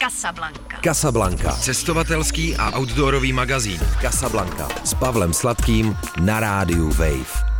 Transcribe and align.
Casablanca. 0.00 0.80
Casablanca. 0.84 1.52
Cestovatelský 1.52 2.56
a 2.56 2.78
outdoorový 2.78 3.32
magazín. 3.32 3.80
Casablanca. 4.00 4.68
S 4.84 4.94
Pavlem 4.94 5.32
Sladkým 5.32 5.96
na 6.24 6.40
rádiu 6.40 6.88
Wave. 6.88 7.50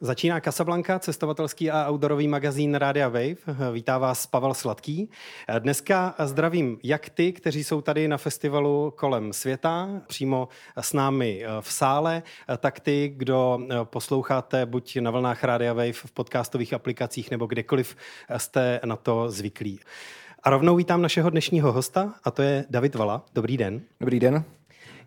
Začíná 0.00 0.40
Casablanca, 0.40 0.98
cestovatelský 0.98 1.70
a 1.70 1.90
outdoorový 1.90 2.28
magazín 2.28 2.74
Rádia 2.74 3.08
Wave. 3.08 3.36
Vítá 3.72 3.98
vás 3.98 4.26
Pavel 4.26 4.54
Sladký. 4.54 5.10
Dneska 5.58 6.14
zdravím 6.24 6.78
jak 6.82 7.08
ty, 7.08 7.32
kteří 7.32 7.64
jsou 7.64 7.80
tady 7.80 8.08
na 8.08 8.16
festivalu 8.16 8.92
kolem 8.96 9.32
světa, 9.32 9.88
přímo 10.06 10.48
s 10.80 10.92
námi 10.92 11.44
v 11.60 11.72
sále, 11.72 12.22
tak 12.58 12.80
ty, 12.80 13.12
kdo 13.16 13.58
posloucháte 13.84 14.66
buď 14.66 14.96
na 14.96 15.10
vlnách 15.10 15.44
Rádia 15.44 15.72
Wave 15.72 15.92
v 15.92 16.12
podcastových 16.12 16.72
aplikacích 16.72 17.30
nebo 17.30 17.46
kdekoliv 17.46 17.96
jste 18.36 18.80
na 18.84 18.96
to 18.96 19.30
zvyklí. 19.30 19.80
A 20.46 20.50
rovnou 20.50 20.76
vítám 20.76 21.02
našeho 21.02 21.30
dnešního 21.30 21.72
hosta, 21.72 22.14
a 22.24 22.30
to 22.30 22.42
je 22.42 22.64
David 22.70 22.94
Vala. 22.94 23.24
Dobrý 23.34 23.56
den. 23.56 23.80
Dobrý 24.00 24.20
den 24.20 24.44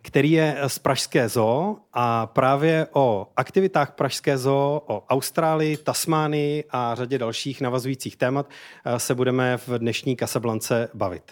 který 0.01 0.31
je 0.31 0.57
z 0.67 0.79
Pražské 0.79 1.29
zoo 1.29 1.77
a 1.93 2.25
právě 2.25 2.87
o 2.93 3.27
aktivitách 3.37 3.91
Pražské 3.91 4.37
zoo, 4.37 4.81
o 4.87 5.03
Austrálii, 5.09 5.77
Tasmánii 5.77 6.63
a 6.71 6.95
řadě 6.95 7.17
dalších 7.17 7.61
navazujících 7.61 8.15
témat 8.15 8.49
eh, 8.85 8.99
se 8.99 9.15
budeme 9.15 9.57
v 9.57 9.69
dnešní 9.69 10.15
Kasablance 10.15 10.89
bavit. 10.93 11.31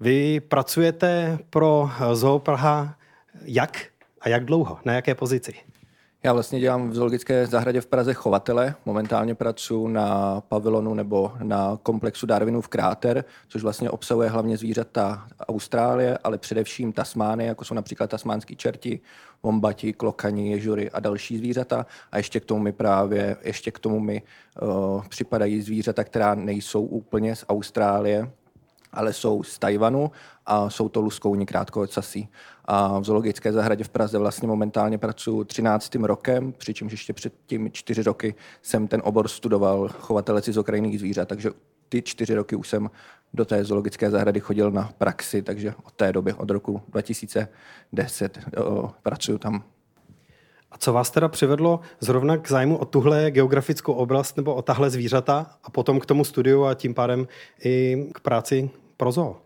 Vy 0.00 0.40
pracujete 0.40 1.38
pro 1.50 1.90
Zoo 2.12 2.38
Praha 2.38 2.96
jak 3.44 3.86
a 4.20 4.28
jak 4.28 4.44
dlouho? 4.44 4.78
Na 4.84 4.92
jaké 4.92 5.14
pozici? 5.14 5.54
Já 6.26 6.32
vlastně 6.32 6.60
dělám 6.60 6.90
v 6.90 6.94
zoologické 6.94 7.46
zahradě 7.46 7.80
v 7.80 7.86
Praze 7.86 8.14
chovatele. 8.14 8.74
Momentálně 8.86 9.34
pracuji 9.34 9.88
na 9.88 10.40
pavilonu 10.40 10.94
nebo 10.94 11.32
na 11.42 11.78
komplexu 11.82 12.26
Darwinův 12.26 12.68
kráter, 12.68 13.24
což 13.48 13.62
vlastně 13.62 13.90
obsahuje 13.90 14.28
hlavně 14.28 14.56
zvířata 14.56 15.28
Austrálie, 15.48 16.18
ale 16.24 16.38
především 16.38 16.92
Tasmány, 16.92 17.46
jako 17.46 17.64
jsou 17.64 17.74
například 17.74 18.10
tasmánský 18.10 18.56
čerti, 18.56 19.00
vombati, 19.42 19.92
klokani, 19.92 20.50
ježury 20.50 20.90
a 20.90 21.00
další 21.00 21.38
zvířata. 21.38 21.86
A 22.12 22.16
ještě 22.16 22.40
k 22.40 22.44
tomu 22.44 22.62
mi 22.62 22.72
právě, 22.72 23.36
ještě 23.42 23.70
k 23.70 23.78
tomu 23.78 24.00
mi 24.00 24.22
uh, 24.62 25.02
připadají 25.08 25.62
zvířata, 25.62 26.04
která 26.04 26.34
nejsou 26.34 26.82
úplně 26.82 27.36
z 27.36 27.44
Austrálie, 27.48 28.30
ale 28.92 29.12
jsou 29.12 29.42
z 29.42 29.58
Tajvanu 29.58 30.10
a 30.46 30.70
jsou 30.70 30.88
to 30.88 31.00
luskouni 31.00 31.46
krátkoocasí. 31.46 32.28
A 32.66 32.98
v 32.98 33.04
zoologické 33.04 33.52
zahradě 33.52 33.84
v 33.84 33.88
Praze 33.88 34.18
vlastně 34.18 34.48
momentálně 34.48 34.98
pracuji 34.98 35.44
13. 35.44 35.94
rokem, 35.94 36.52
přičemž 36.52 36.92
ještě 36.92 37.12
před 37.12 37.32
tím 37.46 37.72
čtyři 37.72 38.02
roky 38.02 38.34
jsem 38.62 38.88
ten 38.88 39.02
obor 39.04 39.28
studoval 39.28 39.88
chovatele 39.88 40.42
cizokrajných 40.42 40.98
zvířat, 40.98 41.28
takže 41.28 41.50
ty 41.88 42.02
čtyři 42.02 42.34
roky 42.34 42.56
už 42.56 42.68
jsem 42.68 42.90
do 43.34 43.44
té 43.44 43.64
zoologické 43.64 44.10
zahrady 44.10 44.40
chodil 44.40 44.70
na 44.70 44.90
praxi, 44.98 45.42
takže 45.42 45.74
od 45.84 45.92
té 45.92 46.12
doby, 46.12 46.32
od 46.32 46.50
roku 46.50 46.82
2010 46.88 48.38
o, 48.56 48.90
pracuji 49.02 49.38
tam. 49.38 49.64
A 50.70 50.78
co 50.78 50.92
vás 50.92 51.10
teda 51.10 51.28
přivedlo 51.28 51.80
zrovna 52.00 52.36
k 52.36 52.50
zájmu 52.50 52.76
o 52.76 52.84
tuhle 52.84 53.30
geografickou 53.30 53.92
oblast 53.92 54.36
nebo 54.36 54.54
o 54.54 54.62
tahle 54.62 54.90
zvířata 54.90 55.46
a 55.64 55.70
potom 55.70 56.00
k 56.00 56.06
tomu 56.06 56.24
studiu 56.24 56.64
a 56.64 56.74
tím 56.74 56.94
pádem 56.94 57.28
i 57.64 58.06
k 58.14 58.20
práci 58.20 58.70
pro 58.96 59.12
zoo? 59.12 59.45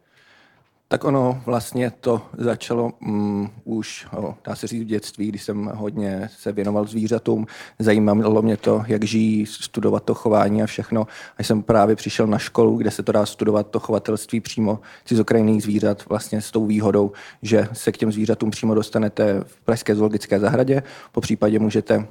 Tak 0.93 1.05
ono 1.05 1.43
vlastně 1.47 1.93
to 2.01 2.23
začalo 2.39 2.93
um, 3.03 3.51
už, 3.65 4.07
o, 4.17 4.35
dá 4.45 4.55
se 4.55 4.67
říct, 4.67 4.83
v 4.83 4.87
dětství, 4.87 5.29
když 5.29 5.43
jsem 5.43 5.71
hodně 5.75 6.29
se 6.39 6.53
věnoval 6.53 6.87
zvířatům. 6.87 7.47
Zajímalo 7.79 8.43
mě 8.43 8.57
to, 8.57 8.85
jak 8.87 9.05
žijí, 9.05 9.47
studovat 9.47 10.05
to 10.05 10.15
chování 10.15 10.63
a 10.63 10.67
všechno. 10.67 11.07
A 11.39 11.43
jsem 11.43 11.63
právě 11.63 11.97
přišel 11.97 12.27
na 12.27 12.39
školu, 12.39 12.77
kde 12.77 12.91
se 12.91 13.03
to 13.03 13.13
dá 13.13 13.27
studovat 13.27 13.67
to 13.67 13.81
chovatelství 13.81 14.41
přímo 14.41 14.81
cizokrajných 15.05 15.63
zvířat, 15.63 16.09
vlastně 16.09 16.41
s 16.41 16.51
tou 16.51 16.67
výhodou, 16.67 17.13
že 17.43 17.69
se 17.73 17.93
k 17.93 17.97
těm 17.97 18.13
zvířatům 18.13 18.51
přímo 18.51 18.75
dostanete 18.75 19.41
v 19.47 19.61
Pražské 19.61 19.95
zoologické 19.95 20.41
zahradě. 20.41 20.83
Po 21.13 21.21
případě 21.21 21.59
můžete 21.59 22.07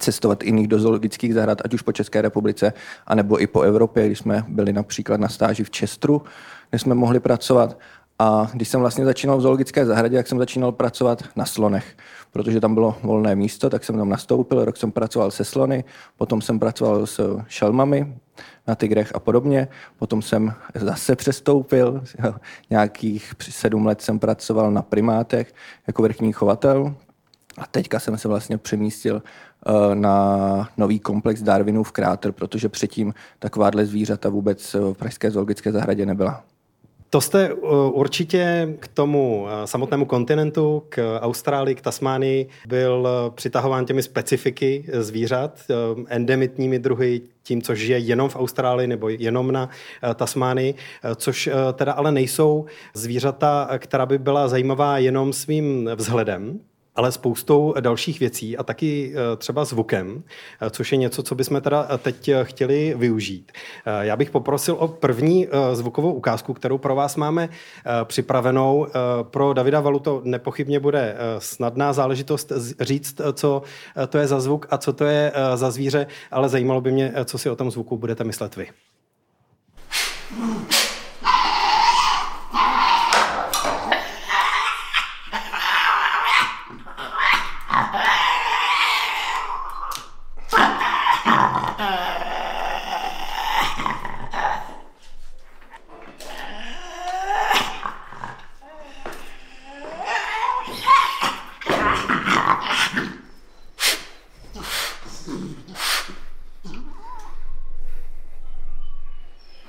cestovat 0.00 0.42
jiných 0.42 0.68
do 0.68 0.78
zoologických 0.78 1.34
zahrad, 1.34 1.62
ať 1.64 1.74
už 1.74 1.82
po 1.82 1.92
České 1.92 2.22
republice, 2.22 2.72
anebo 3.06 3.42
i 3.42 3.46
po 3.46 3.60
Evropě, 3.60 4.06
když 4.06 4.18
jsme 4.18 4.44
byli 4.48 4.72
například 4.72 5.20
na 5.20 5.28
stáži 5.28 5.64
v 5.64 5.70
Čestru, 5.70 6.22
kde 6.70 6.78
jsme 6.78 6.94
mohli 6.94 7.20
pracovat. 7.20 7.78
A 8.18 8.50
když 8.52 8.68
jsem 8.68 8.80
vlastně 8.80 9.04
začínal 9.04 9.38
v 9.38 9.40
zoologické 9.40 9.86
zahradě, 9.86 10.16
tak 10.16 10.26
jsem 10.26 10.38
začínal 10.38 10.72
pracovat 10.72 11.22
na 11.36 11.44
slonech, 11.44 11.96
protože 12.32 12.60
tam 12.60 12.74
bylo 12.74 12.96
volné 13.02 13.36
místo, 13.36 13.70
tak 13.70 13.84
jsem 13.84 13.96
tam 13.96 14.08
nastoupil, 14.08 14.64
rok 14.64 14.76
jsem 14.76 14.92
pracoval 14.92 15.30
se 15.30 15.44
slony, 15.44 15.84
potom 16.16 16.42
jsem 16.42 16.58
pracoval 16.58 17.06
s 17.06 17.40
šelmami 17.48 18.16
na 18.66 18.74
tigrech 18.74 19.14
a 19.14 19.20
podobně, 19.20 19.68
potom 19.98 20.22
jsem 20.22 20.54
zase 20.74 21.16
přestoupil, 21.16 22.02
nějakých 22.70 23.32
sedm 23.40 23.86
let 23.86 24.02
jsem 24.02 24.18
pracoval 24.18 24.72
na 24.72 24.82
primátech 24.82 25.54
jako 25.86 26.02
vrchní 26.02 26.32
chovatel. 26.32 26.94
A 27.58 27.66
teďka 27.66 28.00
jsem 28.00 28.18
se 28.18 28.28
vlastně 28.28 28.58
přemístil 28.58 29.22
eh, 29.66 29.94
na 29.94 30.68
nový 30.76 30.98
komplex 30.98 31.42
Darwinův 31.42 31.92
kráter, 31.92 32.32
protože 32.32 32.68
předtím 32.68 33.14
takováhle 33.38 33.86
zvířata 33.86 34.28
vůbec 34.28 34.74
v 34.74 34.92
Pražské 34.92 35.30
zoologické 35.30 35.72
zahradě 35.72 36.06
nebyla. 36.06 36.44
To 37.16 37.20
jste 37.20 37.54
uh, 37.54 37.70
určitě 37.98 38.74
k 38.78 38.88
tomu 38.88 39.42
uh, 39.42 39.48
samotnému 39.64 40.04
kontinentu, 40.04 40.82
k 40.88 41.18
Austrálii, 41.20 41.74
k 41.74 41.80
Tasmánii, 41.80 42.48
byl 42.68 43.08
uh, 43.26 43.34
přitahován 43.34 43.84
těmi 43.86 44.02
specifiky 44.02 44.84
zvířat, 44.92 45.60
endemitními 46.08 46.78
druhy, 46.78 47.20
tím, 47.42 47.62
co 47.62 47.74
žije 47.74 47.98
jenom 47.98 48.28
v 48.28 48.36
Austrálii 48.36 48.86
nebo 48.88 49.08
jenom 49.08 49.52
na 49.52 49.68
Tasmánii, 50.14 50.74
což 51.16 51.48
teda 51.74 51.92
ale 51.92 52.12
nejsou 52.12 52.64
zvířata, 52.94 53.68
která 53.78 54.06
by 54.06 54.18
byla 54.18 54.48
zajímavá 54.48 54.98
jenom 54.98 55.32
svým 55.32 55.90
vzhledem, 55.94 56.60
ale 56.96 57.12
spoustou 57.12 57.74
dalších 57.80 58.20
věcí 58.20 58.56
a 58.56 58.62
taky 58.62 59.14
eh, 59.14 59.36
třeba 59.36 59.64
zvukem, 59.64 60.22
eh, 60.60 60.70
což 60.70 60.92
je 60.92 60.98
něco, 60.98 61.22
co 61.22 61.34
bychom 61.34 61.60
teda 61.60 61.86
eh, 61.90 61.98
teď 61.98 62.30
chtěli 62.42 62.94
využít. 62.96 63.52
Já 64.00 64.16
bych 64.16 64.30
poprosil 64.30 64.76
o 64.78 64.88
první 64.88 65.48
zvukovou 65.72 66.12
ukázku, 66.12 66.54
kterou 66.54 66.78
pro 66.78 66.94
vás 66.94 67.16
máme 67.16 67.48
připravenou. 68.04 68.86
Pro 69.22 69.52
Davida 69.52 69.80
Valu 69.80 69.98
to 69.98 70.20
nepochybně 70.24 70.80
bude 70.80 71.16
snadná 71.38 71.92
záležitost 71.92 72.52
říct, 72.80 73.20
co 73.32 73.62
to 74.08 74.18
je 74.18 74.26
za 74.26 74.40
zvuk 74.40 74.66
a 74.70 74.78
co 74.78 74.92
to 74.92 75.04
je 75.04 75.32
za 75.54 75.70
zvíře, 75.70 76.06
ale 76.30 76.48
zajímalo 76.48 76.80
by 76.80 76.92
mě, 76.92 77.14
co 77.24 77.38
si 77.38 77.50
o 77.50 77.56
tom 77.56 77.70
zvuku 77.70 77.96
budete 77.96 78.24
myslet 78.24 78.56
vy. 78.56 78.66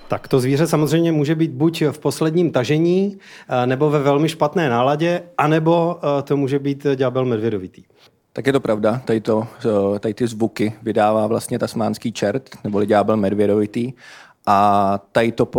Tak 0.08 0.27
to 0.38 0.42
zvíře 0.42 0.68
samozřejmě 0.68 1.12
může 1.12 1.36
být 1.36 1.52
buď 1.52 1.84
v 1.92 2.00
posledním 2.00 2.52
tažení, 2.52 3.18
eh, 3.50 3.68
nebo 3.68 3.90
ve 3.90 4.00
velmi 4.00 4.30
špatné 4.30 4.70
náladě, 4.70 5.22
anebo 5.38 5.98
eh, 5.98 6.22
to 6.22 6.38
může 6.38 6.60
být 6.60 6.88
ďábel 6.96 7.26
medvědovitý. 7.26 7.84
Tak 8.34 8.48
je 8.48 8.54
to 8.54 8.60
pravda, 8.60 9.02
tady, 9.06 9.22
to, 9.22 9.48
eh, 9.96 10.00
tady 10.00 10.14
ty 10.14 10.28
zvuky 10.28 10.74
vydává 10.82 11.28
vlastně 11.28 11.60
tasmánský 11.60 12.12
čert, 12.12 12.50
neboli 12.64 12.86
ďábel 12.86 13.18
medvědovitý. 13.18 13.94
A 14.50 15.00
tady 15.12 15.32
to, 15.32 15.50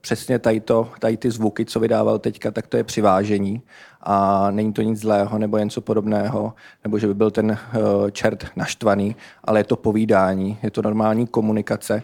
přesně 0.00 0.38
tady, 0.38 0.60
to, 0.60 0.88
tady 0.98 1.16
ty 1.16 1.30
zvuky, 1.30 1.64
co 1.64 1.80
vydával 1.80 2.18
teďka, 2.18 2.50
tak 2.50 2.66
to 2.66 2.76
je 2.76 2.84
přivážení 2.84 3.62
a 4.02 4.50
není 4.50 4.72
to 4.72 4.82
nic 4.82 5.00
zlého 5.00 5.38
nebo 5.38 5.58
něco 5.58 5.80
podobného, 5.80 6.54
nebo 6.84 6.98
že 6.98 7.06
by 7.06 7.14
byl 7.14 7.30
ten 7.30 7.50
uh, 7.50 8.10
čert 8.10 8.46
naštvaný, 8.56 9.16
ale 9.44 9.60
je 9.60 9.64
to 9.64 9.76
povídání, 9.76 10.58
je 10.62 10.70
to 10.70 10.82
normální 10.82 11.26
komunikace, 11.26 12.02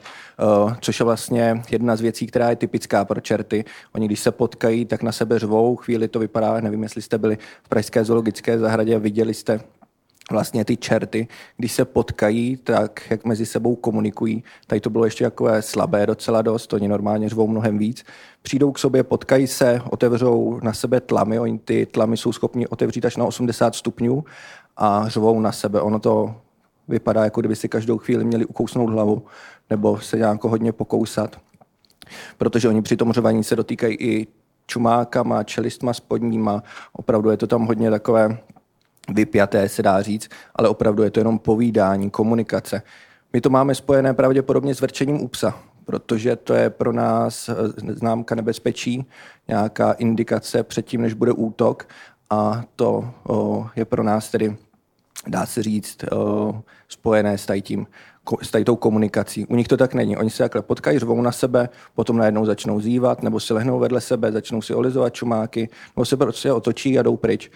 uh, 0.63 0.75
což 0.81 1.01
je 1.01 1.05
vlastně 1.05 1.63
jedna 1.71 1.97
z 1.97 2.01
věcí, 2.01 2.27
která 2.27 2.51
je 2.51 2.57
typická 2.57 3.05
pro 3.05 3.21
čerty. 3.21 3.65
Oni, 3.95 4.07
když 4.07 4.21
se 4.21 4.31
potkají, 4.31 4.85
tak 4.85 5.03
na 5.03 5.13
sebe 5.13 5.39
řvou, 5.39 5.77
chvíli 5.77 6.09
to 6.09 6.19
vypadá, 6.19 6.61
nevím, 6.61 6.83
jestli 6.83 7.03
jste 7.03 7.19
byli 7.19 7.39
v 7.63 7.69
Pražské 7.69 8.05
zoologické 8.05 8.59
zahradě 8.59 8.97
a 8.97 8.99
viděli 8.99 9.35
jste 9.35 9.61
vlastně 10.33 10.65
ty 10.65 10.77
čerty, 10.77 11.29
když 11.57 11.73
se 11.73 11.85
potkají, 11.85 12.57
tak 12.57 13.01
jak 13.11 13.25
mezi 13.25 13.47
sebou 13.47 13.77
komunikují. 13.77 14.45
Tady 14.67 14.81
to 14.81 14.91
bylo 14.91 15.05
ještě 15.05 15.25
takové 15.25 15.63
slabé 15.63 16.07
docela 16.07 16.43
dost, 16.43 16.73
oni 16.73 16.89
normálně 16.89 17.29
řvou 17.29 17.49
mnohem 17.49 17.79
víc. 17.79 18.05
Přijdou 18.43 18.73
k 18.73 18.79
sobě, 18.79 19.03
potkají 19.03 19.47
se, 19.47 19.81
otevřou 19.91 20.61
na 20.63 20.73
sebe 20.73 21.01
tlamy, 21.01 21.39
oni 21.39 21.59
ty 21.59 21.87
tlamy 21.87 22.17
jsou 22.17 22.33
schopni 22.33 22.67
otevřít 22.67 23.05
až 23.05 23.17
na 23.17 23.25
80 23.25 23.75
stupňů 23.75 24.25
a 24.77 25.09
řvou 25.09 25.41
na 25.41 25.53
sebe. 25.53 25.81
Ono 25.81 25.99
to 25.99 26.35
vypadá, 26.89 27.25
jako 27.25 27.41
kdyby 27.41 27.57
si 27.57 27.69
každou 27.69 27.99
chvíli 27.99 28.25
měli 28.25 28.45
ukousnout 28.45 28.91
hlavu 28.91 29.23
nebo 29.71 30.01
se 30.01 30.17
nějak 30.17 30.45
hodně 30.45 30.73
pokousat. 30.73 31.37
protože 32.39 32.69
oni 32.69 32.83
při 32.83 32.97
tom 32.97 33.13
řvaní 33.13 33.45
se 33.45 33.57
dotýkají 33.57 33.97
i 34.01 34.27
čumákama, 34.67 35.43
čelistma 35.43 35.93
spodníma, 35.93 36.63
opravdu 36.93 37.31
je 37.31 37.37
to 37.37 37.47
tam 37.47 37.67
hodně 37.67 37.91
takové 37.91 38.39
vypjaté, 39.09 39.69
se 39.69 39.83
dá 39.83 40.03
říct, 40.03 40.29
ale 40.57 40.69
opravdu 40.69 41.03
je 41.03 41.11
to 41.11 41.21
jenom 41.21 41.39
povídání, 41.39 42.11
komunikace. 42.11 42.83
My 43.33 43.41
to 43.41 43.51
máme 43.51 43.75
spojené 43.75 44.15
pravděpodobně 44.15 44.75
s 44.75 44.81
vrčením 44.81 45.23
u 45.23 45.29
psa, 45.29 45.59
protože 45.85 46.37
to 46.37 46.55
je 46.55 46.71
pro 46.71 46.93
nás 46.93 47.49
eh, 47.49 47.55
známka 47.93 48.35
nebezpečí, 48.35 49.07
nějaká 49.49 49.93
indikace 49.93 50.63
předtím, 50.63 51.03
než 51.03 51.15
bude 51.15 51.33
útok 51.33 51.89
a 52.31 52.65
to 52.77 53.11
o, 53.29 53.67
je 53.77 53.85
pro 53.85 54.03
nás 54.03 54.31
tedy, 54.31 54.57
dá 55.27 55.47
se 55.47 55.63
říct, 55.63 56.05
o, 56.13 56.63
spojené 56.89 57.39
s 57.39 57.61
tím 57.61 57.87
s 58.43 58.51
tady 58.51 58.65
tou 58.65 58.77
komunikací. 58.77 59.47
U 59.47 59.57
nich 59.57 59.69
to 59.69 59.77
tak 59.77 59.95
není. 59.95 60.17
Oni 60.17 60.31
se 60.31 60.43
takhle 60.43 60.63
potkají, 60.63 60.99
řvou 60.99 61.23
na 61.23 61.33
sebe, 61.33 61.69
potom 61.95 62.17
najednou 62.17 62.47
začnou 62.47 62.81
zývat, 62.81 63.23
nebo 63.23 63.41
si 63.41 63.55
lehnou 63.55 63.79
vedle 63.79 64.01
sebe, 64.01 64.33
začnou 64.33 64.63
si 64.63 64.75
olizovat 64.75 65.15
čumáky, 65.15 65.69
nebo 65.97 66.05
se 66.05 66.17
prostě 66.17 66.53
otočí 66.53 66.99
a 66.99 67.03
jdou 67.03 67.17
pryč. 67.17 67.51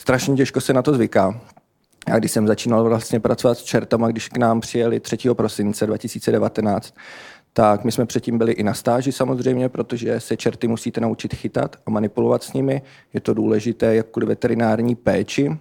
Strašně 0.00 0.36
těžko 0.36 0.60
se 0.60 0.72
na 0.72 0.82
to 0.82 0.94
zvyká. 0.94 1.40
Já 2.08 2.18
když 2.18 2.32
jsem 2.32 2.46
začínal 2.46 2.84
vlastně 2.84 3.20
pracovat 3.20 3.58
s 3.58 3.62
čertama, 3.62 4.08
když 4.08 4.28
k 4.28 4.36
nám 4.36 4.60
přijeli 4.60 5.00
3. 5.00 5.18
prosince 5.32 5.86
2019, 5.86 6.94
tak 7.52 7.84
my 7.84 7.92
jsme 7.92 8.06
předtím 8.06 8.38
byli 8.38 8.52
i 8.52 8.62
na 8.62 8.74
stáži 8.74 9.12
samozřejmě, 9.12 9.68
protože 9.68 10.20
se 10.20 10.36
čerty 10.36 10.68
musíte 10.68 11.00
naučit 11.00 11.34
chytat 11.34 11.76
a 11.86 11.90
manipulovat 11.90 12.42
s 12.42 12.52
nimi. 12.52 12.82
Je 13.14 13.20
to 13.20 13.34
důležité 13.34 13.94
jak 13.94 14.06
kvůli 14.06 14.26
veterinární 14.26 14.94
péči, 14.94 15.58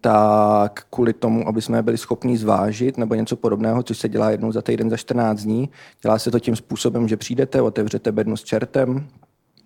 tak 0.00 0.86
kvůli 0.90 1.12
tomu, 1.12 1.48
aby 1.48 1.62
jsme 1.62 1.82
byli 1.82 1.98
schopni 1.98 2.38
zvážit 2.38 2.98
nebo 2.98 3.14
něco 3.14 3.36
podobného, 3.36 3.82
což 3.82 3.98
se 3.98 4.08
dělá 4.08 4.30
jednou 4.30 4.52
za 4.52 4.62
týden 4.62 4.90
za 4.90 4.96
14 4.96 5.42
dní. 5.42 5.70
Dělá 6.02 6.18
se 6.18 6.30
to 6.30 6.40
tím 6.40 6.56
způsobem, 6.56 7.08
že 7.08 7.16
přijdete, 7.16 7.62
otevřete 7.62 8.12
bednu 8.12 8.36
s 8.36 8.44
čertem, 8.44 9.08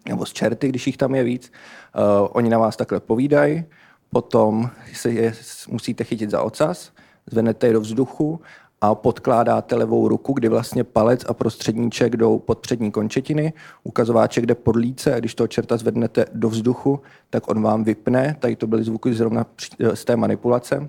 nebo 0.08 0.26
s 0.26 0.32
čerty, 0.32 0.68
když 0.68 0.86
jich 0.86 0.96
tam 0.96 1.14
je 1.14 1.24
víc. 1.24 1.52
Uh, 1.96 2.28
oni 2.32 2.50
na 2.50 2.58
vás 2.58 2.76
takhle 2.76 3.00
povídají, 3.00 3.64
potom 4.10 4.70
se 4.92 5.10
je 5.10 5.32
musíte 5.68 6.04
chytit 6.04 6.30
za 6.30 6.42
ocas, 6.42 6.92
zvednete 7.30 7.66
je 7.66 7.72
do 7.72 7.80
vzduchu 7.80 8.40
a 8.80 8.94
podkládáte 8.94 9.76
levou 9.76 10.08
ruku, 10.08 10.32
kdy 10.32 10.48
vlastně 10.48 10.84
palec 10.84 11.24
a 11.28 11.34
prostředníček 11.34 12.16
jdou 12.16 12.38
pod 12.38 12.58
přední 12.58 12.90
končetiny, 12.90 13.52
ukazováček 13.84 14.46
jde 14.46 14.54
pod 14.54 14.76
líce 14.76 15.14
a 15.14 15.18
když 15.18 15.34
toho 15.34 15.48
čerta 15.48 15.76
zvednete 15.76 16.26
do 16.34 16.48
vzduchu, 16.48 17.00
tak 17.30 17.50
on 17.50 17.62
vám 17.62 17.84
vypne, 17.84 18.36
tady 18.38 18.56
to 18.56 18.66
byly 18.66 18.84
zvuky 18.84 19.14
zrovna 19.14 19.46
z 19.94 20.04
té 20.04 20.16
manipulace. 20.16 20.88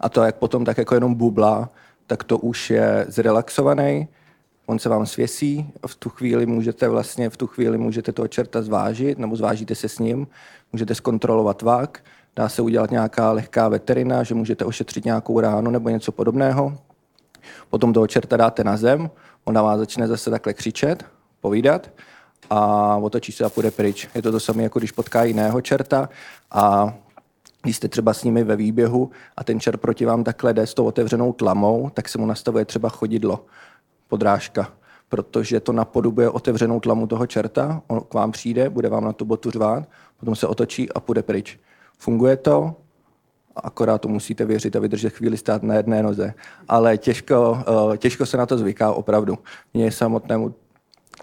A 0.00 0.08
to, 0.08 0.22
jak 0.22 0.36
potom 0.36 0.64
tak 0.64 0.78
jako 0.78 0.94
jenom 0.94 1.14
bubla, 1.14 1.70
tak 2.06 2.24
to 2.24 2.38
už 2.38 2.70
je 2.70 3.06
zrelaxovaný, 3.08 4.08
on 4.66 4.78
se 4.78 4.88
vám 4.88 5.06
svěsí, 5.06 5.72
v 5.86 5.94
tu 5.94 6.08
chvíli 6.08 6.46
můžete 6.46 6.88
vlastně, 6.88 7.30
v 7.30 7.36
tu 7.36 7.46
chvíli 7.46 7.78
můžete 7.78 8.12
toho 8.12 8.28
čerta 8.28 8.62
zvážit, 8.62 9.18
nebo 9.18 9.36
zvážíte 9.36 9.74
se 9.74 9.88
s 9.88 9.98
ním, 9.98 10.26
můžete 10.72 10.94
zkontrolovat 10.94 11.62
vák, 11.62 12.04
dá 12.36 12.48
se 12.48 12.62
udělat 12.62 12.90
nějaká 12.90 13.32
lehká 13.32 13.68
veterina, 13.68 14.22
že 14.22 14.34
můžete 14.34 14.64
ošetřit 14.64 15.04
nějakou 15.04 15.40
ránu 15.40 15.70
nebo 15.70 15.88
něco 15.88 16.12
podobného. 16.12 16.78
Potom 17.70 17.92
toho 17.92 18.06
čerta 18.06 18.36
dáte 18.36 18.64
na 18.64 18.76
zem, 18.76 19.10
on 19.44 19.54
na 19.54 19.62
vás 19.62 19.78
začne 19.78 20.08
zase 20.08 20.30
takhle 20.30 20.54
křičet, 20.54 21.04
povídat 21.40 21.90
a 22.50 22.96
otočí 22.96 23.32
se 23.32 23.44
a 23.44 23.48
půjde 23.48 23.70
pryč. 23.70 24.08
Je 24.14 24.22
to 24.22 24.32
to 24.32 24.40
samé, 24.40 24.62
jako 24.62 24.78
když 24.78 24.92
potká 24.92 25.24
jiného 25.24 25.60
čerta 25.60 26.08
a 26.50 26.94
když 27.62 27.76
jste 27.76 27.88
třeba 27.88 28.14
s 28.14 28.24
nimi 28.24 28.44
ve 28.44 28.56
výběhu 28.56 29.10
a 29.36 29.44
ten 29.44 29.60
čert 29.60 29.76
proti 29.76 30.04
vám 30.04 30.24
takhle 30.24 30.54
jde 30.54 30.66
s 30.66 30.74
tou 30.74 30.84
otevřenou 30.84 31.32
tlamou, 31.32 31.90
tak 31.94 32.08
se 32.08 32.18
mu 32.18 32.26
nastavuje 32.26 32.64
třeba 32.64 32.88
chodidlo, 32.88 33.44
podrážka, 34.08 34.72
protože 35.08 35.60
to 35.60 35.72
napodobuje 35.72 36.30
otevřenou 36.30 36.80
tlamu 36.80 37.06
toho 37.06 37.26
čerta, 37.26 37.82
on 37.86 38.00
k 38.00 38.14
vám 38.14 38.32
přijde, 38.32 38.70
bude 38.70 38.88
vám 38.88 39.04
na 39.04 39.12
tu 39.12 39.24
botu 39.24 39.50
řvát, 39.50 39.88
potom 40.20 40.36
se 40.36 40.46
otočí 40.46 40.92
a 40.92 41.00
půjde 41.00 41.22
pryč. 41.22 41.58
Funguje 41.98 42.36
to, 42.36 42.74
akorát 43.56 43.98
to 43.98 44.08
musíte 44.08 44.44
věřit 44.44 44.76
a 44.76 44.80
vydržet 44.80 45.12
chvíli 45.12 45.36
stát 45.36 45.62
na 45.62 45.74
jedné 45.74 46.02
noze. 46.02 46.34
Ale 46.68 46.98
těžko, 46.98 47.58
eh, 47.94 47.96
těžko 47.98 48.26
se 48.26 48.36
na 48.36 48.46
to 48.46 48.58
zvyká 48.58 48.92
opravdu. 48.92 49.38
Mně 49.74 49.92
samotnému 49.92 50.54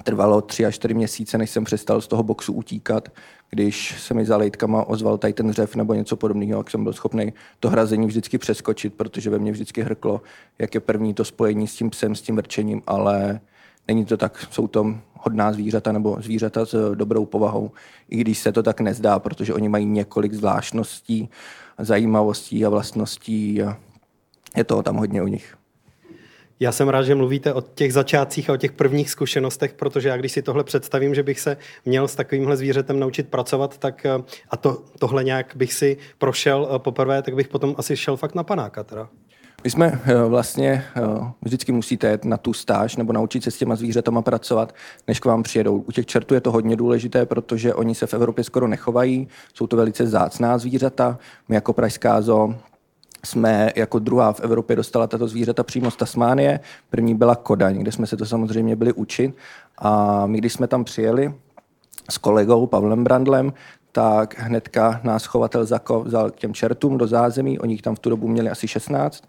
trvalo 0.04 0.42
tři 0.42 0.66
až 0.66 0.76
čtyři 0.76 0.94
měsíce, 0.94 1.38
než 1.38 1.50
jsem 1.50 1.64
přestal 1.64 2.02
z 2.02 2.08
toho 2.08 2.24
boxu 2.24 2.54
utíkat, 2.54 3.10
když 3.50 4.02
se 4.02 4.14
mi 4.14 4.26
za 4.26 4.38
lejtkama 4.38 4.84
ozval 4.84 5.18
tady 5.18 5.34
ten 5.34 5.52
řev 5.52 5.76
nebo 5.76 5.94
něco 5.94 6.16
podobného, 6.16 6.60
jak 6.60 6.72
jsem 6.72 6.84
byl 6.84 6.94
schopný 6.94 7.34
to 7.60 7.70
hrazení 7.70 8.08
vždycky 8.08 8.38
přeskočit, 8.38 8.94
protože 8.94 9.30
ve 9.30 9.40
mně 9.40 9.52
vždycky 9.52 9.82
hrklo, 9.82 10.22
jak 10.60 10.74
je 10.74 10.80
první 10.80 11.14
to 11.14 11.26
spojení 11.26 11.68
s 11.68 11.76
tím 11.76 11.90
psem, 11.90 12.16
s 12.16 12.22
tím 12.22 12.36
vrčením, 12.36 12.82
ale 12.88 13.40
není 13.88 14.06
to 14.06 14.18
tak, 14.18 14.48
jsou 14.52 14.68
to 14.68 14.96
hodná 15.14 15.54
zvířata 15.54 15.92
nebo 15.92 16.18
zvířata 16.22 16.66
s 16.66 16.96
dobrou 16.96 17.26
povahou, 17.26 17.72
i 18.10 18.18
když 18.18 18.40
se 18.40 18.52
to 18.52 18.64
tak 18.64 18.82
nezdá, 18.82 19.20
protože 19.20 19.54
oni 19.54 19.70
mají 19.70 19.86
několik 19.86 20.34
zvláštností, 20.34 21.30
zajímavostí 21.80 22.66
a 22.66 22.70
vlastností 22.70 23.64
a 23.64 23.78
je 24.58 24.64
toho 24.64 24.84
tam 24.84 24.96
hodně 24.96 25.22
u 25.22 25.28
nich. 25.28 25.58
Já 26.64 26.72
jsem 26.72 26.90
rád, 26.90 27.04
že 27.04 27.16
mluvíte 27.16 27.54
o 27.54 27.62
těch 27.62 27.94
začátcích 27.94 28.50
a 28.50 28.54
o 28.54 28.58
těch 28.58 28.72
prvních 28.72 29.10
zkušenostech, 29.10 29.74
protože 29.74 30.10
já 30.10 30.18
když 30.18 30.32
si 30.32 30.42
tohle 30.42 30.64
představím, 30.64 31.16
že 31.16 31.24
bych 31.24 31.40
se 31.40 31.58
měl 31.86 32.08
s 32.08 32.16
takovýmhle 32.16 32.58
zvířetem 32.58 33.00
naučit 33.00 33.28
pracovat, 33.28 33.78
tak 33.78 34.06
eh, 34.06 34.24
a 34.50 34.58
to, 34.58 34.82
tohle 35.00 35.24
nějak 35.24 35.54
bych 35.56 35.74
si 35.74 35.98
prošel 36.18 36.70
eh, 36.72 36.80
poprvé, 36.80 37.22
tak 37.22 37.36
bych 37.36 37.48
potom 37.48 37.76
asi 37.78 37.98
šel 37.98 38.18
fakt 38.18 38.36
na 38.36 38.44
panáka 38.44 38.84
teda. 38.84 39.10
My 39.64 39.70
jsme 39.70 40.02
eh, 40.06 40.24
vlastně, 40.24 40.84
vždycky 41.42 41.72
musíte 41.72 42.08
jet 42.08 42.26
na 42.26 42.38
tu 42.38 42.54
stáž 42.54 42.96
nebo 42.96 43.14
naučit 43.14 43.44
se 43.44 43.52
s 43.52 43.58
těma 43.58 43.76
zvířatama 43.76 44.22
pracovat, 44.22 44.76
než 45.08 45.20
k 45.20 45.26
vám 45.26 45.44
přijedou. 45.44 45.78
U 45.78 45.92
těch 45.92 46.06
čertů 46.06 46.34
je 46.34 46.42
to 46.42 46.52
hodně 46.52 46.76
důležité, 46.76 47.26
protože 47.26 47.74
oni 47.74 47.96
se 47.96 48.08
v 48.08 48.14
Evropě 48.14 48.44
skoro 48.44 48.68
nechovají, 48.68 49.28
jsou 49.54 49.68
to 49.68 49.76
velice 49.76 50.08
zácná 50.08 50.58
zvířata. 50.58 51.18
My 51.50 51.56
jako 51.56 51.74
Pražská 51.74 52.22
zoo 52.22 52.56
jsme 53.26 53.72
jako 53.76 54.00
druhá 54.00 54.34
v 54.34 54.40
Evropě 54.40 54.76
dostala 54.76 55.08
tato 55.08 55.28
zvířata 55.28 55.64
přímo 55.64 55.92
z 55.92 55.96
Tasmánie. 55.96 56.60
První 56.90 57.16
byla 57.16 57.36
Kodaň, 57.36 57.78
kde 57.80 57.92
jsme 57.92 58.08
se 58.08 58.18
to 58.18 58.26
samozřejmě 58.26 58.76
byli 58.76 58.94
učit. 58.94 59.36
A 59.78 60.26
my, 60.26 60.38
když 60.38 60.54
jsme 60.54 60.68
tam 60.68 60.84
přijeli 60.84 61.34
s 62.10 62.18
kolegou 62.18 62.68
Pavlem 62.68 63.04
Brandlem, 63.04 63.54
tak 63.92 64.40
hnedka 64.40 65.02
nás 65.04 65.26
chovatel 65.26 65.66
vzal 66.04 66.32
k 66.32 66.36
těm 66.36 66.54
čertům 66.54 66.98
do 66.98 67.08
zázemí, 67.08 67.60
oni 67.60 67.78
tam 67.78 67.96
v 67.96 68.00
tu 68.00 68.10
dobu 68.10 68.28
měli 68.28 68.50
asi 68.50 68.68
16. 68.68 69.24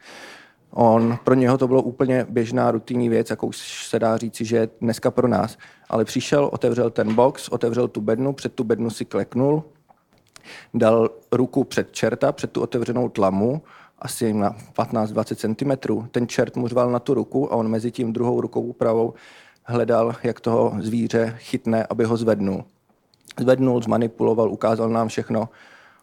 On, 0.71 1.19
pro 1.25 1.35
něho 1.35 1.59
to 1.59 1.69
bylo 1.69 1.83
úplně 1.83 2.27
běžná 2.29 2.71
rutinní 2.71 3.09
věc, 3.09 3.31
jakou 3.31 3.53
se 3.89 3.99
dá 3.99 4.17
říci, 4.17 4.45
že 4.45 4.69
dneska 4.81 5.11
pro 5.11 5.29
nás. 5.29 5.59
Ale 5.89 6.05
přišel, 6.05 6.51
otevřel 6.53 6.91
ten 6.91 7.15
box, 7.15 7.49
otevřel 7.49 7.89
tu 7.89 8.01
bednu, 8.01 8.33
před 8.33 8.53
tu 8.53 8.65
bednu 8.65 8.91
si 8.91 9.05
kleknul, 9.05 9.65
dal 10.75 11.09
ruku 11.33 11.65
před 11.65 11.93
čerta, 11.93 12.33
před 12.33 12.51
tu 12.51 12.63
otevřenou 12.63 13.09
tlamu 13.09 13.63
asi 14.05 14.33
na 14.33 14.57
15-20 14.75 15.35
cm. 15.35 16.09
Ten 16.11 16.29
čert 16.29 16.57
mu 16.57 16.69
řval 16.69 16.91
na 16.91 16.99
tu 16.99 17.15
ruku 17.15 17.53
a 17.53 17.57
on 17.57 17.69
mezi 17.69 17.91
tím 17.91 18.13
druhou 18.13 18.41
rukou 18.41 18.73
pravou 18.73 19.15
hledal, 19.65 20.15
jak 20.23 20.41
toho 20.41 20.73
zvíře 20.81 21.35
chytne, 21.39 21.87
aby 21.91 22.05
ho 22.05 22.17
zvednul. 22.17 22.65
Zvednul, 23.41 23.83
zmanipuloval, 23.83 24.51
ukázal 24.51 24.89
nám 24.89 25.09
všechno. 25.09 25.49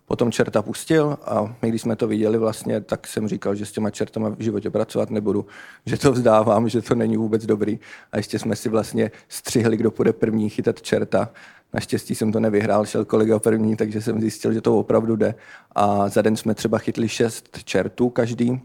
Potom 0.06 0.32
čerta 0.32 0.62
pustil 0.62 1.18
a 1.26 1.56
my, 1.62 1.70
když 1.70 1.82
jsme 1.82 1.96
to 1.96 2.08
viděli 2.08 2.38
vlastně, 2.38 2.82
tak 2.82 3.08
jsem 3.08 3.28
říkal, 3.28 3.56
že 3.56 3.66
s 3.66 3.72
těma 3.72 3.90
čertama 3.90 4.30
v 4.30 4.42
životě 4.42 4.70
pracovat 4.70 5.10
nebudu, 5.10 5.46
že 5.86 5.98
to 5.98 6.12
vzdávám, 6.12 6.70
že 6.70 6.82
to 6.82 6.96
není 6.96 7.18
vůbec 7.18 7.46
dobrý. 7.46 7.80
A 8.12 8.18
ještě 8.18 8.40
jsme 8.40 8.56
si 8.56 8.70
vlastně 8.70 9.12
střihli, 9.28 9.78
kdo 9.78 9.92
bude 9.92 10.14
první 10.14 10.50
chytat 10.50 10.82
čerta. 10.82 11.30
Naštěstí 11.74 12.16
jsem 12.16 12.32
to 12.32 12.40
nevyhrál, 12.40 12.86
šel 12.86 13.06
kolega 13.06 13.40
první, 13.40 13.76
takže 13.76 14.02
jsem 14.02 14.22
zjistil, 14.22 14.54
že 14.54 14.62
to 14.62 14.80
opravdu 14.80 15.16
jde. 15.16 15.36
A 15.76 16.10
za 16.10 16.22
den 16.22 16.36
jsme 16.36 16.56
třeba 16.56 16.78
chytli 16.78 17.10
šest 17.10 17.64
čertů 17.64 18.10
každý, 18.10 18.62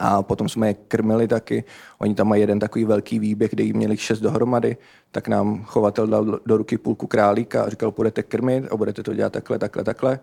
a 0.00 0.22
potom 0.22 0.48
jsme 0.48 0.68
je 0.68 0.74
krmili 0.74 1.28
taky. 1.28 1.64
Oni 1.98 2.14
tam 2.14 2.28
mají 2.28 2.40
jeden 2.40 2.58
takový 2.58 2.84
velký 2.84 3.18
výběh, 3.18 3.50
kde 3.50 3.64
jí 3.64 3.72
měli 3.72 3.96
šest 3.96 4.20
dohromady, 4.20 4.76
tak 5.10 5.28
nám 5.28 5.64
chovatel 5.64 6.06
dal 6.06 6.40
do 6.46 6.56
ruky 6.56 6.78
půlku 6.78 7.06
králíka 7.06 7.62
a 7.62 7.68
říkal, 7.68 7.90
budete 7.90 8.22
krmit 8.22 8.64
a 8.70 8.76
budete 8.76 9.02
to 9.02 9.14
dělat 9.14 9.32
takhle, 9.32 9.58
takhle, 9.58 9.84
takhle. 9.84 10.20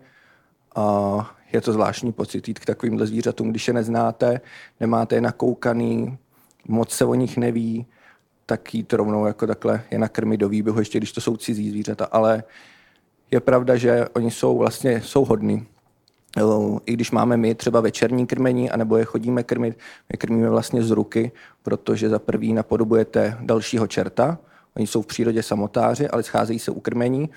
A 0.76 1.36
je 1.52 1.60
to 1.60 1.72
zvláštní 1.72 2.12
pocit 2.12 2.48
jít 2.48 2.58
k 2.58 2.64
takovýmhle 2.64 3.06
zvířatům, 3.06 3.50
když 3.50 3.68
je 3.68 3.74
neznáte, 3.74 4.40
nemáte 4.80 5.14
je 5.14 5.20
nakoukaný, 5.20 6.18
moc 6.68 6.90
se 6.90 7.04
o 7.04 7.14
nich 7.14 7.36
neví, 7.36 7.86
tak 8.46 8.74
jít 8.74 8.92
rovnou 8.92 9.26
jako 9.26 9.46
takhle 9.46 9.82
je 9.90 9.98
nakrmit 9.98 10.36
do 10.36 10.48
výběhu, 10.48 10.78
ještě 10.78 10.98
když 10.98 11.12
to 11.12 11.20
jsou 11.20 11.36
cizí 11.36 11.70
zvířata, 11.70 12.04
ale 12.04 12.44
je 13.30 13.40
pravda, 13.40 13.76
že 13.76 14.06
oni 14.08 14.30
jsou 14.30 14.58
vlastně 14.58 15.00
jsou 15.00 15.24
hodní. 15.24 15.66
I 16.86 16.92
když 16.92 17.10
máme 17.10 17.36
my 17.36 17.54
třeba 17.54 17.80
večerní 17.80 18.26
krmení, 18.26 18.70
anebo 18.70 18.96
je 18.96 19.04
chodíme 19.04 19.42
krmit, 19.42 19.78
my 20.12 20.18
krmíme 20.18 20.50
vlastně 20.50 20.82
z 20.82 20.90
ruky, 20.90 21.32
protože 21.62 22.08
za 22.08 22.18
prvý 22.18 22.52
napodobujete 22.52 23.38
dalšího 23.40 23.86
čerta, 23.86 24.38
oni 24.76 24.86
jsou 24.86 25.02
v 25.02 25.06
přírodě 25.06 25.42
samotáři, 25.42 26.08
ale 26.08 26.22
scházejí 26.22 26.58
se 26.58 26.70
u 26.70 26.80
krmení, 26.80 27.30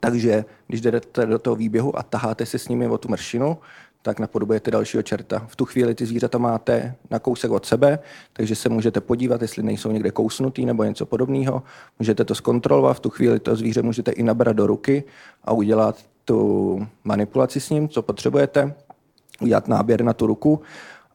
takže 0.00 0.44
když 0.66 0.80
jdete 0.80 1.26
do 1.26 1.38
toho 1.38 1.56
výběhu 1.56 1.98
a 1.98 2.02
taháte 2.02 2.46
se 2.46 2.58
s 2.58 2.68
nimi 2.68 2.88
o 2.88 2.98
tu 2.98 3.08
mršinu, 3.08 3.58
tak 4.06 4.20
napodobujete 4.20 4.70
dalšího 4.70 5.02
čerta. 5.02 5.46
V 5.48 5.56
tu 5.56 5.64
chvíli 5.64 5.94
ty 5.94 6.06
zvířata 6.06 6.38
máte 6.38 6.94
na 7.10 7.18
kousek 7.18 7.50
od 7.50 7.66
sebe, 7.66 7.98
takže 8.32 8.54
se 8.54 8.68
můžete 8.68 9.00
podívat, 9.00 9.42
jestli 9.42 9.62
nejsou 9.62 9.90
někde 9.90 10.10
kousnutý 10.10 10.66
nebo 10.66 10.84
něco 10.84 11.06
podobného. 11.06 11.62
Můžete 11.98 12.24
to 12.24 12.34
zkontrolovat, 12.34 12.96
v 12.96 13.00
tu 13.00 13.10
chvíli 13.10 13.40
to 13.40 13.56
zvíře 13.56 13.82
můžete 13.82 14.10
i 14.10 14.22
nabrat 14.22 14.56
do 14.56 14.66
ruky 14.66 15.04
a 15.44 15.52
udělat 15.52 15.98
tu 16.24 16.86
manipulaci 17.04 17.60
s 17.60 17.70
ním, 17.70 17.88
co 17.88 18.02
potřebujete, 18.02 18.74
udělat 19.40 19.68
náběr 19.68 20.02
na 20.02 20.12
tu 20.12 20.26
ruku 20.26 20.60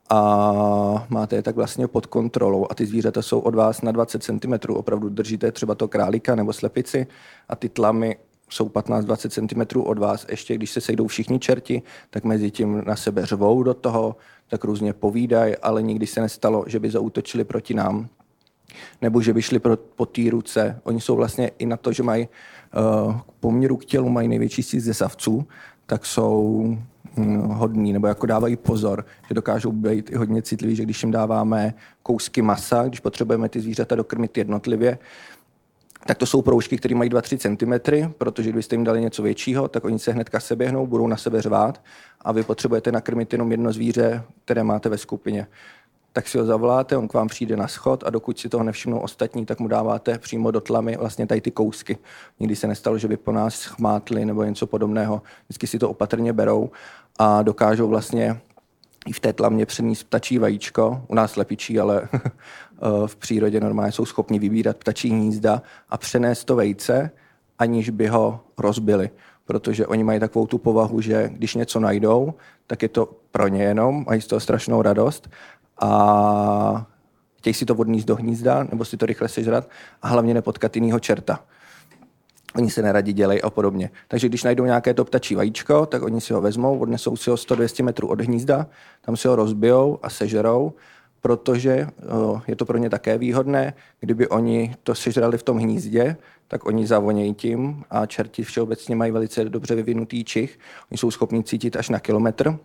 a 0.09 1.07
máte 1.09 1.35
je 1.35 1.41
tak 1.41 1.55
vlastně 1.55 1.87
pod 1.87 2.05
kontrolou 2.05 2.67
a 2.69 2.75
ty 2.75 2.85
zvířata 2.85 3.21
jsou 3.21 3.39
od 3.39 3.55
vás 3.55 3.81
na 3.81 3.91
20 3.91 4.23
cm, 4.23 4.53
opravdu 4.69 5.09
držíte 5.09 5.51
třeba 5.51 5.75
to 5.75 5.87
králíka 5.87 6.35
nebo 6.35 6.53
slepici 6.53 7.07
a 7.49 7.55
ty 7.55 7.69
tlamy 7.69 8.17
jsou 8.51 8.69
15-20 8.69 9.29
cm 9.29 9.79
od 9.79 9.97
vás. 9.97 10.25
Ještě 10.29 10.55
když 10.55 10.71
se 10.71 10.81
sejdou 10.81 11.07
všichni 11.07 11.39
čerti, 11.39 11.81
tak 12.09 12.23
mezi 12.23 12.51
tím 12.51 12.83
na 12.85 12.95
sebe 12.95 13.25
řvou 13.25 13.63
do 13.63 13.73
toho, 13.73 14.15
tak 14.47 14.63
různě 14.63 14.93
povídají, 14.93 15.57
ale 15.57 15.81
nikdy 15.81 16.07
se 16.07 16.21
nestalo, 16.21 16.63
že 16.67 16.79
by 16.79 16.91
zautočili 16.91 17.43
proti 17.43 17.73
nám 17.73 18.09
nebo 19.01 19.21
že 19.21 19.33
by 19.33 19.41
šli 19.41 19.59
pro, 19.59 19.77
po 19.77 20.05
té 20.05 20.21
ruce. 20.29 20.79
Oni 20.83 21.01
jsou 21.01 21.15
vlastně 21.15 21.51
i 21.59 21.65
na 21.65 21.77
to, 21.77 21.93
že 21.93 22.03
mají 22.03 22.27
uh, 23.07 23.15
poměru 23.39 23.77
k 23.77 23.85
tělu, 23.85 24.09
mají 24.09 24.27
největší 24.27 24.63
síť 24.63 24.79
ze 24.79 24.93
savců, 24.93 25.47
tak 25.85 26.05
jsou 26.05 26.65
hm, 27.17 27.37
hodní, 27.41 27.93
nebo 27.93 28.07
jako 28.07 28.25
dávají 28.25 28.55
pozor, 28.55 29.05
že 29.27 29.33
dokážou 29.33 29.71
být 29.71 30.09
i 30.09 30.15
hodně 30.15 30.41
citliví, 30.41 30.75
že 30.75 30.83
když 30.83 31.03
jim 31.03 31.11
dáváme 31.11 31.73
kousky 32.03 32.41
masa, 32.41 32.83
když 32.87 32.99
potřebujeme 32.99 33.49
ty 33.49 33.61
zvířata 33.61 33.95
dokrmit 33.95 34.37
jednotlivě, 34.37 34.97
tak 36.05 36.17
to 36.17 36.25
jsou 36.25 36.41
proužky, 36.41 36.77
které 36.77 36.95
mají 36.95 37.09
2-3 37.09 37.37
cm, 37.37 38.11
protože 38.17 38.49
kdybyste 38.49 38.75
jim 38.75 38.83
dali 38.83 39.01
něco 39.01 39.23
většího, 39.23 39.67
tak 39.67 39.85
oni 39.85 39.99
se 39.99 40.11
hnedka 40.11 40.39
seběhnou, 40.39 40.87
budou 40.87 41.07
na 41.07 41.17
sebe 41.17 41.41
řvát 41.41 41.81
a 42.21 42.31
vy 42.31 42.43
potřebujete 42.43 42.91
nakrmit 42.91 43.33
jenom 43.33 43.51
jedno 43.51 43.73
zvíře, 43.73 44.23
které 44.45 44.63
máte 44.63 44.89
ve 44.89 44.97
skupině. 44.97 45.47
Tak 46.13 46.27
si 46.27 46.37
ho 46.37 46.45
zavoláte, 46.45 46.97
on 46.97 47.07
k 47.07 47.13
vám 47.13 47.27
přijde 47.27 47.57
na 47.57 47.67
schod 47.67 48.03
a 48.03 48.09
dokud 48.09 48.39
si 48.39 48.49
toho 48.49 48.63
nevšimnou 48.63 48.99
ostatní, 48.99 49.45
tak 49.45 49.59
mu 49.59 49.67
dáváte 49.67 50.17
přímo 50.17 50.51
do 50.51 50.61
tlamy 50.61 50.97
vlastně 50.97 51.27
tady 51.27 51.41
ty 51.41 51.51
kousky. 51.51 51.97
Nikdy 52.39 52.55
se 52.55 52.67
nestalo, 52.67 52.97
že 52.97 53.07
by 53.07 53.17
po 53.17 53.31
nás 53.31 53.65
chmátli 53.65 54.25
nebo 54.25 54.43
něco 54.43 54.67
podobného. 54.67 55.21
Vždycky 55.45 55.67
si 55.67 55.79
to 55.79 55.89
opatrně 55.89 56.33
berou 56.33 56.69
a 57.19 57.41
dokážou 57.41 57.87
vlastně 57.87 58.41
i 59.07 59.13
v 59.13 59.19
té 59.19 59.33
tlamě 59.33 59.65
přenést 59.65 60.03
ptačí 60.03 60.37
vajíčko, 60.37 61.05
u 61.07 61.15
nás 61.15 61.35
lepičí, 61.35 61.79
ale 61.79 62.09
Eh, 62.81 63.07
v 63.07 63.15
přírodě 63.15 63.59
normálně 63.59 63.91
jsou 63.91 64.05
schopni 64.05 64.39
vybírat 64.39 64.77
ptačí 64.77 65.09
hnízda 65.09 65.61
a 65.89 65.97
přenést 65.97 66.43
to 66.43 66.55
vejce, 66.55 67.11
aniž 67.59 67.89
by 67.89 68.07
ho 68.07 68.39
rozbili. 68.57 69.09
Protože 69.45 69.87
oni 69.87 70.03
mají 70.03 70.19
takovou 70.19 70.47
tu 70.47 70.57
povahu, 70.57 71.01
že 71.01 71.29
když 71.33 71.55
něco 71.55 71.79
najdou, 71.79 72.33
tak 72.67 72.81
je 72.81 72.89
to 72.89 73.09
pro 73.31 73.47
ně 73.47 73.63
jenom, 73.63 74.05
mají 74.07 74.21
z 74.21 74.27
toho 74.27 74.39
strašnou 74.39 74.81
radost 74.81 75.29
a 75.81 76.85
chtějí 77.37 77.53
si 77.53 77.65
to 77.65 77.75
odníst 77.75 78.07
do 78.07 78.15
hnízda 78.15 78.63
nebo 78.63 78.85
si 78.85 78.97
to 78.97 79.05
rychle 79.05 79.27
sežrat 79.27 79.69
a 80.01 80.07
hlavně 80.07 80.33
nepotkat 80.33 80.75
jinýho 80.75 80.99
čerta. 80.99 81.39
Oni 82.55 82.71
se 82.71 82.81
neradi 82.81 83.13
dělají 83.13 83.41
a 83.41 83.49
podobně. 83.49 83.89
Takže 84.07 84.29
když 84.29 84.43
najdou 84.43 84.65
nějaké 84.65 84.93
to 84.93 85.05
ptačí 85.05 85.35
vajíčko, 85.35 85.85
tak 85.85 86.03
oni 86.03 86.21
si 86.21 86.33
ho 86.33 86.41
vezmou, 86.41 86.79
odnesou 86.79 87.15
si 87.15 87.29
ho 87.29 87.35
100-200 87.35 87.83
metrů 87.83 88.07
od 88.07 88.21
hnízda, 88.21 88.67
tam 89.01 89.17
si 89.17 89.27
ho 89.27 89.35
rozbijou 89.35 89.99
a 90.03 90.09
sežerou 90.09 90.73
protože 91.21 91.87
je 92.47 92.55
to 92.55 92.65
pro 92.65 92.77
ně 92.77 92.89
také 92.89 93.17
výhodné. 93.17 93.73
Kdyby 93.99 94.27
oni 94.27 94.75
to 94.83 94.95
sežrali 94.95 95.37
v 95.37 95.43
tom 95.43 95.57
hnízdě, 95.57 96.17
tak 96.47 96.65
oni 96.65 96.87
zavonějí 96.87 97.33
tím 97.33 97.83
a 97.89 98.05
čerti 98.05 98.43
všeobecně 98.43 98.95
mají 98.95 99.11
velice 99.11 99.45
dobře 99.45 99.75
vyvinutý 99.75 100.23
čich. 100.23 100.59
Oni 100.91 100.97
jsou 100.97 101.11
schopni 101.11 101.43
cítit 101.43 101.75
až 101.75 101.89
na 101.89 101.99
kilometr. 101.99 102.57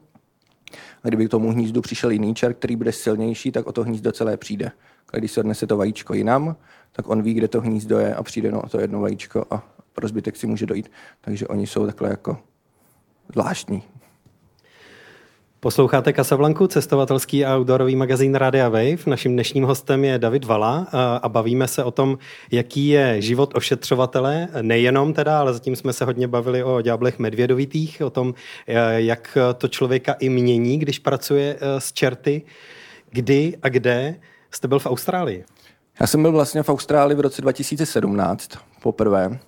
A 1.02 1.08
kdyby 1.08 1.26
k 1.26 1.30
tomu 1.30 1.50
hnízdu 1.50 1.80
přišel 1.80 2.10
jiný 2.10 2.34
čer, 2.34 2.54
který 2.54 2.76
bude 2.76 2.92
silnější, 2.92 3.52
tak 3.52 3.66
o 3.66 3.72
to 3.72 3.82
hnízdo 3.82 4.12
celé 4.12 4.36
přijde. 4.36 4.70
A 5.12 5.16
když 5.16 5.32
se 5.32 5.40
odnese 5.40 5.66
to 5.66 5.76
vajíčko 5.76 6.14
jinam, 6.14 6.56
tak 6.92 7.08
on 7.08 7.22
ví, 7.22 7.34
kde 7.34 7.48
to 7.48 7.60
hnízdo 7.60 7.98
je 7.98 8.14
a 8.14 8.22
přijde 8.22 8.50
no, 8.50 8.62
to 8.70 8.80
jedno 8.80 9.00
vajíčko 9.00 9.44
a 9.50 9.75
pro 9.96 10.08
zbytek 10.08 10.36
si 10.36 10.46
může 10.46 10.66
dojít. 10.66 10.90
Takže 11.20 11.46
oni 11.46 11.66
jsou 11.66 11.86
takhle 11.86 12.08
jako 12.08 12.38
zvláštní. 13.32 13.82
Posloucháte 15.60 16.12
Casablanku, 16.12 16.66
cestovatelský 16.66 17.44
a 17.44 17.56
outdoorový 17.56 17.96
magazín 17.96 18.34
Radia 18.34 18.68
Wave. 18.68 18.96
Naším 19.06 19.32
dnešním 19.32 19.64
hostem 19.64 20.04
je 20.04 20.18
David 20.18 20.44
Vala 20.44 20.86
a 21.22 21.28
bavíme 21.28 21.68
se 21.68 21.84
o 21.84 21.90
tom, 21.90 22.18
jaký 22.50 22.88
je 22.88 23.22
život 23.22 23.52
ošetřovatele, 23.54 24.48
nejenom 24.62 25.12
teda, 25.12 25.40
ale 25.40 25.52
zatím 25.52 25.76
jsme 25.76 25.92
se 25.92 26.04
hodně 26.04 26.28
bavili 26.28 26.64
o 26.64 26.80
ďáblech 26.80 27.18
medvědovitých, 27.18 28.02
o 28.04 28.10
tom, 28.10 28.34
jak 28.96 29.38
to 29.58 29.68
člověka 29.68 30.12
i 30.12 30.28
mění, 30.28 30.78
když 30.78 30.98
pracuje 30.98 31.58
s 31.78 31.92
čerty. 31.92 32.42
Kdy 33.10 33.58
a 33.62 33.68
kde 33.68 34.20
jste 34.50 34.68
byl 34.68 34.78
v 34.78 34.86
Austrálii? 34.86 35.44
Já 36.00 36.06
jsem 36.06 36.22
byl 36.22 36.32
vlastně 36.32 36.62
v 36.62 36.68
Austrálii 36.68 37.16
v 37.16 37.20
roce 37.20 37.42
2017 37.42 38.50
poprvé 38.82 39.38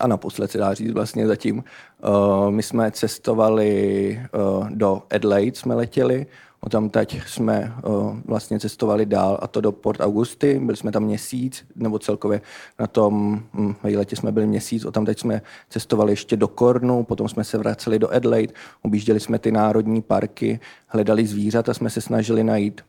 a 0.00 0.06
naposled 0.06 0.50
se 0.50 0.58
dá 0.58 0.74
říct 0.74 0.92
vlastně 0.92 1.26
zatím. 1.26 1.56
Uh, 1.58 2.50
my 2.50 2.62
jsme 2.62 2.90
cestovali 2.90 4.20
uh, 4.58 4.70
do 4.70 5.02
Adelaide, 5.10 5.56
jsme 5.56 5.74
letěli, 5.74 6.26
tam 6.68 6.90
teď 6.90 7.20
jsme 7.26 7.74
uh, 7.84 8.16
vlastně 8.24 8.60
cestovali 8.60 9.06
dál 9.06 9.38
a 9.42 9.46
to 9.46 9.60
do 9.60 9.72
Port 9.72 10.00
Augusty, 10.00 10.58
byli 10.58 10.76
jsme 10.76 10.92
tam 10.92 11.02
měsíc, 11.02 11.64
nebo 11.76 11.98
celkově 11.98 12.40
na 12.78 12.86
tom 12.86 13.42
hm, 13.54 13.74
jsme 14.14 14.32
byli 14.32 14.46
měsíc, 14.46 14.84
o 14.84 14.90
tam 14.90 15.04
teď 15.04 15.18
jsme 15.18 15.42
cestovali 15.68 16.12
ještě 16.12 16.36
do 16.36 16.48
Kornu, 16.48 17.04
potom 17.04 17.28
jsme 17.28 17.44
se 17.44 17.58
vraceli 17.58 17.98
do 17.98 18.10
Adelaide, 18.10 18.54
objížděli 18.82 19.20
jsme 19.20 19.38
ty 19.38 19.52
národní 19.52 20.02
parky, 20.02 20.60
hledali 20.86 21.26
zvířata, 21.26 21.74
jsme 21.74 21.90
se 21.90 22.00
snažili 22.00 22.44
najít 22.44 22.80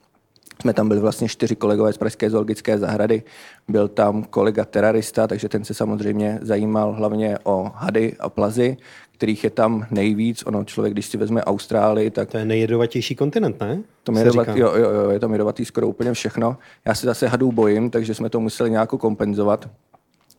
jsme 0.62 0.74
tam 0.74 0.88
byli 0.88 1.00
vlastně 1.00 1.28
čtyři 1.30 1.56
kolegové 1.56 1.94
z 1.94 1.98
Pražské 1.98 2.30
zoologické 2.30 2.78
zahrady. 2.78 3.24
Byl 3.68 3.88
tam 3.88 4.24
kolega 4.24 4.66
terarista, 4.66 5.28
takže 5.28 5.50
ten 5.50 5.64
se 5.64 5.74
samozřejmě 5.74 6.40
zajímal 6.42 6.94
hlavně 6.94 7.38
o 7.44 7.72
hady 7.76 8.16
a 8.20 8.30
plazy, 8.30 8.78
kterých 9.12 9.44
je 9.44 9.50
tam 9.50 9.86
nejvíc. 9.92 10.44
Ono 10.46 10.64
člověk, 10.64 10.94
když 10.94 11.06
si 11.06 11.18
vezme 11.18 11.44
Austrálii, 11.44 12.10
tak... 12.12 12.32
To 12.32 12.38
je 12.38 12.46
nejjedovatější 12.46 13.16
kontinent, 13.16 13.60
ne? 13.60 13.82
To 14.04 14.12
jedovatý, 14.12 14.60
jo, 14.60 14.74
jo, 14.76 14.90
jo, 14.90 15.10
je 15.10 15.20
to 15.20 15.32
jedovatý 15.32 15.66
skoro 15.66 15.88
úplně 15.88 16.14
všechno. 16.14 16.58
Já 16.86 16.96
se 16.96 17.06
zase 17.06 17.28
hadů 17.28 17.52
bojím, 17.52 17.90
takže 17.90 18.14
jsme 18.14 18.30
to 18.30 18.40
museli 18.40 18.72
nějak 18.72 18.90
kompenzovat. 18.90 19.70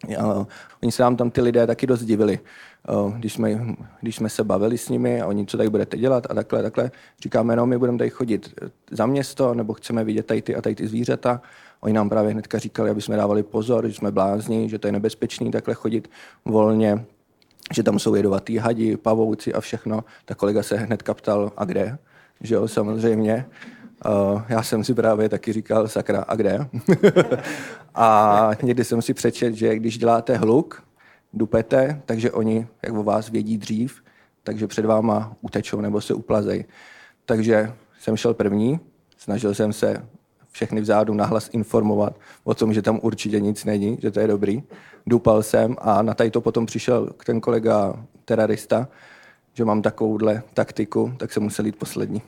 Uh, 0.09 0.47
oni 0.83 0.93
se 0.93 1.03
nám 1.03 1.17
tam 1.17 1.31
ty 1.31 1.41
lidé 1.41 1.67
taky 1.67 1.87
dost 1.87 2.05
divili. 2.05 2.39
Uh, 2.89 3.13
když, 3.17 3.33
jsme, 3.33 3.61
když 4.01 4.17
jsme 4.17 4.29
se 4.29 4.45
bavili 4.45 4.79
s 4.79 4.89
nimi 4.89 5.21
a 5.21 5.27
oni, 5.27 5.47
co 5.47 5.57
tady 5.57 5.71
budete 5.71 5.97
dělat 5.97 6.27
a 6.31 6.35
takhle, 6.35 6.63
takhle, 6.63 6.91
říkáme, 7.23 7.57
no, 7.57 7.67
my 7.67 7.79
budeme 7.79 7.99
tady 7.99 8.11
chodit 8.11 8.55
za 8.91 9.07
město, 9.07 9.55
nebo 9.55 9.75
chceme 9.75 10.05
vidět 10.05 10.27
tady 10.27 10.43
ty 10.43 10.57
a 10.57 10.63
tady 10.63 10.75
ty 10.75 10.89
zvířata. 10.89 11.43
Oni 11.81 11.93
nám 11.93 12.09
právě 12.09 12.33
hnedka 12.33 12.59
říkali, 12.59 12.91
aby 12.91 13.03
jsme 13.03 13.17
dávali 13.17 13.43
pozor, 13.43 13.89
že 13.89 13.95
jsme 13.95 14.11
blázni, 14.11 14.69
že 14.69 14.79
to 14.79 14.89
je 14.89 14.93
nebezpečný 14.93 15.51
takhle 15.51 15.75
chodit 15.75 16.11
volně, 16.45 17.05
že 17.75 17.83
tam 17.83 17.99
jsou 17.99 18.15
jedovatý 18.15 18.57
hadi, 18.57 18.97
pavouci 18.97 19.53
a 19.53 19.61
všechno. 19.61 20.05
Tak 20.25 20.39
kolega 20.39 20.63
se 20.63 20.77
hnedka 20.77 21.15
ptal, 21.15 21.53
a 21.57 21.65
kde? 21.65 21.99
Že 22.41 22.55
jo, 22.55 22.69
samozřejmě. 22.69 23.47
Uh, 24.07 24.43
já 24.49 24.63
jsem 24.63 24.85
si 24.85 24.95
právě 24.95 25.29
taky 25.29 25.53
říkal, 25.53 25.89
sakra, 25.89 26.23
a 26.29 26.37
kde? 26.37 26.69
a 27.95 28.51
někdy 28.63 28.85
jsem 28.85 29.03
si 29.03 29.15
přečet, 29.15 29.55
že 29.55 29.77
když 29.77 29.99
děláte 29.99 30.37
hluk, 30.37 30.83
dupete, 31.33 32.03
takže 32.07 32.31
oni, 32.31 32.67
jak 32.83 32.95
o 32.95 33.03
vás 33.03 33.31
vědí 33.31 33.59
dřív, 33.59 34.03
takže 34.43 34.67
před 34.67 34.85
váma 34.85 35.37
utečou 35.41 35.81
nebo 35.81 36.01
se 36.01 36.15
uplazej. 36.15 36.65
Takže 37.25 37.73
jsem 38.01 38.17
šel 38.17 38.35
první, 38.35 38.81
snažil 39.19 39.55
jsem 39.55 39.73
se 39.73 39.97
všechny 40.51 40.81
vzadu 40.81 41.15
nahlas 41.15 41.51
informovat 41.53 42.17
o 42.45 42.55
tom, 42.55 42.75
že 42.75 42.83
tam 42.83 43.01
určitě 43.03 43.41
nic 43.41 43.65
není, 43.65 43.99
že 44.03 44.11
to 44.11 44.21
je 44.21 44.27
dobrý. 44.27 44.63
Dupal 45.07 45.43
jsem 45.43 45.77
a 45.79 46.03
na 46.03 46.15
tady 46.15 46.31
to 46.31 46.41
potom 46.41 46.67
přišel 46.67 47.11
ten 47.27 47.41
kolega 47.41 48.07
terorista, 48.25 48.89
že 49.55 49.65
mám 49.65 49.83
takovouhle 49.83 50.43
taktiku, 50.55 51.13
tak 51.17 51.33
jsem 51.33 51.43
musel 51.43 51.67
jít 51.67 51.77
poslední. 51.77 52.23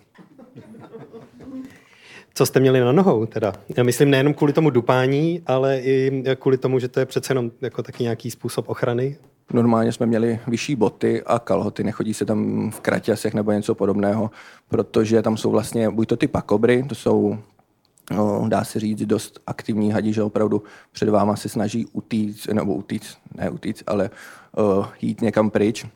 Co 2.34 2.46
jste 2.46 2.60
měli 2.60 2.80
na 2.80 2.92
nohou 2.92 3.26
teda? 3.26 3.52
Já 3.76 3.82
myslím 3.82 4.10
nejenom 4.10 4.34
kvůli 4.34 4.52
tomu 4.52 4.70
dupání, 4.70 5.42
ale 5.46 5.80
i 5.80 6.24
kvůli 6.38 6.58
tomu, 6.58 6.78
že 6.78 6.88
to 6.88 7.00
je 7.00 7.06
přece 7.06 7.30
jenom 7.30 7.50
jako 7.60 7.82
taky 7.82 8.02
nějaký 8.02 8.30
způsob 8.30 8.68
ochrany? 8.68 9.16
Normálně 9.52 9.92
jsme 9.92 10.06
měli 10.06 10.40
vyšší 10.46 10.76
boty 10.76 11.22
a 11.22 11.38
kalhoty, 11.38 11.84
nechodí 11.84 12.14
se 12.14 12.24
tam 12.24 12.70
v 12.70 12.80
kraťasech 12.80 13.34
nebo 13.34 13.52
něco 13.52 13.74
podobného, 13.74 14.30
protože 14.68 15.22
tam 15.22 15.36
jsou 15.36 15.50
vlastně 15.50 15.90
buď 15.90 16.08
to 16.08 16.16
ty 16.16 16.28
pakobry, 16.28 16.84
to 16.88 16.94
jsou 16.94 17.38
no, 18.10 18.44
dá 18.48 18.64
se 18.64 18.80
říct, 18.80 19.02
dost 19.02 19.40
aktivní 19.46 19.92
hadi, 19.92 20.12
že 20.12 20.22
opravdu 20.22 20.62
před 20.92 21.08
váma 21.08 21.36
se 21.36 21.48
snaží 21.48 21.86
utíct, 21.92 22.48
nebo 22.48 22.74
utíct, 22.74 23.18
ne 23.34 23.50
utíct, 23.50 23.82
ale 23.86 24.10
uh, 24.58 24.86
jít 25.02 25.20
někam 25.20 25.50
pryč, 25.50 25.86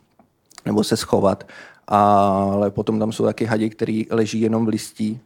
nebo 0.65 0.83
se 0.83 0.97
schovat. 0.97 1.47
Ale 1.87 2.71
potom 2.71 2.99
tam 2.99 3.11
jsou 3.11 3.25
taky 3.25 3.45
hadi, 3.45 3.69
který 3.69 4.05
leží 4.09 4.41
jenom 4.41 4.65
v 4.65 4.69
listí 4.69 5.19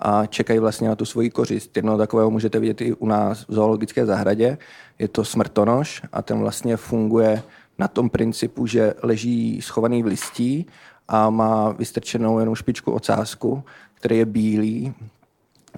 a 0.00 0.26
čekají 0.26 0.58
vlastně 0.58 0.88
na 0.88 0.96
tu 0.96 1.04
svoji 1.04 1.30
kořist. 1.30 1.76
Jedno 1.76 1.98
takového 1.98 2.30
můžete 2.30 2.58
vidět 2.58 2.80
i 2.80 2.92
u 2.92 3.06
nás 3.06 3.46
v 3.48 3.54
zoologické 3.54 4.06
zahradě. 4.06 4.58
Je 4.98 5.08
to 5.08 5.24
smrtonož 5.24 6.02
a 6.12 6.22
ten 6.22 6.38
vlastně 6.38 6.76
funguje 6.76 7.42
na 7.78 7.88
tom 7.88 8.10
principu, 8.10 8.66
že 8.66 8.94
leží 9.02 9.62
schovaný 9.62 10.02
v 10.02 10.06
listí 10.06 10.66
a 11.08 11.30
má 11.30 11.72
vystrčenou 11.72 12.38
jenom 12.38 12.54
špičku 12.54 12.92
ocásku, 12.92 13.62
který 13.94 14.18
je 14.18 14.24
bílý 14.24 14.94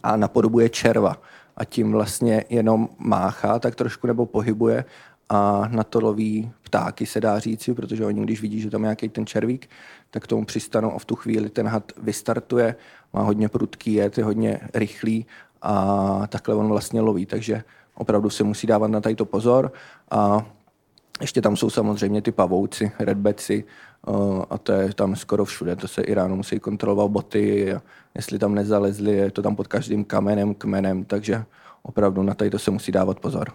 a 0.03 0.17
napodobuje 0.17 0.69
červa 0.69 1.17
a 1.57 1.65
tím 1.65 1.93
vlastně 1.93 2.45
jenom 2.49 2.89
máchá 2.99 3.59
tak 3.59 3.75
trošku 3.75 4.07
nebo 4.07 4.27
pohybuje 4.27 4.85
a 5.29 5.69
na 5.69 5.85
to 5.85 6.01
loví 6.01 6.53
ptáky, 6.63 7.07
se 7.07 7.21
dá 7.21 7.39
říci, 7.39 7.75
protože 7.75 8.07
oni, 8.07 8.23
když 8.23 8.41
vidí, 8.41 8.61
že 8.61 8.71
tam 8.71 8.83
je 8.83 8.87
nějaký 8.87 9.09
ten 9.09 9.27
červík, 9.27 9.71
tak 10.11 10.27
tomu 10.27 10.45
přistanou 10.45 10.93
a 10.93 10.99
v 10.99 11.05
tu 11.05 11.17
chvíli 11.17 11.51
ten 11.51 11.69
had 11.69 11.93
vystartuje, 12.03 12.75
má 13.13 13.23
hodně 13.23 13.49
prudký 13.49 13.95
jet, 13.95 14.19
je 14.19 14.25
hodně 14.25 14.61
rychlý 14.75 15.27
a 15.63 16.27
takhle 16.29 16.55
on 16.55 16.69
vlastně 16.69 17.01
loví, 17.01 17.27
takže 17.27 17.65
opravdu 17.95 18.31
se 18.31 18.45
musí 18.45 18.67
dávat 18.67 18.91
na 18.91 19.01
to 19.01 19.25
pozor 19.25 19.73
a 20.11 20.47
ještě 21.21 21.43
tam 21.43 21.57
jsou 21.57 21.71
samozřejmě 21.71 22.23
ty 22.23 22.33
pavouci, 22.33 22.93
redbeci, 22.99 23.65
a 24.51 24.59
to 24.59 24.73
je 24.73 24.95
tam 24.95 25.17
skoro 25.17 25.45
všude, 25.45 25.77
to 25.77 25.89
se 25.89 26.03
Iránu 26.03 26.37
musí 26.37 26.61
kontrolovat 26.61 27.11
boty, 27.11 27.75
jestli 28.15 28.39
tam 28.39 28.55
nezalezli, 28.55 29.13
je 29.13 29.31
to 29.31 29.43
tam 29.43 29.57
pod 29.57 29.67
každým 29.67 30.05
kamenem, 30.05 30.55
kmenem, 30.55 31.05
takže 31.05 31.45
opravdu 31.83 32.23
na 32.23 32.35
to 32.35 32.59
se 32.59 32.71
musí 32.71 32.93
dávat 32.93 33.21
pozor. 33.21 33.53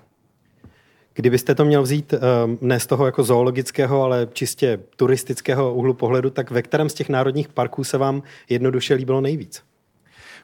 Kdybyste 1.16 1.56
to 1.56 1.66
měl 1.66 1.84
vzít 1.84 2.14
ne 2.62 2.80
z 2.80 2.88
toho 2.88 3.06
jako 3.06 3.24
zoologického, 3.24 4.02
ale 4.02 4.28
čistě 4.34 4.80
turistického 4.96 5.74
úhlu 5.74 5.94
pohledu, 5.94 6.30
tak 6.30 6.52
ve 6.52 6.62
kterém 6.62 6.90
z 6.90 6.94
těch 6.94 7.10
národních 7.10 7.48
parků 7.48 7.84
se 7.84 7.98
vám 7.98 8.24
jednoduše 8.50 8.94
líbilo 8.94 9.22
nejvíc? 9.22 9.64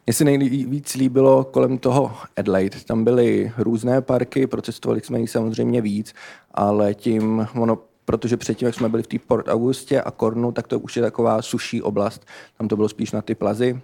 Mně 0.05 0.13
se 0.13 0.23
nejvíc 0.23 0.95
líbilo 0.95 1.43
kolem 1.43 1.77
toho 1.77 2.11
Adelaide. 2.37 2.77
Tam 2.85 3.03
byly 3.03 3.51
různé 3.57 4.01
parky, 4.01 4.47
procestovali 4.47 5.01
jsme 5.01 5.19
jich 5.19 5.29
samozřejmě 5.29 5.81
víc, 5.81 6.13
ale 6.53 6.93
tím 6.93 7.47
ono 7.55 7.77
protože 8.05 8.37
předtím, 8.37 8.65
jak 8.65 8.75
jsme 8.75 8.89
byli 8.89 9.03
v 9.03 9.07
té 9.07 9.19
Port 9.19 9.47
Augustě 9.47 10.01
a 10.01 10.11
Kornu, 10.11 10.51
tak 10.51 10.67
to 10.67 10.79
už 10.79 10.95
je 10.95 11.01
taková 11.01 11.41
suší 11.41 11.81
oblast. 11.81 12.25
Tam 12.57 12.67
to 12.67 12.75
bylo 12.75 12.89
spíš 12.89 13.11
na 13.11 13.21
ty 13.21 13.35
plazy. 13.35 13.81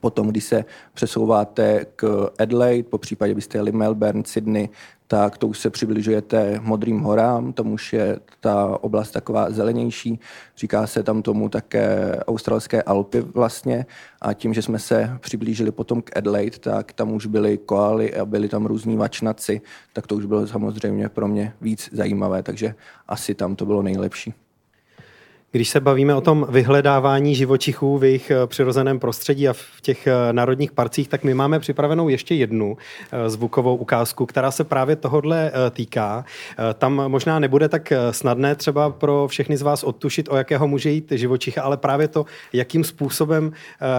Potom, 0.00 0.28
když 0.28 0.44
se 0.44 0.64
přesouváte 0.94 1.86
k 1.96 2.30
Adelaide, 2.38 2.88
po 2.88 2.98
případě 2.98 3.34
byste 3.34 3.58
jeli 3.58 3.72
Melbourne, 3.72 4.22
Sydney, 4.26 4.68
tak 5.10 5.38
to 5.38 5.48
už 5.48 5.58
se 5.58 5.70
přibližujete 5.70 6.60
Modrým 6.62 7.00
horám, 7.00 7.52
tam 7.52 7.72
už 7.72 7.92
je 7.92 8.20
ta 8.40 8.78
oblast 8.80 9.10
taková 9.10 9.50
zelenější. 9.50 10.20
Říká 10.56 10.86
se 10.86 11.02
tam 11.02 11.22
tomu 11.22 11.48
také 11.48 12.16
australské 12.26 12.82
Alpy 12.82 13.20
vlastně 13.20 13.86
a 14.20 14.32
tím, 14.32 14.54
že 14.54 14.62
jsme 14.62 14.78
se 14.78 15.18
přiblížili 15.20 15.72
potom 15.72 16.02
k 16.02 16.16
Adelaide, 16.16 16.58
tak 16.58 16.92
tam 16.92 17.12
už 17.12 17.26
byly 17.26 17.58
koaly 17.58 18.14
a 18.14 18.24
byly 18.24 18.48
tam 18.48 18.66
různí 18.66 18.96
vačnaci, 18.96 19.60
tak 19.92 20.06
to 20.06 20.16
už 20.16 20.24
bylo 20.24 20.46
samozřejmě 20.46 21.08
pro 21.08 21.28
mě 21.28 21.52
víc 21.60 21.88
zajímavé, 21.92 22.42
takže 22.42 22.74
asi 23.08 23.34
tam 23.34 23.56
to 23.56 23.66
bylo 23.66 23.82
nejlepší. 23.82 24.34
Když 25.52 25.68
se 25.68 25.80
bavíme 25.80 26.14
o 26.14 26.20
tom 26.20 26.46
vyhledávání 26.50 27.34
živočichů 27.34 27.98
v 27.98 28.04
jejich 28.04 28.30
eh, 28.30 28.46
přirozeném 28.46 29.00
prostředí 29.00 29.48
a 29.48 29.52
v 29.52 29.80
těch 29.82 30.06
eh, 30.06 30.32
národních 30.32 30.72
parcích, 30.72 31.08
tak 31.08 31.24
my 31.24 31.34
máme 31.34 31.60
připravenou 31.60 32.08
ještě 32.08 32.34
jednu 32.34 32.76
eh, 33.12 33.30
zvukovou 33.30 33.76
ukázku, 33.76 34.26
která 34.26 34.50
se 34.50 34.64
právě 34.64 34.96
tohodle 34.96 35.52
týká. 35.70 36.24
Tam 36.78 36.94
možná 37.08 37.38
nebude 37.38 37.68
tak 37.68 37.92
snadné 38.10 38.54
třeba 38.54 38.90
pro 38.90 39.28
všechny 39.28 39.56
z 39.56 39.62
vás 39.62 39.84
odtušit, 39.84 40.28
o 40.28 40.36
jakého 40.36 40.68
může 40.68 40.90
jít 40.90 41.12
živočicha, 41.12 41.62
ale 41.62 41.76
právě 41.76 42.08
to, 42.08 42.26
jakým 42.52 42.84
způsobem 42.84 43.52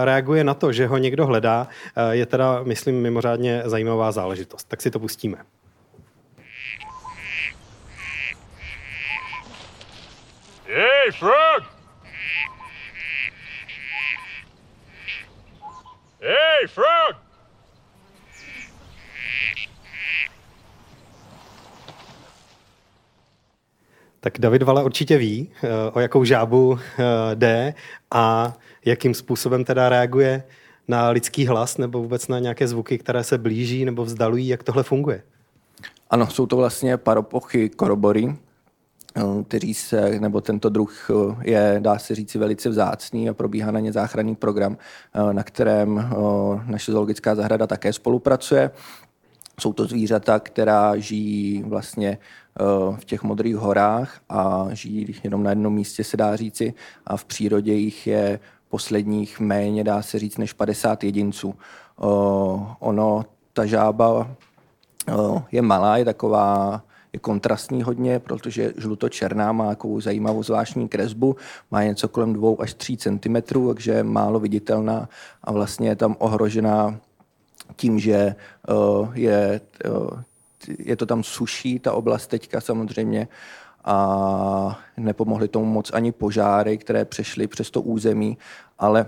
reaguje 0.04 0.44
na 0.44 0.54
to, 0.54 0.72
že 0.72 0.86
ho 0.86 0.98
někdo 0.98 1.26
hledá, 1.26 1.68
je 2.10 2.26
teda, 2.26 2.62
myslím, 2.62 3.02
mimořádně 3.02 3.62
zajímavá 3.64 4.12
záležitost. 4.12 4.68
Tak 4.68 4.82
si 4.82 4.90
to 4.90 4.98
pustíme. 4.98 5.36
Hey, 11.02 11.12
Frog! 11.12 11.62
Hey, 16.20 16.68
Frog! 16.68 17.16
Tak 24.20 24.38
David 24.38 24.62
Vala 24.62 24.82
určitě 24.82 25.18
ví, 25.18 25.50
eh, 25.64 25.68
o 25.92 26.00
jakou 26.00 26.24
žábu 26.24 26.78
eh, 26.78 27.04
jde 27.34 27.74
a 28.10 28.54
jakým 28.84 29.14
způsobem 29.14 29.64
teda 29.64 29.88
reaguje 29.88 30.42
na 30.88 31.08
lidský 31.08 31.46
hlas 31.46 31.78
nebo 31.78 32.02
vůbec 32.02 32.28
na 32.28 32.38
nějaké 32.38 32.68
zvuky, 32.68 32.98
které 32.98 33.24
se 33.24 33.38
blíží 33.38 33.84
nebo 33.84 34.04
vzdalují, 34.04 34.48
jak 34.48 34.62
tohle 34.62 34.82
funguje. 34.82 35.22
Ano, 36.10 36.26
jsou 36.26 36.46
to 36.46 36.56
vlastně 36.56 36.96
paropochy 36.96 37.68
korobory, 37.68 38.36
kteří 39.48 39.74
se, 39.74 40.20
nebo 40.20 40.40
tento 40.40 40.68
druh 40.68 41.10
eh, 41.10 41.50
je, 41.50 41.76
dá 41.80 41.98
se 41.98 42.14
říci, 42.14 42.38
velice 42.38 42.68
vzácný 42.68 43.28
a 43.28 43.34
probíhá 43.34 43.70
na 43.70 43.80
ně 43.80 43.92
záchranný 43.92 44.36
program, 44.36 44.76
eh, 45.14 45.32
na 45.34 45.42
kterém 45.42 46.12
naše 46.66 46.92
zoologická 46.92 47.34
zahrada 47.34 47.66
také 47.66 47.92
spolupracuje. 47.92 48.70
Jsou 49.60 49.72
to 49.72 49.86
zvířata, 49.86 50.38
která 50.38 50.96
žijí 50.96 51.62
vlastně 51.62 52.18
v 52.96 53.04
těch 53.04 53.22
modrých 53.22 53.56
horách 53.56 54.20
a 54.28 54.66
žijí 54.72 55.14
jenom 55.24 55.42
na 55.42 55.50
jednom 55.50 55.74
místě, 55.74 56.04
se 56.04 56.16
dá 56.16 56.36
říci, 56.36 56.74
a 57.06 57.16
v 57.16 57.24
přírodě 57.24 57.74
jich 57.74 58.06
je 58.06 58.40
posledních 58.68 59.40
méně, 59.40 59.84
dá 59.84 60.02
se 60.02 60.18
říct, 60.18 60.38
než 60.38 60.52
50 60.52 61.04
jedinců. 61.04 61.54
Ono, 62.78 63.24
ta 63.52 63.66
žába 63.66 64.30
je 65.52 65.62
malá, 65.62 65.96
je 65.96 66.04
taková 66.04 66.82
je 67.12 67.18
kontrastní 67.18 67.82
hodně, 67.82 68.18
protože 68.18 68.72
žluto-černá 68.76 69.52
má 69.52 69.68
takovou 69.68 70.00
zajímavou 70.00 70.42
zvláštní 70.42 70.88
kresbu, 70.88 71.36
má 71.70 71.82
něco 71.82 72.08
kolem 72.08 72.32
2 72.32 72.50
až 72.58 72.74
3 72.74 72.96
cm, 72.96 73.36
takže 73.68 73.92
je 73.92 74.02
málo 74.02 74.40
viditelná 74.40 75.08
a 75.44 75.52
vlastně 75.52 75.88
je 75.88 75.96
tam 75.96 76.16
ohrožená 76.18 76.98
tím, 77.76 77.98
že 77.98 78.34
uh, 78.68 79.08
je, 79.14 79.60
uh, 79.88 80.20
je 80.78 80.96
to 80.96 81.06
tam 81.06 81.22
suší, 81.22 81.78
ta 81.78 81.92
oblast 81.92 82.26
teďka 82.26 82.60
samozřejmě, 82.60 83.28
a 83.84 84.78
nepomohly 84.96 85.48
tomu 85.48 85.66
moc 85.66 85.90
ani 85.92 86.12
požáry, 86.12 86.78
které 86.78 87.04
přešly 87.04 87.46
přes 87.46 87.70
to 87.70 87.82
území, 87.82 88.38
ale 88.78 89.06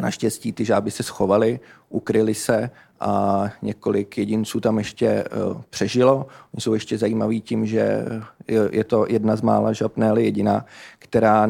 Naštěstí 0.00 0.52
ty 0.52 0.64
žáby 0.64 0.90
se 0.90 1.02
schovaly, 1.02 1.60
ukryly 1.88 2.34
se 2.34 2.70
a 3.00 3.44
několik 3.62 4.18
jedinců 4.18 4.60
tam 4.60 4.78
ještě 4.78 5.24
uh, 5.24 5.62
přežilo. 5.70 6.26
Oni 6.54 6.60
jsou 6.60 6.74
ještě 6.74 6.98
zajímaví 6.98 7.40
tím, 7.40 7.66
že 7.66 8.04
je 8.70 8.84
to 8.84 9.06
jedna 9.08 9.36
z 9.36 9.42
mála 9.42 9.72
žab, 9.72 9.96
ne 9.96 10.12
jediná, 10.16 10.64
která, 10.98 11.46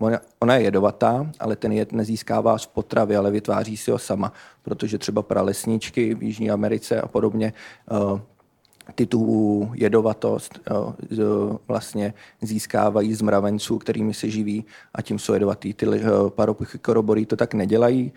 uh, 0.00 0.12
ona 0.40 0.56
je 0.56 0.62
jedovatá, 0.62 1.30
ale 1.40 1.56
ten 1.56 1.72
jed 1.72 1.92
nezískává 1.92 2.58
z 2.58 2.66
potravy, 2.66 3.16
ale 3.16 3.30
vytváří 3.30 3.76
si 3.76 3.90
ho 3.90 3.98
sama, 3.98 4.32
protože 4.62 4.98
třeba 4.98 5.22
pralesničky 5.22 6.14
v 6.14 6.22
Jižní 6.22 6.50
Americe 6.50 7.00
a 7.00 7.08
podobně 7.08 7.52
tu 9.08 9.70
jedovatost 9.74 10.60
vlastně 11.68 12.14
získávají 12.42 13.14
z 13.14 13.22
mravenců, 13.22 13.78
kterými 13.78 14.14
se 14.14 14.30
živí 14.30 14.64
a 14.94 15.02
tím 15.02 15.18
jsou 15.18 15.32
jedovatý. 15.32 15.74
Ty 15.74 15.86
paropichy 16.28 16.78
korobory 16.78 17.26
to 17.26 17.36
tak 17.36 17.54
nedělají. 17.54 18.12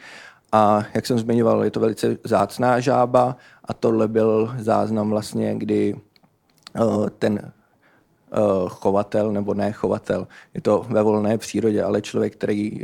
A 0.51 0.83
jak 0.93 1.05
jsem 1.05 1.19
zmiňoval, 1.19 1.63
je 1.63 1.71
to 1.71 1.79
velice 1.79 2.17
zácná 2.23 2.79
žába 2.79 3.37
a 3.65 3.73
tohle 3.73 4.07
byl 4.07 4.55
záznam 4.59 5.09
vlastně, 5.09 5.55
kdy 5.55 5.95
ten 7.19 7.51
chovatel 8.67 9.31
nebo 9.31 9.53
ne 9.53 9.71
chovatel, 9.71 10.27
je 10.53 10.61
to 10.61 10.85
ve 10.89 11.03
volné 11.03 11.37
přírodě, 11.37 11.83
ale 11.83 12.01
člověk, 12.01 12.33
který 12.33 12.81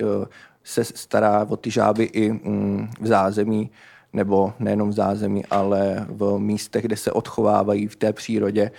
se 0.63 0.83
stará 0.83 1.45
o 1.49 1.57
ty 1.57 1.71
žáby 1.71 2.03
i 2.03 2.31
mm, 2.31 2.89
v 2.99 3.07
zázemí, 3.07 3.71
nebo 4.13 4.53
nejenom 4.59 4.89
v 4.89 4.93
zázemí, 4.93 5.45
ale 5.45 6.05
v 6.09 6.39
místech, 6.39 6.85
kde 6.85 6.97
se 6.97 7.11
odchovávají 7.11 7.87
v 7.87 7.95
té 7.95 8.13
přírodě, 8.13 8.71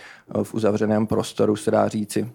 v 0.42 0.54
uzavřeném 0.54 1.06
prostoru, 1.06 1.56
se 1.56 1.70
dá 1.70 1.88
říci, 1.88 2.32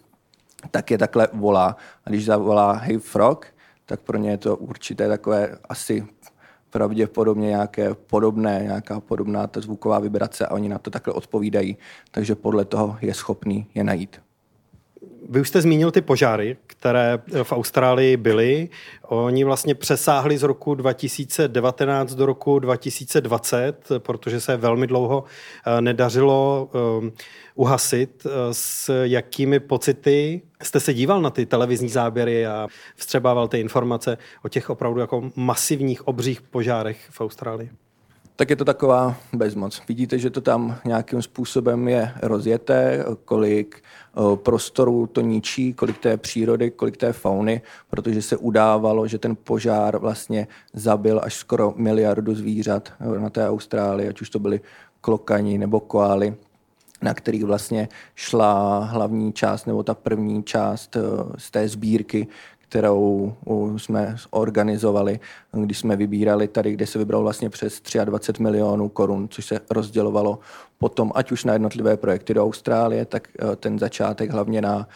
tak 0.72 0.92
je 0.92 0.98
takhle 0.98 1.28
volá. 1.34 1.78
A 2.06 2.10
když 2.10 2.26
zavolá 2.26 2.72
Hey 2.72 2.98
Frog, 2.98 3.46
tak 3.86 4.00
pro 4.00 4.18
ně 4.18 4.30
je 4.30 4.38
to 4.38 4.58
určité 4.58 5.08
takové 5.08 5.58
asi 5.70 6.08
pravděpodobně 6.70 7.48
nějaké 7.48 7.94
podobné, 7.94 8.60
nějaká 8.64 9.00
podobná 9.00 9.48
ta 9.48 9.62
zvuková 9.62 10.00
vibrace 10.00 10.46
a 10.46 10.52
oni 10.52 10.70
na 10.70 10.78
to 10.78 10.90
takhle 10.90 11.14
odpovídají, 11.14 11.78
takže 12.12 12.36
podle 12.36 12.66
toho 12.66 12.98
je 13.02 13.14
schopný 13.14 13.68
je 13.76 13.84
najít. 13.84 14.27
Vy 15.30 15.42
už 15.42 15.48
jste 15.48 15.62
zmínil 15.62 15.92
ty 15.92 16.02
požáry, 16.02 16.58
které 16.68 17.20
v 17.44 17.52
Austrálii 17.52 18.18
byly. 18.18 18.70
Oni 19.02 19.44
vlastně 19.44 19.76
přesáhli 19.76 20.38
z 20.38 20.44
roku 20.44 20.76
2019 20.76 22.16
do 22.16 22.26
roku 22.26 22.60
2020, 22.60 23.88
protože 23.98 24.42
se 24.42 24.58
velmi 24.58 24.88
dlouho 24.88 25.24
eh, 25.66 25.82
nedařilo 25.82 26.70
eh, 26.74 27.12
uhasit. 27.56 28.26
Eh, 28.26 28.30
s 28.52 29.04
jakými 29.04 29.60
pocity 29.60 30.42
jste 30.64 30.80
se 30.80 30.94
díval 30.94 31.22
na 31.22 31.30
ty 31.30 31.46
televizní 31.46 31.90
záběry 31.90 32.48
a 32.48 32.68
vstřebával 32.96 33.48
ty 33.48 33.60
informace 33.60 34.18
o 34.44 34.50
těch 34.50 34.70
opravdu 34.70 35.00
jako 35.00 35.32
masivních 35.36 36.08
obřích 36.08 36.42
požárech 36.42 37.08
v 37.10 37.22
Austrálii? 37.22 37.70
Tak 38.38 38.50
je 38.50 38.56
to 38.56 38.66
taková 38.66 39.16
bezmoc. 39.34 39.82
Vidíte, 39.88 40.20
že 40.20 40.30
to 40.30 40.42
tam 40.42 40.76
nějakým 40.86 41.22
způsobem 41.22 41.88
je 41.88 42.12
rozjeté, 42.22 43.06
kolik 43.26 43.84
prostoru 44.36 45.08
to 45.08 45.22
ničí, 45.22 45.74
kolik 45.74 45.98
té 45.98 46.18
přírody, 46.18 46.72
kolik 46.72 46.98
té 46.98 47.14
fauny, 47.14 47.62
protože 47.90 48.22
se 48.22 48.38
udávalo, 48.38 49.08
že 49.08 49.18
ten 49.18 49.36
požár 49.44 49.98
vlastně 49.98 50.48
zabil 50.74 51.22
až 51.24 51.36
skoro 51.36 51.74
miliardu 51.78 52.36
zvířat 52.36 52.94
na 53.20 53.30
té 53.30 53.50
Austrálii, 53.50 54.10
ať 54.10 54.22
už 54.22 54.30
to 54.30 54.40
byly 54.40 54.62
klokani 55.02 55.58
nebo 55.58 55.80
koály 55.80 56.36
na 57.02 57.14
který 57.14 57.44
vlastně 57.44 57.90
šla 58.16 58.80
hlavní 58.80 59.34
část 59.34 59.66
nebo 59.66 59.84
ta 59.84 59.94
první 59.94 60.44
část 60.44 60.98
z 61.38 61.52
té 61.52 61.68
sbírky, 61.68 62.28
kterou 62.70 63.34
jsme 63.78 64.16
organizovali, 64.30 65.20
když 65.52 65.80
jsme 65.80 65.96
vybírali 65.96 66.48
tady, 66.48 66.74
kde 66.74 66.88
se 66.88 67.00
vybral 67.00 67.22
vlastně 67.22 67.50
přes 67.50 67.82
23 68.06 68.44
milionů 68.44 68.90
korun, 68.90 69.28
což 69.30 69.46
se 69.46 69.60
rozdělovalo 69.70 70.40
potom, 70.78 71.12
ať 71.16 71.32
už 71.32 71.44
na 71.44 71.54
jednotlivé 71.54 71.98
projekty 71.98 72.34
do 72.34 72.44
Austrálie, 72.44 73.06
tak 73.06 73.28
eh, 73.28 73.56
ten 73.56 73.80
začátek 73.80 74.32
hlavně 74.32 74.62
na 74.62 74.88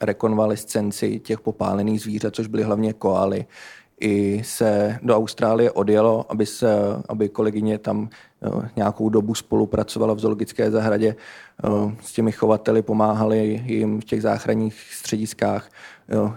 rekonvalescenci 0.00 1.20
těch 1.20 1.40
popálených 1.40 2.00
zvířat, 2.00 2.34
což 2.34 2.46
byly 2.46 2.62
hlavně 2.62 2.92
koaly, 2.92 3.46
i 4.04 4.42
se 4.44 4.98
do 5.02 5.16
Austrálie 5.16 5.70
odjelo, 5.70 6.26
aby, 6.28 6.46
se, 6.46 6.76
aby 7.08 7.28
kolegyně 7.28 7.78
tam 7.78 8.08
eh, 8.08 8.68
nějakou 8.76 9.08
dobu 9.08 9.34
spolupracovala 9.34 10.14
v 10.14 10.18
zoologické 10.18 10.70
zahradě 10.70 11.16
eh, 11.16 11.68
s 12.00 12.12
těmi 12.12 12.32
chovateli, 12.32 12.82
pomáhali 12.82 13.62
jim 13.66 14.00
v 14.00 14.04
těch 14.04 14.22
záchranných 14.22 14.94
střediskách 14.94 15.68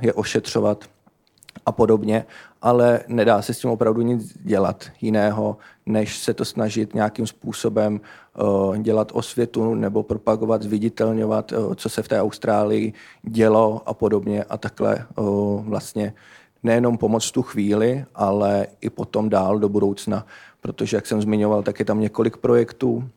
je 0.01 0.13
ošetřovat 0.13 0.85
a 1.65 1.71
podobně, 1.71 2.25
ale 2.61 2.99
nedá 3.07 3.41
se 3.41 3.53
s 3.53 3.59
tím 3.59 3.69
opravdu 3.69 4.01
nic 4.01 4.37
dělat 4.43 4.85
jiného, 5.01 5.57
než 5.85 6.17
se 6.17 6.33
to 6.33 6.45
snažit 6.45 6.93
nějakým 6.93 7.27
způsobem 7.27 8.01
dělat 8.77 9.11
osvětu 9.13 9.75
nebo 9.75 10.03
propagovat, 10.03 10.61
zviditelňovat, 10.61 11.53
co 11.75 11.89
se 11.89 12.03
v 12.03 12.07
té 12.07 12.21
Austrálii 12.21 12.93
dělo 13.21 13.81
a 13.85 13.93
podobně. 13.93 14.43
A 14.43 14.57
takhle 14.57 15.05
vlastně 15.61 16.13
nejenom 16.63 16.97
pomoct 16.97 17.31
tu 17.31 17.41
chvíli, 17.41 18.05
ale 18.15 18.67
i 18.81 18.89
potom 18.89 19.29
dál 19.29 19.59
do 19.59 19.69
budoucna, 19.69 20.25
protože, 20.61 20.97
jak 20.97 21.05
jsem 21.05 21.21
zmiňoval, 21.21 21.63
tak 21.63 21.79
je 21.79 21.85
tam 21.85 22.01
několik 22.01 22.37
projektů, 22.37 23.09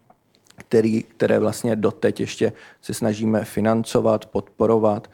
který, 0.57 1.03
které 1.03 1.39
vlastně 1.39 1.77
doteď 1.77 2.21
ještě 2.21 2.53
se 2.83 2.95
snažíme 2.95 3.45
financovat, 3.45 4.27
podporovat 4.27 5.11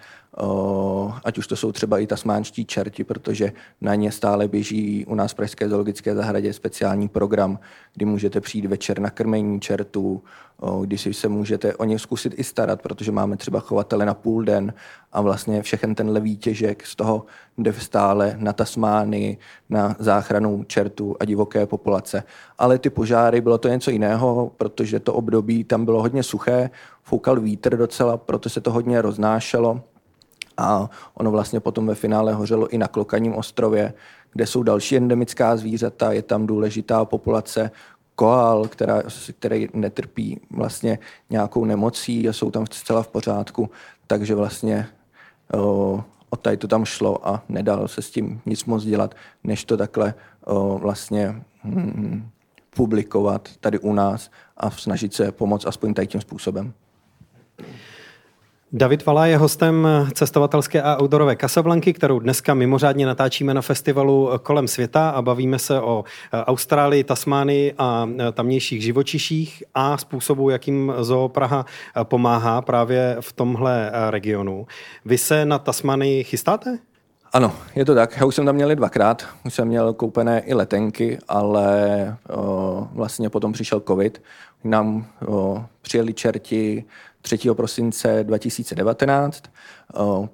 ať 1.24 1.38
už 1.38 1.46
to 1.46 1.56
jsou 1.56 1.72
třeba 1.72 1.98
i 1.98 2.06
tasmánští 2.06 2.64
čerti, 2.64 3.04
protože 3.04 3.52
na 3.80 3.94
ně 3.94 4.12
stále 4.12 4.48
běží 4.48 5.04
u 5.06 5.14
nás 5.14 5.32
v 5.32 5.34
Pražské 5.34 5.68
zoologické 5.68 6.14
zahradě 6.14 6.52
speciální 6.52 7.08
program, 7.08 7.58
kdy 7.94 8.04
můžete 8.04 8.40
přijít 8.40 8.66
večer 8.66 9.00
na 9.00 9.10
krmení 9.10 9.60
čertů, 9.60 10.22
kdy 10.80 10.98
si 10.98 11.14
se 11.14 11.28
můžete 11.28 11.74
o 11.74 11.84
ně 11.84 11.98
zkusit 11.98 12.34
i 12.36 12.44
starat, 12.44 12.82
protože 12.82 13.12
máme 13.12 13.36
třeba 13.36 13.60
chovatele 13.60 14.06
na 14.06 14.14
půl 14.14 14.44
den 14.44 14.74
a 15.12 15.20
vlastně 15.20 15.62
všechen 15.62 15.94
ten 15.94 16.20
výtěžek 16.20 16.86
z 16.86 16.96
toho 16.96 17.26
jde 17.58 17.72
stále 17.72 18.36
na 18.38 18.52
Tasmány, 18.52 19.38
na 19.70 19.96
záchranu 19.98 20.64
čertů 20.64 21.16
a 21.20 21.24
divoké 21.24 21.66
populace. 21.66 22.22
Ale 22.58 22.78
ty 22.78 22.90
požáry, 22.90 23.40
bylo 23.40 23.58
to 23.58 23.68
něco 23.68 23.90
jiného, 23.90 24.52
protože 24.56 25.00
to 25.00 25.14
období 25.14 25.64
tam 25.64 25.84
bylo 25.84 26.02
hodně 26.02 26.22
suché, 26.22 26.70
foukal 27.02 27.40
vítr 27.40 27.76
docela, 27.76 28.16
proto 28.16 28.48
se 28.48 28.60
to 28.60 28.72
hodně 28.72 29.02
roznášelo 29.02 29.82
a 30.56 30.90
ono 31.14 31.30
vlastně 31.30 31.60
potom 31.60 31.86
ve 31.86 31.94
finále 31.94 32.34
hořelo 32.34 32.68
i 32.68 32.78
na 32.78 32.88
Klokaním 32.88 33.34
ostrově, 33.34 33.94
kde 34.32 34.46
jsou 34.46 34.62
další 34.62 34.96
endemická 34.96 35.56
zvířata, 35.56 36.12
je 36.12 36.22
tam 36.22 36.46
důležitá 36.46 37.04
populace 37.04 37.70
koal, 38.14 38.68
která, 38.68 39.02
který 39.38 39.68
netrpí 39.74 40.40
vlastně 40.50 40.98
nějakou 41.30 41.64
nemocí 41.64 42.28
a 42.28 42.32
jsou 42.32 42.50
tam 42.50 42.66
zcela 42.66 43.02
v 43.02 43.08
pořádku, 43.08 43.70
takže 44.06 44.34
vlastně 44.34 44.88
o, 45.54 46.04
o 46.30 46.36
tady 46.36 46.56
to 46.56 46.68
tam 46.68 46.84
šlo 46.84 47.28
a 47.28 47.44
nedalo 47.48 47.88
se 47.88 48.02
s 48.02 48.10
tím 48.10 48.40
nic 48.46 48.64
moc 48.64 48.84
dělat, 48.84 49.14
než 49.44 49.64
to 49.64 49.76
takhle 49.76 50.14
o, 50.44 50.78
vlastně 50.78 51.42
hm, 51.64 52.28
publikovat 52.76 53.48
tady 53.60 53.78
u 53.78 53.92
nás 53.92 54.30
a 54.56 54.70
snažit 54.70 55.14
se 55.14 55.32
pomoct 55.32 55.66
aspoň 55.66 55.94
tady 55.94 56.06
tím 56.06 56.20
způsobem. 56.20 56.72
David 58.72 59.06
Vala 59.06 59.26
je 59.26 59.36
hostem 59.36 59.88
cestovatelské 60.12 60.82
a 60.82 61.02
outdoorové 61.02 61.36
Casablanky, 61.36 61.92
kterou 61.92 62.18
dneska 62.18 62.54
mimořádně 62.54 63.06
natáčíme 63.06 63.54
na 63.54 63.62
festivalu 63.62 64.30
kolem 64.42 64.68
světa 64.68 65.10
a 65.10 65.22
bavíme 65.22 65.58
se 65.58 65.80
o 65.80 66.04
Austrálii, 66.32 67.04
Tasmánii 67.04 67.74
a 67.78 68.08
tamnějších 68.32 68.82
živočiších 68.82 69.64
a 69.74 69.98
způsobu, 69.98 70.50
jakým 70.50 70.92
Zoo 71.00 71.28
Praha 71.28 71.66
pomáhá 72.02 72.62
právě 72.62 73.16
v 73.20 73.32
tomhle 73.32 73.92
regionu. 74.10 74.66
Vy 75.04 75.18
se 75.18 75.44
na 75.44 75.58
Tasmánii 75.58 76.24
chystáte? 76.24 76.78
Ano, 77.32 77.52
je 77.76 77.84
to 77.84 77.94
tak. 77.94 78.16
Já 78.16 78.26
už 78.26 78.34
jsem 78.34 78.46
tam 78.46 78.54
měl 78.54 78.74
dvakrát. 78.74 79.26
Už 79.44 79.54
jsem 79.54 79.68
měl 79.68 79.92
koupené 79.92 80.40
i 80.40 80.54
letenky, 80.54 81.18
ale 81.28 82.16
o, 82.30 82.88
vlastně 82.92 83.30
potom 83.30 83.52
přišel 83.52 83.80
covid. 83.80 84.22
Nám 84.64 85.06
o, 85.26 85.64
přijeli 85.82 86.14
čerti 86.14 86.84
3. 87.26 87.38
prosince 87.54 88.24
2019. 88.24 89.42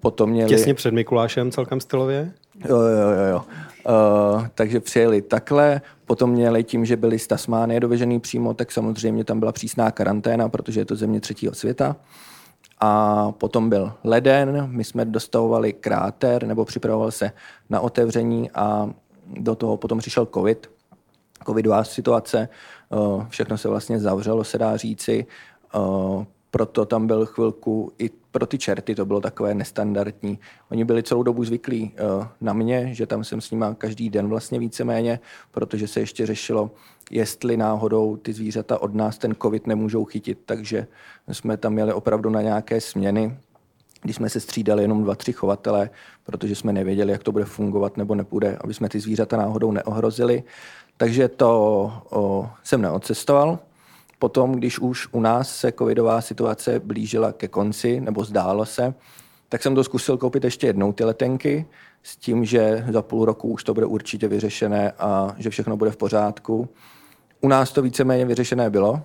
Potom 0.01 0.31
měli... 0.31 0.49
Těsně 0.49 0.75
před 0.75 0.95
Mikulášem 0.95 1.51
celkem 1.51 1.81
stylově? 1.81 2.33
Jo, 2.69 2.77
jo, 2.77 3.11
jo. 3.11 3.25
jo. 3.31 3.45
Uh, 3.89 4.47
takže 4.55 4.81
přijeli 4.81 5.23
takhle, 5.23 5.81
potom 6.05 6.31
měli 6.31 6.65
tím, 6.65 6.85
že 6.85 6.97
byli 6.97 7.19
z 7.19 7.27
Tasmánie 7.27 7.81
dovežený 7.81 8.21
přímo, 8.21 8.55
tak 8.55 8.73
samozřejmě 8.73 9.25
tam 9.25 9.41
byla 9.41 9.53
přísná 9.53 9.91
karanténa, 9.91 10.49
protože 10.49 10.81
je 10.81 10.85
to 10.85 10.97
země 10.97 11.21
třetího 11.21 11.55
světa. 11.55 11.97
A 12.81 13.33
potom 13.33 13.71
byl 13.71 13.93
leden, 14.05 14.67
my 14.67 14.85
jsme 14.85 15.05
dostavovali 15.05 15.73
kráter, 15.73 16.47
nebo 16.47 16.65
připravoval 16.65 17.11
se 17.11 17.33
na 17.71 17.81
otevření 17.81 18.51
a 18.51 18.91
do 19.37 19.55
toho 19.55 19.77
potom 19.77 19.99
přišel 19.99 20.27
covid, 20.35 20.71
covidová 21.47 21.85
situace, 21.85 22.49
uh, 22.89 23.27
všechno 23.29 23.59
se 23.59 23.69
vlastně 23.69 24.01
zavřelo, 24.01 24.45
se 24.45 24.59
dá 24.59 24.77
říci. 24.77 25.27
Proto 26.55 26.85
tam 26.85 27.07
byl 27.07 27.27
chvilku 27.27 27.93
i 27.99 28.11
pro 28.31 28.47
ty 28.47 28.59
čerty 28.59 28.95
to 28.95 29.07
bylo 29.07 29.21
takové 29.21 29.55
nestandardní. 29.55 30.39
Oni 30.71 30.85
byli 30.85 31.03
celou 31.03 31.23
dobu 31.23 31.45
zvyklí 31.45 31.93
uh, 32.19 32.27
na 32.41 32.53
mě, 32.53 32.95
že 32.95 33.07
tam 33.07 33.25
jsem 33.25 33.41
s 33.41 33.51
nima 33.51 33.75
každý 33.75 34.11
den 34.11 34.29
vlastně 34.29 34.59
víceméně, 34.59 35.21
protože 35.51 35.89
se 35.89 36.01
ještě 36.01 36.27
řešilo, 36.27 36.71
jestli 37.11 37.57
náhodou 37.57 38.17
ty 38.17 38.33
zvířata 38.33 38.83
od 38.83 38.95
nás 38.95 39.19
ten 39.19 39.35
covid 39.43 39.67
nemůžou 39.67 40.05
chytit, 40.05 40.39
takže 40.47 40.87
jsme 41.29 41.57
tam 41.57 41.73
měli 41.73 41.93
opravdu 41.93 42.31
na 42.31 42.43
nějaké 42.43 42.81
směny, 42.81 43.37
když 44.03 44.17
jsme 44.17 44.29
se 44.29 44.41
střídali 44.41 44.83
jenom 44.83 45.05
dva, 45.05 45.15
tři 45.15 45.33
chovatele, 45.33 45.91
protože 46.25 46.55
jsme 46.55 46.73
nevěděli, 46.73 47.13
jak 47.13 47.23
to 47.23 47.33
bude 47.33 47.45
fungovat 47.45 47.97
nebo 47.97 48.15
nepůjde, 48.15 48.59
aby 48.61 48.75
jsme 48.75 48.89
ty 48.89 49.01
zvířata 49.01 49.37
náhodou 49.37 49.73
neohrozili. 49.73 50.43
Takže 50.97 51.29
to 51.29 51.93
o, 52.11 52.51
jsem 52.63 52.83
neodcestoval, 52.83 53.59
Potom, 54.23 54.53
když 54.53 54.79
už 54.79 55.09
u 55.13 55.21
nás 55.21 55.57
se 55.57 55.73
covidová 55.73 56.21
situace 56.21 56.81
blížila 56.81 57.33
ke 57.33 57.49
konci, 57.49 58.01
nebo 58.01 58.25
zdálo 58.25 58.67
se, 58.67 58.95
tak 59.49 59.63
jsem 59.63 59.75
to 59.75 59.85
zkusil 59.85 60.17
koupit 60.17 60.45
ještě 60.45 60.67
jednou 60.67 60.93
ty 60.93 61.05
letenky 61.05 61.67
s 62.03 62.17
tím, 62.17 62.45
že 62.45 62.85
za 62.91 63.03
půl 63.03 63.25
roku 63.25 63.49
už 63.49 63.65
to 63.65 63.75
bude 63.75 63.87
určitě 63.87 64.29
vyřešené 64.29 64.93
a 64.99 65.35
že 65.39 65.51
všechno 65.51 65.77
bude 65.77 65.91
v 65.91 65.97
pořádku. 65.97 66.69
U 67.41 67.49
nás 67.49 67.73
to 67.73 67.83
víceméně 67.83 68.25
vyřešené 68.25 68.71
bylo, 68.71 69.03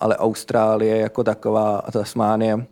ale 0.00 0.16
Austrálie 0.16 0.96
jako 0.96 1.24
taková 1.24 1.78
a 1.78 1.90
Tasmánie 1.90 2.66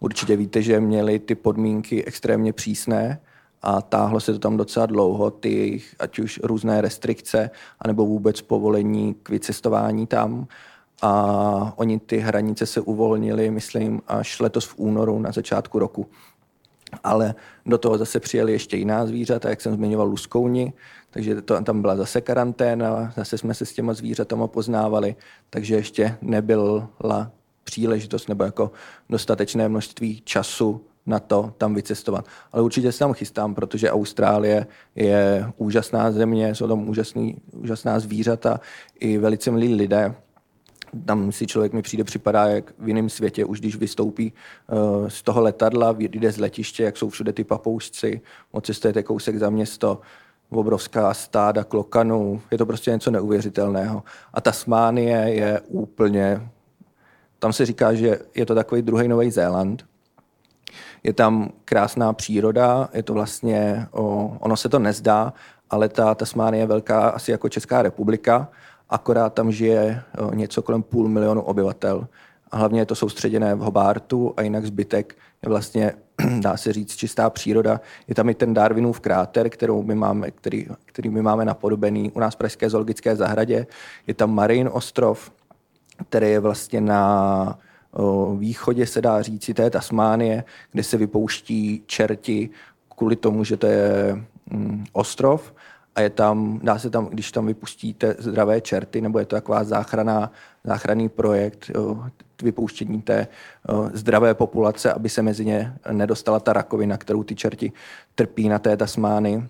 určitě 0.00 0.36
víte, 0.36 0.62
že 0.62 0.80
měli 0.80 1.18
ty 1.18 1.34
podmínky 1.34 2.04
extrémně 2.04 2.52
přísné 2.52 3.20
a 3.62 3.82
táhlo 3.82 4.20
se 4.20 4.32
to 4.32 4.38
tam 4.38 4.56
docela 4.56 4.86
dlouho, 4.86 5.30
ty 5.30 5.82
ať 5.98 6.18
už 6.18 6.40
různé 6.42 6.80
restrikce, 6.80 7.50
anebo 7.80 8.06
vůbec 8.06 8.40
povolení 8.40 9.14
k 9.22 9.28
vycestování 9.28 10.06
tam 10.06 10.46
a 11.02 11.72
oni 11.76 11.98
ty 11.98 12.18
hranice 12.18 12.66
se 12.66 12.80
uvolnili, 12.80 13.50
myslím, 13.50 14.02
až 14.08 14.40
letos 14.40 14.64
v 14.64 14.78
únoru 14.78 15.18
na 15.18 15.32
začátku 15.32 15.78
roku. 15.78 16.06
Ale 17.04 17.34
do 17.66 17.78
toho 17.78 17.98
zase 17.98 18.20
přijeli 18.20 18.52
ještě 18.52 18.76
jiná 18.76 19.06
zvířata, 19.06 19.48
jak 19.48 19.60
jsem 19.60 19.74
zmiňoval, 19.74 20.06
luskouni, 20.06 20.72
takže 21.10 21.42
to, 21.42 21.62
tam 21.62 21.80
byla 21.80 21.96
zase 21.96 22.20
karanténa, 22.20 23.12
zase 23.16 23.38
jsme 23.38 23.54
se 23.54 23.66
s 23.66 23.72
těma 23.72 23.94
zvířatama 23.94 24.46
poznávali, 24.46 25.16
takže 25.50 25.74
ještě 25.74 26.16
nebyla 26.22 27.30
příležitost 27.64 28.28
nebo 28.28 28.44
jako 28.44 28.70
dostatečné 29.10 29.68
množství 29.68 30.22
času 30.24 30.80
na 31.06 31.18
to 31.18 31.54
tam 31.58 31.74
vycestovat. 31.74 32.24
Ale 32.52 32.62
určitě 32.62 32.92
se 32.92 32.98
tam 32.98 33.12
chystám, 33.12 33.54
protože 33.54 33.90
Austrálie 33.90 34.66
je 34.96 35.52
úžasná 35.56 36.12
země, 36.12 36.54
jsou 36.54 36.68
tam 36.68 36.88
úžasný, 36.88 37.36
úžasná 37.52 38.00
zvířata 38.00 38.60
i 39.00 39.18
velice 39.18 39.50
milí 39.50 39.74
lidé 39.74 40.14
tam 41.04 41.32
si 41.32 41.46
člověk 41.46 41.72
mi 41.72 41.82
přijde, 41.82 42.04
připadá 42.04 42.44
jak 42.44 42.72
v 42.78 42.88
jiném 42.88 43.08
světě, 43.08 43.44
už 43.44 43.60
když 43.60 43.76
vystoupí 43.76 44.32
uh, 44.66 45.08
z 45.08 45.22
toho 45.22 45.40
letadla, 45.40 45.94
jde 45.98 46.32
z 46.32 46.38
letiště, 46.38 46.82
jak 46.82 46.96
jsou 46.96 47.08
všude 47.08 47.32
ty 47.32 47.44
papoušci, 47.44 48.20
odcestujete 48.50 49.02
kousek 49.02 49.38
za 49.38 49.50
město, 49.50 50.00
obrovská 50.50 51.14
stáda 51.14 51.64
klokanů, 51.64 52.40
je 52.50 52.58
to 52.58 52.66
prostě 52.66 52.90
něco 52.90 53.10
neuvěřitelného. 53.10 54.02
A 54.34 54.40
Tasmánie 54.40 55.16
je 55.16 55.60
úplně, 55.68 56.48
tam 57.38 57.52
se 57.52 57.66
říká, 57.66 57.94
že 57.94 58.18
je 58.34 58.46
to 58.46 58.54
takový 58.54 58.82
druhý 58.82 59.08
Nový 59.08 59.30
Zéland. 59.30 59.84
Je 61.02 61.12
tam 61.12 61.50
krásná 61.64 62.12
příroda, 62.12 62.88
je 62.92 63.02
to 63.02 63.14
vlastně, 63.14 63.86
o, 63.90 64.36
ono 64.40 64.56
se 64.56 64.68
to 64.68 64.78
nezdá, 64.78 65.32
ale 65.70 65.88
ta 65.88 66.14
Tasmánie 66.14 66.62
je 66.62 66.66
velká 66.66 67.08
asi 67.08 67.30
jako 67.30 67.48
Česká 67.48 67.82
republika, 67.82 68.48
akorát 68.90 69.34
tam 69.34 69.52
žije 69.52 70.02
o, 70.18 70.34
něco 70.34 70.62
kolem 70.62 70.82
půl 70.82 71.08
milionu 71.08 71.42
obyvatel. 71.42 72.08
A 72.50 72.56
hlavně 72.56 72.80
je 72.80 72.86
to 72.86 72.94
soustředěné 72.94 73.54
v 73.54 73.58
Hobartu 73.58 74.34
a 74.36 74.42
jinak 74.42 74.66
zbytek 74.66 75.16
je 75.42 75.48
vlastně, 75.48 75.92
dá 76.40 76.56
se 76.56 76.72
říct, 76.72 76.96
čistá 76.96 77.30
příroda. 77.30 77.80
Je 78.08 78.14
tam 78.14 78.28
i 78.28 78.34
ten 78.34 78.54
Darwinův 78.54 79.00
kráter, 79.00 79.50
kterou 79.50 79.82
my 79.82 79.94
máme, 79.94 80.30
který, 80.30 80.66
který 80.84 81.10
my 81.10 81.22
máme 81.22 81.44
napodobený 81.44 82.10
u 82.10 82.20
nás 82.20 82.34
v 82.34 82.38
Pražské 82.38 82.70
zoologické 82.70 83.16
zahradě. 83.16 83.66
Je 84.06 84.14
tam 84.14 84.34
Marin 84.34 84.70
ostrov, 84.72 85.32
který 86.08 86.30
je 86.30 86.40
vlastně 86.40 86.80
na 86.80 87.58
o, 87.92 88.36
východě, 88.36 88.86
se 88.86 89.00
dá 89.00 89.22
říci, 89.22 89.54
té 89.54 89.70
Tasmánie, 89.70 90.44
kde 90.72 90.82
se 90.82 90.96
vypouští 90.96 91.82
čerti 91.86 92.50
kvůli 92.96 93.16
tomu, 93.16 93.44
že 93.44 93.56
to 93.56 93.66
je 93.66 94.16
mm, 94.50 94.84
ostrov 94.92 95.52
a 95.98 96.00
je 96.00 96.10
tam, 96.10 96.60
dá 96.62 96.78
se 96.78 96.90
tam, 96.90 97.06
když 97.06 97.32
tam 97.32 97.46
vypustíte 97.46 98.16
zdravé 98.18 98.60
čerty, 98.60 99.00
nebo 99.00 99.18
je 99.18 99.24
to 99.24 99.36
taková 99.36 99.64
záchraná, 99.64 100.32
záchranný 100.64 101.08
projekt, 101.08 101.70
jo, 101.74 102.04
vypouštění 102.42 103.02
té 103.02 103.26
jo, 103.68 103.90
zdravé 103.94 104.34
populace, 104.34 104.92
aby 104.92 105.08
se 105.08 105.22
mezi 105.22 105.44
ně 105.44 105.74
nedostala 105.92 106.40
ta 106.40 106.52
rakovina, 106.52 106.96
kterou 106.96 107.22
ty 107.22 107.34
čerti 107.34 107.72
trpí 108.14 108.48
na 108.48 108.58
té 108.58 108.76
Tasmány, 108.76 109.48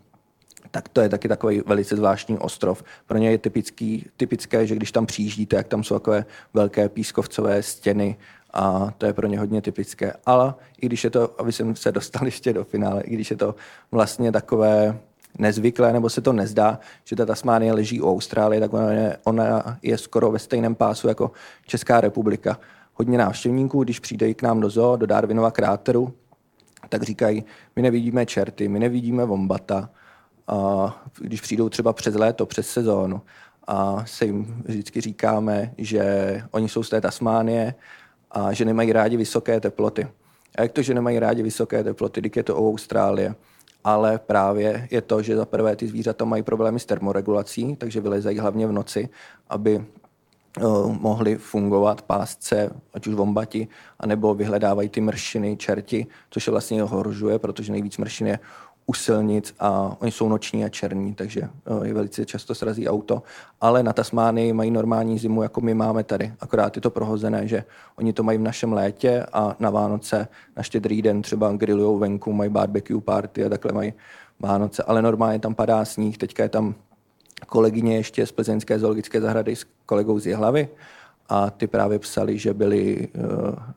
tak 0.70 0.88
to 0.88 1.00
je 1.00 1.08
taky 1.08 1.28
takový 1.28 1.62
velice 1.66 1.96
zvláštní 1.96 2.38
ostrov. 2.38 2.82
Pro 3.06 3.18
ně 3.18 3.30
je 3.30 3.38
typický, 3.38 4.06
typické, 4.16 4.66
že 4.66 4.74
když 4.74 4.92
tam 4.92 5.06
přijíždíte, 5.06 5.56
jak 5.56 5.68
tam 5.68 5.84
jsou 5.84 5.94
takové 5.94 6.24
velké 6.54 6.88
pískovcové 6.88 7.62
stěny, 7.62 8.16
a 8.52 8.92
to 8.98 9.06
je 9.06 9.12
pro 9.12 9.26
ně 9.26 9.38
hodně 9.38 9.62
typické. 9.62 10.12
Ale 10.26 10.54
i 10.80 10.86
když 10.86 11.04
je 11.04 11.10
to, 11.10 11.40
aby 11.40 11.52
jsem 11.52 11.76
se 11.76 11.92
dostal 11.92 12.24
ještě 12.24 12.52
do 12.52 12.64
finále, 12.64 13.02
i 13.02 13.14
když 13.14 13.30
je 13.30 13.36
to 13.36 13.54
vlastně 13.90 14.32
takové 14.32 14.98
nezvyklé, 15.38 15.92
nebo 15.92 16.10
se 16.10 16.20
to 16.20 16.32
nezdá, 16.32 16.78
že 17.04 17.16
ta 17.16 17.26
Tasmánie 17.26 17.72
leží 17.72 18.00
u 18.00 18.10
Austrálie, 18.10 18.60
tak 18.60 18.72
ona 18.72 18.92
je, 18.92 19.16
ona 19.24 19.78
je 19.82 19.98
skoro 19.98 20.30
ve 20.30 20.38
stejném 20.38 20.74
pásu 20.74 21.08
jako 21.08 21.30
Česká 21.66 22.00
republika. 22.00 22.60
Hodně 22.94 23.18
návštěvníků, 23.18 23.84
když 23.84 24.00
přijde 24.00 24.34
k 24.34 24.42
nám 24.42 24.60
do 24.60 24.70
zoo, 24.70 24.96
do 24.96 25.06
Darwinova 25.06 25.50
kráteru, 25.50 26.14
tak 26.88 27.02
říkají, 27.02 27.44
my 27.76 27.82
nevidíme 27.82 28.26
čerty, 28.26 28.68
my 28.68 28.78
nevidíme 28.78 29.24
vombata, 29.24 29.90
a 30.48 31.02
když 31.18 31.40
přijdou 31.40 31.68
třeba 31.68 31.92
přes 31.92 32.14
léto, 32.14 32.46
přes 32.46 32.68
sezónu, 32.68 33.20
a 33.66 34.06
se 34.06 34.24
jim 34.24 34.62
vždycky 34.64 35.00
říkáme, 35.00 35.74
že 35.78 36.42
oni 36.50 36.68
jsou 36.68 36.82
z 36.82 36.90
té 36.90 37.00
Tasmánie 37.00 37.74
a 38.30 38.52
že 38.52 38.64
nemají 38.64 38.92
rádi 38.92 39.16
vysoké 39.16 39.60
teploty. 39.60 40.08
A 40.58 40.62
jak 40.62 40.72
to, 40.72 40.82
že 40.82 40.94
nemají 40.94 41.18
rádi 41.18 41.42
vysoké 41.42 41.84
teploty, 41.84 42.20
když 42.20 42.36
je 42.36 42.42
to 42.42 42.56
o 42.56 42.70
Austrálie? 42.70 43.34
Ale 43.84 44.18
právě 44.18 44.88
je 44.90 45.00
to, 45.02 45.22
že 45.22 45.36
za 45.36 45.44
prvé 45.44 45.76
ty 45.76 45.86
zvířata 45.86 46.24
mají 46.24 46.42
problémy 46.42 46.80
s 46.80 46.86
termoregulací, 46.86 47.76
takže 47.76 48.00
vylezají 48.00 48.38
hlavně 48.38 48.66
v 48.66 48.72
noci, 48.72 49.08
aby 49.48 49.84
eh, 50.58 50.62
mohli 51.00 51.36
fungovat 51.36 52.02
pásce, 52.02 52.70
ať 52.94 53.06
už 53.06 53.14
vombati, 53.14 53.68
anebo 54.00 54.34
vyhledávají 54.34 54.88
ty 54.88 55.00
mršiny, 55.00 55.56
čerti, 55.56 56.06
což 56.30 56.46
je 56.46 56.50
vlastně 56.50 56.84
ohrožuje, 56.84 57.38
protože 57.38 57.72
nejvíc 57.72 57.98
mršin 57.98 58.26
je 58.26 58.38
u 58.90 58.94
silnic 58.94 59.54
a 59.60 59.96
oni 60.00 60.10
jsou 60.10 60.28
noční 60.28 60.64
a 60.64 60.68
černí, 60.68 61.14
takže 61.14 61.40
eh, 61.42 61.86
je 61.86 61.94
velice 61.94 62.26
často 62.26 62.54
srazí 62.54 62.88
auto. 62.88 63.22
Ale 63.60 63.82
na 63.82 63.92
Tasmánii 63.92 64.52
mají 64.52 64.70
normální 64.70 65.18
zimu, 65.18 65.42
jako 65.42 65.60
my 65.60 65.74
máme 65.74 66.04
tady. 66.04 66.32
Akorát 66.40 66.76
je 66.76 66.82
to 66.82 66.90
prohozené, 66.90 67.48
že 67.48 67.64
oni 67.96 68.12
to 68.12 68.22
mají 68.22 68.38
v 68.38 68.42
našem 68.42 68.72
létě 68.72 69.26
a 69.32 69.56
na 69.58 69.70
Vánoce, 69.70 70.28
na 70.56 70.62
štědrý 70.62 71.02
den 71.02 71.22
třeba 71.22 71.52
grillujou 71.52 71.98
venku, 71.98 72.32
mají 72.32 72.50
barbecue 72.50 73.00
party 73.00 73.44
a 73.44 73.48
takhle 73.48 73.72
mají 73.72 73.92
Vánoce. 74.40 74.82
Ale 74.82 75.02
normálně 75.02 75.38
tam 75.38 75.54
padá 75.54 75.84
sníh, 75.84 76.18
teďka 76.18 76.42
je 76.42 76.48
tam 76.48 76.74
kolegyně 77.46 77.96
ještě 77.96 78.26
z 78.26 78.32
Plzeňské 78.32 78.78
zoologické 78.78 79.20
zahrady 79.20 79.56
s 79.56 79.66
kolegou 79.86 80.18
z 80.18 80.26
Jihlavy 80.26 80.68
a 81.28 81.50
ty 81.50 81.66
právě 81.66 81.98
psali, 81.98 82.38
že 82.38 82.54
byli 82.54 83.08
eh, 83.14 83.20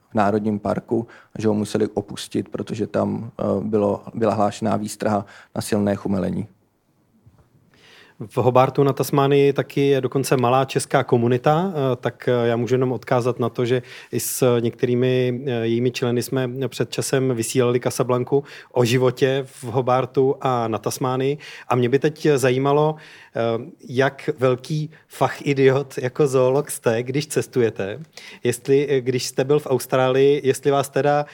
v 0.09 0.13
Národním 0.13 0.59
parku, 0.59 1.07
že 1.37 1.47
ho 1.47 1.53
museli 1.53 1.87
opustit, 1.87 2.49
protože 2.49 2.87
tam 2.87 3.31
eh, 3.39 3.43
bylo, 3.63 4.03
byla 4.13 4.33
hlášená 4.33 4.77
výstraha 4.77 5.25
na 5.55 5.61
silné 5.61 5.95
chumelení. 5.95 6.47
V 8.27 8.37
Hobartu 8.37 8.83
na 8.83 8.93
Tasmánii 8.93 9.53
taky 9.53 9.87
je 9.87 10.01
dokonce 10.01 10.37
malá 10.37 10.65
česká 10.65 11.03
komunita, 11.03 11.73
eh, 11.73 11.95
tak 11.95 12.27
eh, 12.27 12.47
já 12.47 12.55
můžu 12.55 12.75
jenom 12.75 12.91
odkázat 12.91 13.39
na 13.39 13.49
to, 13.49 13.65
že 13.65 13.81
i 14.11 14.19
s 14.19 14.59
některými 14.59 15.41
eh, 15.45 15.51
jejími 15.51 15.91
členy 15.91 16.23
jsme 16.23 16.49
před 16.67 16.91
časem 16.91 17.35
vysílali 17.35 17.79
Casablanku 17.79 18.43
o 18.71 18.85
životě 18.85 19.43
v 19.45 19.63
Hobartu 19.63 20.35
a 20.41 20.67
na 20.67 20.77
Tasmánii. 20.77 21.37
A 21.67 21.75
mě 21.75 21.89
by 21.89 21.99
teď 21.99 22.27
zajímalo, 22.35 22.95
jak 23.89 24.29
velký 24.37 24.89
fach 25.07 25.45
idiot 25.45 25.97
jako 25.97 26.27
zoolog 26.27 26.71
jste, 26.71 27.03
když 27.03 27.27
cestujete. 27.27 27.99
Jestli, 28.43 29.01
když 29.01 29.25
jste 29.25 29.43
byl 29.43 29.59
v 29.59 29.67
Austrálii, 29.67 30.41
jestli 30.43 30.71
vás 30.71 30.89
teda 30.89 31.25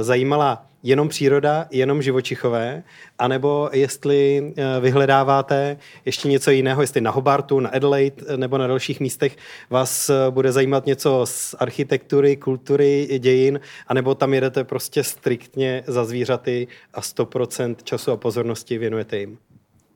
zajímala 0.00 0.66
jenom 0.84 1.08
příroda, 1.08 1.66
jenom 1.70 2.02
živočichové, 2.02 2.82
anebo 3.18 3.70
jestli 3.72 4.52
eh, 4.56 4.80
vyhledáváte 4.80 5.76
ještě 6.04 6.28
něco 6.28 6.50
jiného, 6.50 6.80
jestli 6.80 7.00
na 7.00 7.10
Hobartu, 7.10 7.60
na 7.60 7.70
Adelaide 7.70 8.16
eh, 8.28 8.36
nebo 8.36 8.58
na 8.58 8.66
dalších 8.66 9.00
místech 9.00 9.36
vás 9.70 10.10
eh, 10.10 10.30
bude 10.30 10.52
zajímat 10.52 10.86
něco 10.86 11.20
z 11.24 11.54
architektury, 11.58 12.36
kultury, 12.36 13.18
dějin, 13.18 13.60
anebo 13.86 14.14
tam 14.14 14.34
jedete 14.34 14.64
prostě 14.64 15.04
striktně 15.04 15.84
za 15.86 16.04
zvířaty 16.04 16.68
a 16.94 17.00
100% 17.00 17.76
času 17.84 18.12
a 18.12 18.16
pozornosti 18.16 18.78
věnujete 18.78 19.18
jim. 19.18 19.38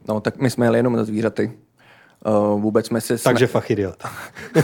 No, 0.09 0.21
tak 0.21 0.39
my 0.39 0.51
jsme 0.51 0.67
jeli 0.67 0.79
jenom 0.79 0.97
za 0.97 1.05
zvířaty. 1.05 1.53
Uh, 2.27 2.61
vůbec 2.61 2.87
jsme 2.87 3.01
se... 3.01 3.19
Takže 3.19 3.47
fach 3.47 3.71
idiot. 3.71 3.97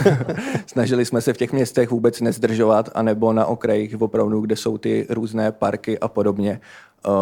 Snažili 0.65 1.05
jsme 1.05 1.21
se 1.21 1.33
v 1.33 1.37
těch 1.37 1.53
městech 1.53 1.91
vůbec 1.91 2.21
nezdržovat, 2.21 2.89
anebo 2.95 3.33
na 3.33 3.45
okrajích 3.45 4.01
opravdu, 4.01 4.41
kde 4.41 4.55
jsou 4.55 4.77
ty 4.77 5.07
různé 5.09 5.51
parky 5.51 5.99
a 5.99 6.07
podobně. 6.07 6.59
Uh, 7.07 7.13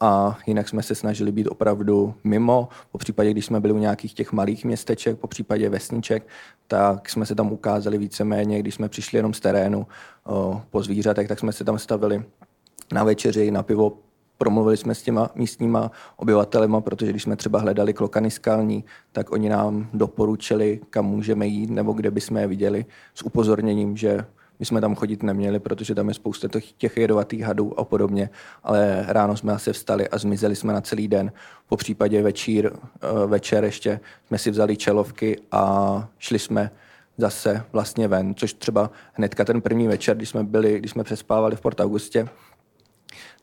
a 0.00 0.38
jinak 0.46 0.68
jsme 0.68 0.82
se 0.82 0.94
snažili 0.94 1.32
být 1.32 1.46
opravdu 1.46 2.14
mimo. 2.24 2.68
Po 2.92 2.98
případě, 2.98 3.30
když 3.30 3.46
jsme 3.46 3.60
byli 3.60 3.72
u 3.72 3.78
nějakých 3.78 4.14
těch 4.14 4.32
malých 4.32 4.64
městeček, 4.64 5.18
po 5.18 5.26
případě 5.26 5.68
vesniček, 5.68 6.26
tak 6.68 7.10
jsme 7.10 7.26
se 7.26 7.34
tam 7.34 7.52
ukázali 7.52 7.98
víceméně, 7.98 8.58
když 8.58 8.74
jsme 8.74 8.88
přišli 8.88 9.18
jenom 9.18 9.34
z 9.34 9.40
terénu 9.40 9.86
uh, 10.28 10.60
po 10.70 10.82
zvířatech, 10.82 11.28
tak 11.28 11.38
jsme 11.38 11.52
se 11.52 11.64
tam 11.64 11.78
stavili 11.78 12.24
na 12.92 13.04
večeři, 13.04 13.50
na 13.50 13.62
pivo 13.62 13.92
promluvili 14.38 14.76
jsme 14.76 14.94
s 14.94 15.02
těma 15.02 15.30
místníma 15.34 15.90
obyvatelema, 16.16 16.80
protože 16.80 17.10
když 17.10 17.22
jsme 17.22 17.36
třeba 17.36 17.58
hledali 17.58 17.92
klokany 17.92 18.30
skalní, 18.30 18.84
tak 19.12 19.32
oni 19.32 19.48
nám 19.48 19.88
doporučili, 19.94 20.80
kam 20.90 21.04
můžeme 21.04 21.46
jít 21.46 21.70
nebo 21.70 21.92
kde 21.92 22.10
bychom 22.10 22.36
je 22.36 22.46
viděli 22.46 22.86
s 23.14 23.22
upozorněním, 23.22 23.96
že 23.96 24.24
my 24.58 24.66
jsme 24.66 24.80
tam 24.80 24.94
chodit 24.94 25.22
neměli, 25.22 25.58
protože 25.58 25.94
tam 25.94 26.08
je 26.08 26.14
spousta 26.14 26.48
těch 26.76 26.96
jedovatých 26.96 27.42
hadů 27.42 27.80
a 27.80 27.84
podobně, 27.84 28.30
ale 28.62 29.04
ráno 29.08 29.36
jsme 29.36 29.52
asi 29.52 29.72
vstali 29.72 30.08
a 30.08 30.18
zmizeli 30.18 30.56
jsme 30.56 30.72
na 30.72 30.80
celý 30.80 31.08
den. 31.08 31.32
Po 31.68 31.76
případě 31.76 32.22
večír, 32.22 32.70
eh, 32.72 33.26
večer 33.26 33.64
ještě 33.64 34.00
jsme 34.26 34.38
si 34.38 34.50
vzali 34.50 34.76
čelovky 34.76 35.40
a 35.52 36.08
šli 36.18 36.38
jsme 36.38 36.70
zase 37.18 37.64
vlastně 37.72 38.08
ven, 38.08 38.34
což 38.34 38.52
třeba 38.52 38.90
hnedka 39.12 39.44
ten 39.44 39.60
první 39.60 39.88
večer, 39.88 40.16
když 40.16 40.28
jsme 40.28 40.44
byli, 40.44 40.78
když 40.78 40.90
jsme 40.90 41.04
přespávali 41.04 41.56
v 41.56 41.60
Port 41.60 41.80
Augustě, 41.80 42.28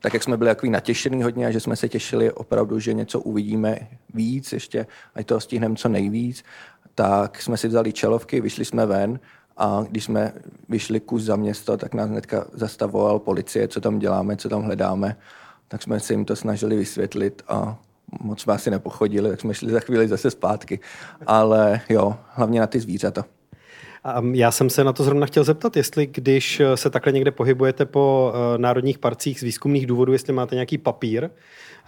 tak 0.04 0.13
jak 0.13 0.24
jsme 0.24 0.38
byli 0.38 0.50
takový 0.50 0.70
natěšený 0.70 1.24
hodně 1.24 1.48
a 1.48 1.52
že 1.52 1.60
jsme 1.60 1.76
se 1.76 1.89
těšili 1.89 2.32
opravdu, 2.32 2.80
že 2.80 2.94
něco 2.94 3.20
uvidíme 3.20 3.80
víc 4.13 4.54
ještě, 4.54 4.88
ať 5.16 5.26
to 5.26 5.39
stihneme 5.39 5.76
co 5.76 5.89
nejvíc, 5.89 6.44
tak 6.96 7.42
jsme 7.42 7.58
si 7.58 7.68
vzali 7.68 7.94
čelovky, 7.94 8.42
vyšli 8.42 8.66
jsme 8.66 8.86
ven 8.86 9.20
a 9.58 9.86
když 9.89 10.04
jsme 10.04 10.34
vyšli 10.70 11.00
kus 11.00 11.24
za 11.24 11.36
město, 11.36 11.78
tak 11.78 11.94
nás 11.94 12.10
hnedka 12.10 12.46
zastavoval 12.54 13.20
policie, 13.20 13.68
co 13.68 13.82
tam 13.82 14.00
děláme, 14.00 14.38
co 14.38 14.50
tam 14.50 14.62
hledáme. 14.62 15.16
Tak 15.68 15.82
jsme 15.82 16.00
se 16.00 16.13
jim 16.13 16.26
to 16.26 16.36
snažili 16.36 16.76
vysvětlit 16.76 17.42
a 17.48 17.80
moc 18.22 18.42
jsme 18.42 18.54
asi 18.54 18.72
nepochodili, 18.72 19.30
tak 19.30 19.42
jsme 19.42 19.54
šli 19.54 19.72
za 19.72 19.80
chvíli 19.80 20.08
zase 20.08 20.32
zpátky. 20.32 20.80
Ale 21.28 21.82
jo, 21.89 22.16
hlavně 22.30 22.60
na 22.60 22.68
ty 22.68 22.80
zvířata. 22.80 23.26
Já 24.32 24.52
jsem 24.52 24.70
se 24.70 24.84
na 24.84 24.94
to 24.94 25.04
zrovna 25.04 25.26
chtěl 25.26 25.44
zeptat, 25.44 25.78
jestli 25.78 26.08
když 26.08 26.62
se 26.76 26.89
takhle 26.89 27.12
někde 27.12 27.32
pohybujete 27.32 27.86
po 27.86 28.34
eh, 28.36 28.58
národních 28.58 29.00
parcích 29.00 29.39
z 29.39 29.44
výzkumných 29.44 29.88
důvodů, 29.88 30.13
jestli 30.13 30.34
máte 30.34 30.56
nějaký 30.56 30.78
papír, 30.78 31.24
eh, 31.24 31.30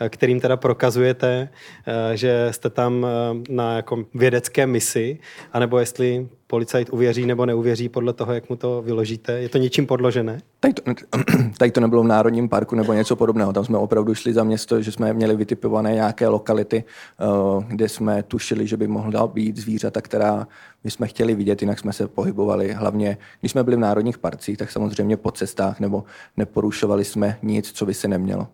kterým 0.10 0.39
teda 0.39 0.58
prokazujete, 0.58 1.49
eh, 1.88 2.17
že 2.17 2.47
jste 2.51 2.69
tam 2.69 3.08
na 3.49 3.75
jako 3.75 4.05
vědecké 4.13 4.67
misi, 4.67 5.19
anebo 5.53 5.79
jestli 5.79 6.27
policajt 6.47 6.89
uvěří 6.91 7.25
nebo 7.25 7.45
neuvěří 7.45 7.89
podle 7.89 8.13
toho, 8.13 8.34
jak 8.34 8.49
mu 8.49 8.55
to 8.55 8.81
vyložíte? 8.81 9.31
Je 9.31 9.49
to 9.49 9.58
něčím 9.58 9.88
podložené? 9.88 10.39
Tady 10.60 10.73
to, 10.73 10.81
tady 11.58 11.71
to 11.71 11.79
nebylo 11.79 12.03
v 12.03 12.08
Národním 12.08 12.49
parku 12.49 12.75
nebo 12.75 12.93
něco 12.93 13.15
podobného. 13.15 13.53
Tam 13.53 13.65
jsme 13.65 13.77
opravdu 13.77 14.15
šli 14.15 14.34
za 14.34 14.43
město, 14.43 14.81
že 14.81 14.91
jsme 14.91 15.13
měli 15.13 15.36
vytipované 15.36 15.93
nějaké 15.93 16.27
lokality, 16.27 16.84
eh, 16.84 17.25
kde 17.67 17.89
jsme 17.89 18.23
tušili, 18.23 18.67
že 18.67 18.77
by 18.77 18.88
mohla 18.88 19.27
být 19.27 19.58
zvířata, 19.58 20.01
která 20.01 20.47
my 20.84 20.91
jsme 20.91 21.08
chtěli 21.08 21.36
vidět, 21.36 21.62
jinak 21.62 21.79
jsme 21.79 21.93
se 21.93 22.08
pohybovali. 22.08 22.73
Hlavně, 22.73 23.17
když 23.39 23.51
jsme 23.51 23.63
byli 23.63 23.75
v 23.75 23.79
národních 23.79 24.17
parcích, 24.17 24.58
tak 24.58 24.71
samozřejmě 24.71 25.17
po 25.17 25.31
cestách 25.31 25.79
nebo 25.79 26.03
neporušovali 26.38 27.05
jsme 27.05 27.38
nic, 27.41 27.71
co 27.71 27.86
by 27.86 27.93
se 27.93 28.08
nemělo. 28.08 28.47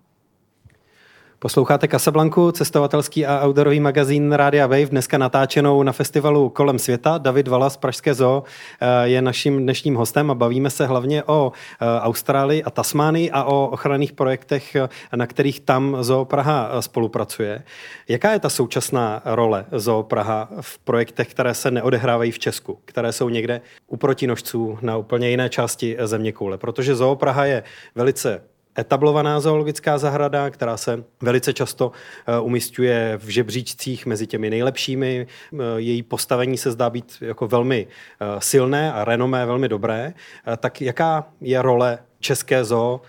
Posloucháte 1.44 1.88
Casablanku, 1.88 2.52
cestovatelský 2.52 3.26
a 3.26 3.46
outdoorový 3.48 3.80
magazín 3.80 4.32
Rádia 4.32 4.68
Wave, 4.68 4.86
dneska 4.86 5.18
natáčenou 5.18 5.84
na 5.84 5.92
festivalu 5.92 6.50
Kolem 6.50 6.80
světa. 6.80 7.18
David 7.18 7.48
Vala 7.48 7.70
z 7.70 7.78
Pražské 7.78 8.14
zoo 8.14 8.44
eh, 8.82 9.08
je 9.08 9.22
naším 9.22 9.64
dnešním 9.64 9.96
hostem 9.96 10.32
a 10.32 10.36
bavíme 10.36 10.70
se 10.70 10.86
hlavně 10.86 11.24
o 11.24 11.52
eh, 11.52 12.00
Austrálii 12.00 12.64
a 12.64 12.70
Tasmánii 12.70 13.32
a 13.32 13.44
o 13.44 13.68
ochranných 13.68 14.14
projektech, 14.14 14.76
eh, 14.76 14.90
na 15.16 15.28
kterých 15.28 15.60
tam 15.60 15.98
Zoo 16.02 16.26
Praha 16.26 16.82
spolupracuje. 16.82 17.64
Jaká 18.08 18.32
je 18.32 18.40
ta 18.40 18.50
současná 18.50 19.22
role 19.26 19.66
Zoo 19.72 20.04
Praha 20.04 20.50
v 20.62 20.80
projektech, 20.80 21.28
které 21.28 21.54
se 21.54 21.72
neodehrávají 21.72 22.32
v 22.32 22.40
Česku, 22.40 22.80
které 22.86 23.12
jsou 23.12 23.30
někde 23.30 23.62
u 23.88 23.98
protinožců 23.98 24.78
na 24.82 24.98
úplně 24.98 25.30
jiné 25.30 25.50
části 25.50 25.98
země 26.00 26.32
koule? 26.32 26.58
Protože 26.58 26.96
Zoo 26.96 27.16
Praha 27.16 27.46
je 27.46 27.64
velice 27.96 28.42
etablovaná 28.78 29.40
zoologická 29.40 29.98
zahrada, 29.98 30.50
která 30.50 30.78
se 30.78 31.04
velice 31.22 31.54
často 31.54 31.92
eh, 32.28 32.40
umistuje 32.40 33.18
v 33.18 33.28
žebříčcích 33.28 34.06
mezi 34.06 34.28
těmi 34.28 34.50
nejlepšími. 34.50 35.28
Eh, 35.28 35.58
její 35.78 36.04
postavení 36.04 36.58
se 36.58 36.72
zdá 36.72 36.90
být 36.90 37.18
jako 37.22 37.48
velmi 37.48 37.88
eh, 37.88 38.26
silné 38.40 38.94
a 38.94 39.06
renomé 39.06 39.46
velmi 39.46 39.70
dobré. 39.70 40.14
Tak 40.58 40.82
jaká 40.82 41.28
je 41.42 41.62
role 41.62 42.00
české 42.20 42.64
zoo 42.64 43.02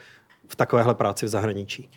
v 0.48 0.57
takovéhle 0.57 0.94
práci 0.94 1.27
v 1.27 1.29
zahraničí? 1.29 1.90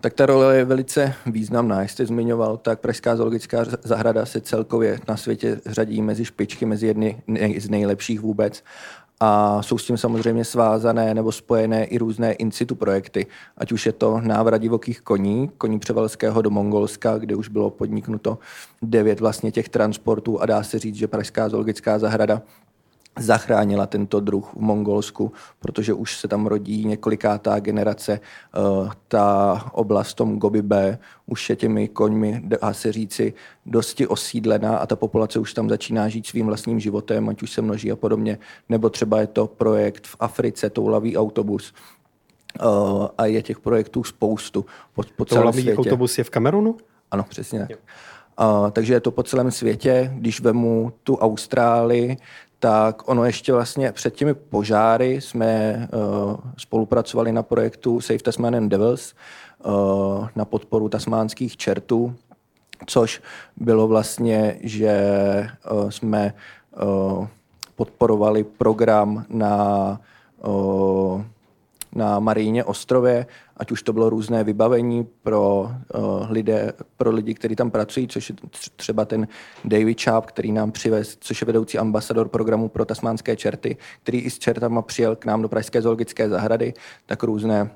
Tak 0.00 0.14
ta 0.14 0.26
role 0.26 0.56
je 0.56 0.64
velice 0.64 1.14
významná. 1.26 1.80
Jak 1.80 1.90
jste 1.90 2.06
zmiňoval, 2.06 2.56
tak 2.56 2.80
Pražská 2.80 3.16
zoologická 3.16 3.64
zahrada 3.82 4.26
se 4.26 4.40
celkově 4.40 4.98
na 5.08 5.16
světě 5.16 5.60
řadí 5.66 6.02
mezi 6.02 6.24
špičky, 6.24 6.66
mezi 6.66 6.86
jedny 6.86 7.22
z 7.58 7.68
nejlepších 7.68 8.20
vůbec 8.20 8.64
a 9.20 9.62
jsou 9.62 9.78
s 9.78 9.86
tím 9.86 9.96
samozřejmě 9.96 10.44
svázané 10.44 11.14
nebo 11.14 11.32
spojené 11.32 11.84
i 11.84 11.98
různé 11.98 12.32
in 12.32 12.50
situ 12.50 12.74
projekty, 12.74 13.26
ať 13.56 13.72
už 13.72 13.86
je 13.86 13.92
to 13.92 14.20
návrat 14.20 14.58
divokých 14.58 15.00
koní, 15.00 15.50
koní 15.58 15.78
Převalského 15.78 16.42
do 16.42 16.50
Mongolska, 16.50 17.18
kde 17.18 17.34
už 17.36 17.48
bylo 17.48 17.70
podniknuto 17.70 18.38
devět 18.82 19.20
vlastně 19.20 19.52
těch 19.52 19.68
transportů 19.68 20.40
a 20.40 20.46
dá 20.46 20.62
se 20.62 20.78
říct, 20.78 20.94
že 20.94 21.08
Pražská 21.08 21.48
zoologická 21.48 21.98
zahrada 21.98 22.42
zachránila 23.18 23.86
tento 23.86 24.20
druh 24.20 24.52
v 24.54 24.60
Mongolsku, 24.60 25.32
protože 25.58 25.94
už 25.94 26.18
se 26.18 26.28
tam 26.28 26.46
rodí 26.46 26.84
několikátá 26.84 27.60
generace. 27.60 28.20
Eh, 28.20 28.90
ta 29.08 29.64
oblast 29.72 30.14
tom 30.14 30.38
Gobi 30.38 30.62
B 30.62 30.98
už 31.26 31.50
je 31.50 31.56
těmi 31.56 31.88
koňmi, 31.88 32.42
dá 32.44 32.72
se 32.72 32.92
říci, 32.92 33.34
dosti 33.66 34.06
osídlená 34.06 34.76
a 34.76 34.86
ta 34.86 34.96
populace 34.96 35.38
už 35.38 35.54
tam 35.54 35.68
začíná 35.68 36.08
žít 36.08 36.26
svým 36.26 36.46
vlastním 36.46 36.80
životem, 36.80 37.28
ať 37.28 37.42
už 37.42 37.50
se 37.50 37.62
množí 37.62 37.92
a 37.92 37.96
podobně. 37.96 38.38
Nebo 38.68 38.90
třeba 38.90 39.20
je 39.20 39.26
to 39.26 39.46
projekt 39.46 40.06
v 40.06 40.16
Africe, 40.20 40.70
toulavý 40.70 41.16
autobus, 41.16 41.72
Uh, 42.64 43.06
a 43.18 43.26
je 43.26 43.42
těch 43.42 43.60
projektů 43.60 44.04
spoustu 44.04 44.66
po, 44.94 45.02
po 45.16 45.24
celém 45.24 45.52
světě. 45.52 45.76
autobus 45.76 46.18
je 46.18 46.24
v 46.24 46.30
Kamerunu? 46.30 46.76
Ano, 47.10 47.24
přesně 47.28 47.58
tak. 47.58 47.78
Takže 48.72 48.94
je 48.94 49.00
to 49.00 49.10
po 49.10 49.22
celém 49.22 49.50
světě. 49.50 50.12
Když 50.14 50.40
vemu 50.40 50.92
tu 51.02 51.16
Austrálii, 51.16 52.16
tak 52.58 53.08
ono 53.08 53.24
ještě 53.24 53.52
vlastně 53.52 53.92
před 53.92 54.14
těmi 54.14 54.34
požáry 54.34 55.20
jsme 55.20 55.88
uh, 55.92 56.36
spolupracovali 56.56 57.32
na 57.32 57.42
projektu 57.42 58.00
Save 58.00 58.18
Tasman 58.18 58.56
and 58.56 58.68
Devils 58.68 59.14
uh, 59.64 60.28
na 60.36 60.44
podporu 60.44 60.88
tasmánských 60.88 61.56
čertů, 61.56 62.14
což 62.86 63.22
bylo 63.56 63.88
vlastně, 63.88 64.58
že 64.60 64.94
uh, 65.72 65.90
jsme 65.90 66.34
uh, 66.82 67.26
podporovali 67.76 68.44
program 68.44 69.24
na 69.28 70.00
uh, 70.46 71.22
na 71.94 72.20
Maríně 72.20 72.64
ostrově, 72.64 73.26
ať 73.60 73.70
už 73.70 73.82
to 73.82 73.92
bylo 73.92 74.10
různé 74.10 74.44
vybavení 74.44 75.06
pro, 75.22 75.70
uh, 75.94 76.30
lidé, 76.30 76.72
pro 76.96 77.10
lidi, 77.10 77.34
kteří 77.34 77.56
tam 77.56 77.70
pracují, 77.70 78.08
což 78.08 78.28
je 78.28 78.36
třeba 78.76 79.04
ten 79.04 79.28
David 79.64 80.02
Chap, 80.02 80.26
který 80.26 80.52
nám 80.52 80.72
přivez, 80.72 81.16
což 81.20 81.40
je 81.40 81.46
vedoucí 81.46 81.78
ambasador 81.78 82.28
programu 82.28 82.68
pro 82.68 82.84
tasmánské 82.84 83.36
čerty, 83.36 83.76
který 84.02 84.18
i 84.18 84.30
s 84.30 84.38
čertama 84.38 84.82
přijel 84.82 85.16
k 85.16 85.24
nám 85.24 85.42
do 85.42 85.48
Pražské 85.48 85.82
zoologické 85.82 86.28
zahrady, 86.28 86.74
tak 87.06 87.22
různé 87.22 87.70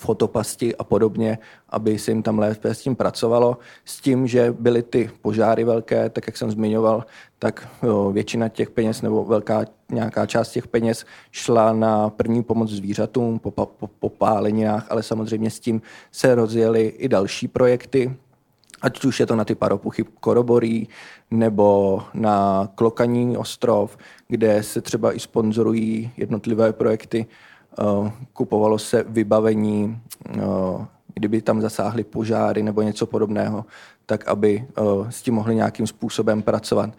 fotopasti 0.00 0.76
a 0.76 0.84
podobně, 0.84 1.38
aby 1.68 1.98
se 1.98 2.10
jim 2.10 2.22
tam 2.22 2.38
lépe 2.38 2.74
s 2.74 2.80
tím 2.80 2.96
pracovalo. 2.96 3.58
S 3.84 4.00
tím, 4.00 4.26
že 4.26 4.54
byly 4.58 4.82
ty 4.82 5.10
požáry 5.22 5.64
velké, 5.64 6.10
tak 6.10 6.26
jak 6.26 6.36
jsem 6.36 6.50
zmiňoval, 6.50 7.04
tak 7.38 7.68
většina 8.12 8.48
těch 8.48 8.70
peněz 8.70 9.02
nebo 9.02 9.24
velká 9.24 9.64
nějaká 9.90 10.26
část 10.26 10.50
těch 10.50 10.68
peněz 10.68 11.04
šla 11.30 11.72
na 11.72 12.10
první 12.10 12.42
pomoc 12.42 12.70
zvířatům 12.70 13.38
po, 13.38 13.50
po, 13.50 13.66
po 14.00 14.08
páleninách, 14.08 14.86
ale 14.90 15.02
samozřejmě 15.02 15.50
s 15.50 15.60
tím 15.60 15.82
se 16.12 16.34
rozjeli 16.34 16.86
i 16.86 17.08
další 17.08 17.48
projekty, 17.48 18.16
ať 18.82 19.04
už 19.04 19.20
je 19.20 19.26
to 19.26 19.36
na 19.36 19.44
ty 19.44 19.54
paropuchy 19.54 20.04
Koroborí 20.20 20.88
nebo 21.30 22.02
na 22.14 22.68
Klokaní 22.74 23.36
ostrov, 23.36 23.96
kde 24.28 24.62
se 24.62 24.80
třeba 24.80 25.12
i 25.12 25.20
sponzorují 25.20 26.12
jednotlivé 26.16 26.72
projekty 26.72 27.26
kupovalo 28.32 28.78
se 28.78 29.04
vybavení, 29.08 30.00
eh, 30.28 30.40
kdyby 31.14 31.42
tam 31.42 31.60
zasáhly 31.60 32.04
požáry 32.04 32.62
nebo 32.62 32.82
něco 32.82 33.06
podobného, 33.06 33.64
tak 34.06 34.28
aby 34.28 34.64
eh, 34.68 34.82
s 35.12 35.22
tím 35.22 35.34
mohli 35.34 35.54
nějakým 35.54 35.86
způsobem 35.86 36.42
pracovat. 36.42 36.90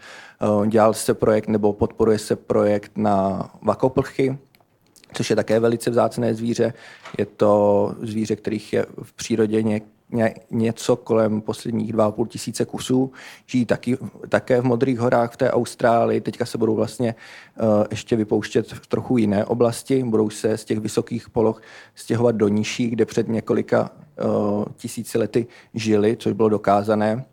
Dělal 0.67 0.93
se 0.93 1.13
projekt 1.13 1.47
nebo 1.47 1.73
podporuje 1.73 2.19
se 2.19 2.35
projekt 2.35 2.91
na 2.95 3.49
vakoplchy, 3.61 4.37
což 5.13 5.29
je 5.29 5.35
také 5.35 5.59
velice 5.59 5.89
vzácné 5.89 6.33
zvíře. 6.33 6.73
Je 7.17 7.25
to 7.25 7.95
zvíře, 8.01 8.35
kterých 8.35 8.73
je 8.73 8.85
v 9.03 9.13
přírodě 9.13 9.63
ně, 9.63 9.81
něco 10.51 10.95
kolem 10.95 11.41
posledních 11.41 11.93
2,5 11.93 12.27
tisíce 12.27 12.65
kusů. 12.65 13.11
Žijí 13.45 13.65
taky, 13.65 13.97
také 14.29 14.61
v 14.61 14.63
Modrých 14.63 14.99
horách 14.99 15.33
v 15.33 15.37
té 15.37 15.51
Austrálii. 15.51 16.21
Teďka 16.21 16.45
se 16.45 16.57
budou 16.57 16.75
vlastně 16.75 17.15
uh, 17.61 17.85
ještě 17.91 18.15
vypouštět 18.15 18.73
v 18.73 18.87
trochu 18.87 19.17
jiné 19.17 19.45
oblasti. 19.45 20.03
Budou 20.03 20.29
se 20.29 20.57
z 20.57 20.65
těch 20.65 20.79
vysokých 20.79 21.29
poloh 21.29 21.61
stěhovat 21.95 22.35
do 22.35 22.47
nižší, 22.47 22.89
kde 22.89 23.05
před 23.05 23.27
několika 23.27 23.89
uh, 24.25 24.65
tisíci 24.75 25.17
lety 25.17 25.47
žili, 25.73 26.17
což 26.19 26.33
bylo 26.33 26.49
dokázané. 26.49 27.25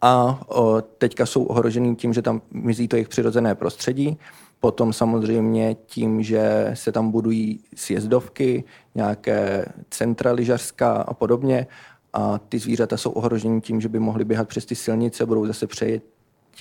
A 0.00 0.40
uh, 0.56 0.80
teďka 0.80 1.26
jsou 1.26 1.44
ohrožený 1.44 1.96
tím, 1.96 2.12
že 2.12 2.22
tam 2.22 2.42
mizí 2.50 2.88
to 2.88 2.96
jejich 2.96 3.08
přirozené 3.08 3.54
prostředí. 3.54 4.18
Potom 4.62 4.92
samozřejmě 4.92 5.76
tím, 5.86 6.22
že 6.22 6.70
se 6.74 6.92
tam 6.92 7.10
budují 7.10 7.60
sjezdovky, 7.74 8.64
nějaké 8.94 9.64
centra 9.90 10.32
lyžařská 10.32 10.92
a 10.92 11.14
podobně 11.14 11.66
a 12.12 12.38
ty 12.38 12.58
zvířata 12.58 12.96
jsou 12.96 13.10
ohroženy 13.10 13.60
tím, 13.60 13.80
že 13.80 13.88
by 13.88 13.98
mohly 13.98 14.24
běhat 14.24 14.48
přes 14.48 14.66
ty 14.66 14.74
silnice, 14.74 15.26
budou 15.26 15.46
zase 15.46 15.66
přejet 15.66 16.02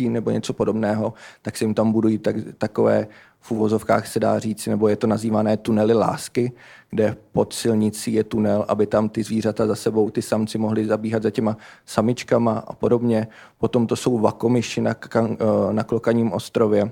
nebo 0.10 0.32
něco 0.32 0.54
podobného, 0.54 1.14
tak 1.42 1.58
se 1.58 1.64
jim 1.64 1.74
tam 1.74 1.92
budují 1.92 2.18
tak, 2.18 2.36
takové 2.58 3.08
v 3.40 3.52
uvozovkách 3.52 4.08
se 4.08 4.20
dá 4.20 4.40
říct, 4.40 4.68
nebo 4.68 4.88
je 4.88 4.96
to 4.96 5.08
nazývané 5.08 5.58
tunely 5.58 5.94
lásky, 5.94 6.52
kde 6.90 7.18
pod 7.32 7.54
silnicí 7.54 8.14
je 8.14 8.24
tunel, 8.24 8.66
aby 8.68 8.88
tam 8.88 9.10
ty 9.10 9.24
zvířata 9.24 9.68
za 9.68 9.76
sebou, 9.76 10.10
ty 10.10 10.22
samci 10.22 10.58
mohli 10.58 10.86
zabíhat 10.86 11.24
za 11.24 11.30
těma 11.30 11.58
samičkama 11.86 12.64
a 12.68 12.74
podobně. 12.74 13.28
Potom 13.58 13.88
to 13.88 13.96
jsou 13.96 14.18
vakomyši 14.18 14.82
na, 14.82 14.96
na 15.72 15.84
Klokaním 15.84 16.32
ostrově, 16.32 16.92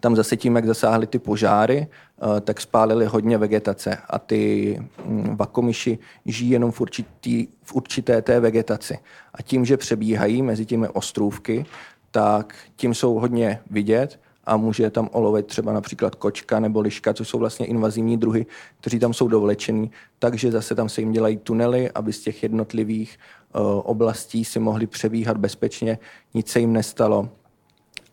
tam 0.00 0.16
zase 0.16 0.36
tím, 0.36 0.56
jak 0.56 0.66
zasáhly 0.66 1.06
ty 1.06 1.18
požáry, 1.18 1.86
eh, 1.86 2.40
tak 2.40 2.60
spálili 2.60 3.06
hodně 3.06 3.38
vegetace. 3.38 3.96
A 4.10 4.18
ty 4.18 4.82
mm, 5.04 5.36
vakomyši 5.36 5.98
žijí 6.26 6.50
jenom 6.50 6.70
v, 6.70 6.80
určitý, 6.80 7.46
v 7.62 7.74
určité 7.74 8.22
té 8.22 8.40
vegetaci. 8.40 8.98
A 9.34 9.42
tím, 9.42 9.64
že 9.64 9.76
přebíhají 9.76 10.42
mezi 10.42 10.66
těmi 10.66 10.88
ostrůvky, 10.88 11.66
tak 12.10 12.54
tím 12.76 12.94
jsou 12.94 13.14
hodně 13.14 13.60
vidět 13.70 14.20
a 14.44 14.56
může 14.56 14.90
tam 14.90 15.08
olovit 15.12 15.46
třeba 15.46 15.72
například 15.72 16.14
kočka 16.14 16.60
nebo 16.60 16.80
liška, 16.80 17.14
což 17.14 17.28
jsou 17.28 17.38
vlastně 17.38 17.66
invazivní 17.66 18.16
druhy, 18.16 18.46
kteří 18.80 18.98
tam 18.98 19.14
jsou 19.14 19.28
dovlečení, 19.28 19.90
takže 20.18 20.52
zase 20.52 20.74
tam 20.74 20.88
se 20.88 21.00
jim 21.00 21.12
dělají 21.12 21.36
tunely, 21.36 21.90
aby 21.90 22.12
z 22.12 22.20
těch 22.20 22.42
jednotlivých 22.42 23.18
uh, 23.54 23.62
oblastí 23.84 24.44
si 24.44 24.58
mohli 24.58 24.86
přebíhat 24.86 25.36
bezpečně, 25.36 25.98
nic 26.34 26.48
se 26.48 26.60
jim 26.60 26.72
nestalo 26.72 27.28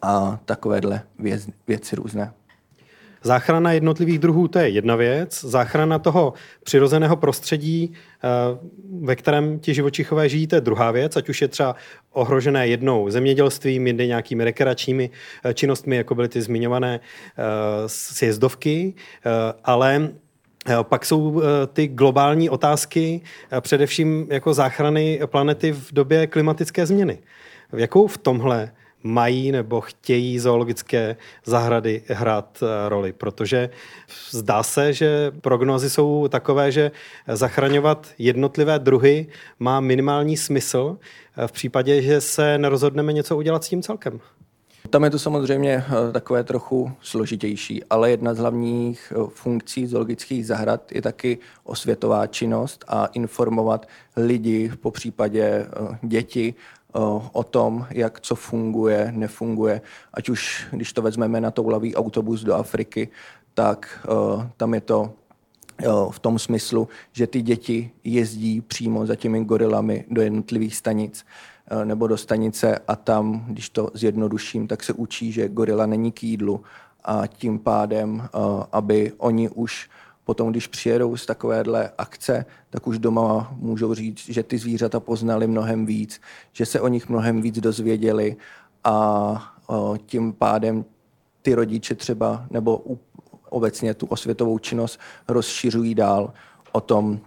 a 0.01 0.39
takovéhle 0.45 1.01
věc, 1.19 1.47
věci 1.67 1.95
různé. 1.95 2.33
záchrana 3.23 3.71
jednotlivých 3.71 4.19
druhů 4.19 4.47
to 4.47 4.59
je 4.59 4.69
jedna 4.69 4.95
věc, 4.95 5.43
záchrana 5.43 5.99
toho 5.99 6.33
přirozeného 6.63 7.15
prostředí, 7.15 7.93
eh, 7.93 8.27
ve 9.01 9.15
kterém 9.15 9.59
ti 9.59 9.73
živočichové 9.73 10.29
žijí, 10.29 10.47
to 10.47 10.55
je 10.55 10.61
druhá 10.61 10.91
věc, 10.91 11.15
ať 11.15 11.29
už 11.29 11.41
je 11.41 11.47
třeba 11.47 11.75
ohrožené 12.11 12.67
jednou 12.67 13.09
zemědělstvím, 13.09 13.87
jindy 13.87 14.07
nějakými 14.07 14.43
rekreačními 14.43 15.09
eh, 15.43 15.53
činnostmi, 15.53 15.95
jako 15.95 16.15
byly 16.15 16.29
ty 16.29 16.41
zmiňované 16.41 16.99
sjezdovky, 17.87 18.93
ale 19.63 20.09
pak 20.81 21.05
jsou 21.05 21.41
ty 21.73 21.87
globální 21.87 22.49
otázky, 22.49 23.21
především 23.61 24.27
jako 24.29 24.53
záchrany 24.53 25.19
planety 25.25 25.71
v 25.71 25.93
době 25.93 26.27
klimatické 26.27 26.85
změny. 26.85 27.19
Jakou 27.73 28.07
v 28.07 28.17
tomhle 28.17 28.71
mají 29.03 29.51
nebo 29.51 29.81
chtějí 29.81 30.39
zoologické 30.39 31.15
zahrady 31.45 32.03
hrát 32.07 32.63
eh, 32.63 32.89
roli, 32.89 33.13
protože 33.13 33.69
zdá 34.29 34.63
se, 34.63 34.93
že 34.93 35.31
prognozy 35.41 35.89
jsou 35.89 36.27
takové, 36.27 36.71
že 36.71 36.91
zachraňovat 37.27 38.07
jednotlivé 38.17 38.79
druhy 38.79 39.27
má 39.59 39.79
minimální 39.79 40.37
smysl 40.37 40.97
eh, 41.37 41.47
v 41.47 41.51
případě, 41.51 42.01
že 42.01 42.21
se 42.21 42.57
nerozhodneme 42.57 43.13
něco 43.13 43.37
udělat 43.37 43.63
s 43.63 43.69
tím 43.69 43.81
celkem. 43.81 44.19
Tam 44.89 45.03
je 45.03 45.09
to 45.09 45.19
samozřejmě 45.19 45.85
eh, 45.87 46.11
takové 46.11 46.43
trochu 46.43 46.91
složitější, 47.01 47.83
ale 47.89 48.11
jedna 48.11 48.33
z 48.33 48.37
hlavních 48.37 49.13
funkcí 49.27 49.87
zoologických 49.87 50.47
zahrad 50.47 50.91
je 50.91 51.01
taky 51.01 51.37
osvětová 51.63 52.27
činnost 52.27 52.85
a 52.87 53.05
informovat 53.05 53.87
lidi, 54.17 54.71
po 54.81 54.91
případě 54.91 55.67
děti, 56.01 56.53
o 57.31 57.43
tom, 57.43 57.87
jak 57.89 58.19
co 58.19 58.35
funguje, 58.35 59.11
nefunguje. 59.15 59.81
Ať 60.13 60.29
už, 60.29 60.67
když 60.71 60.93
to 60.93 61.01
vezmeme 61.01 61.41
na 61.41 61.51
toulavý 61.51 61.95
autobus 61.95 62.43
do 62.43 62.55
Afriky, 62.55 63.09
tak 63.53 64.07
tam 64.57 64.73
je 64.73 64.81
to 64.81 65.13
v 66.11 66.19
tom 66.19 66.39
smyslu, 66.39 66.87
že 67.11 67.27
ty 67.27 67.41
děti 67.41 67.91
jezdí 68.03 68.61
přímo 68.61 69.05
za 69.05 69.15
těmi 69.15 69.45
gorilami 69.45 70.05
do 70.09 70.21
jednotlivých 70.21 70.75
stanic 70.75 71.25
nebo 71.83 72.07
do 72.07 72.17
stanice 72.17 72.79
a 72.87 72.95
tam, 72.95 73.45
když 73.47 73.69
to 73.69 73.91
zjednoduším, 73.93 74.67
tak 74.67 74.83
se 74.83 74.93
učí, 74.93 75.31
že 75.31 75.49
gorila 75.49 75.85
není 75.85 76.11
k 76.11 76.23
jídlu 76.23 76.63
a 77.03 77.27
tím 77.27 77.59
pádem, 77.59 78.29
aby 78.71 79.11
oni 79.17 79.49
už 79.49 79.89
Potom, 80.29 80.51
když 80.51 80.67
přijedou 80.67 81.17
z 81.17 81.25
takovéhle 81.25 81.91
akce, 81.97 82.45
tak 82.69 82.87
už 82.87 82.99
doma 82.99 83.53
můžou 83.57 83.93
říct, 83.93 84.29
že 84.29 84.43
ty 84.43 84.57
zvířata 84.57 84.99
poznali 84.99 85.47
mnohem 85.47 85.85
víc, 85.85 86.21
že 86.53 86.65
se 86.65 86.81
o 86.81 86.87
nich 86.87 87.09
mnohem 87.09 87.41
víc 87.41 87.59
dozvěděli 87.59 88.35
a 88.83 89.53
tím 90.05 90.33
pádem 90.33 90.85
ty 91.41 91.53
rodiče 91.55 91.95
třeba 91.95 92.45
nebo 92.51 92.81
obecně 93.49 93.93
tu 93.93 94.05
osvětovou 94.05 94.59
činnost 94.59 94.99
rozšiřují 95.27 95.95
dál 95.95 96.33
o 96.71 96.81
tom, 96.81 97.19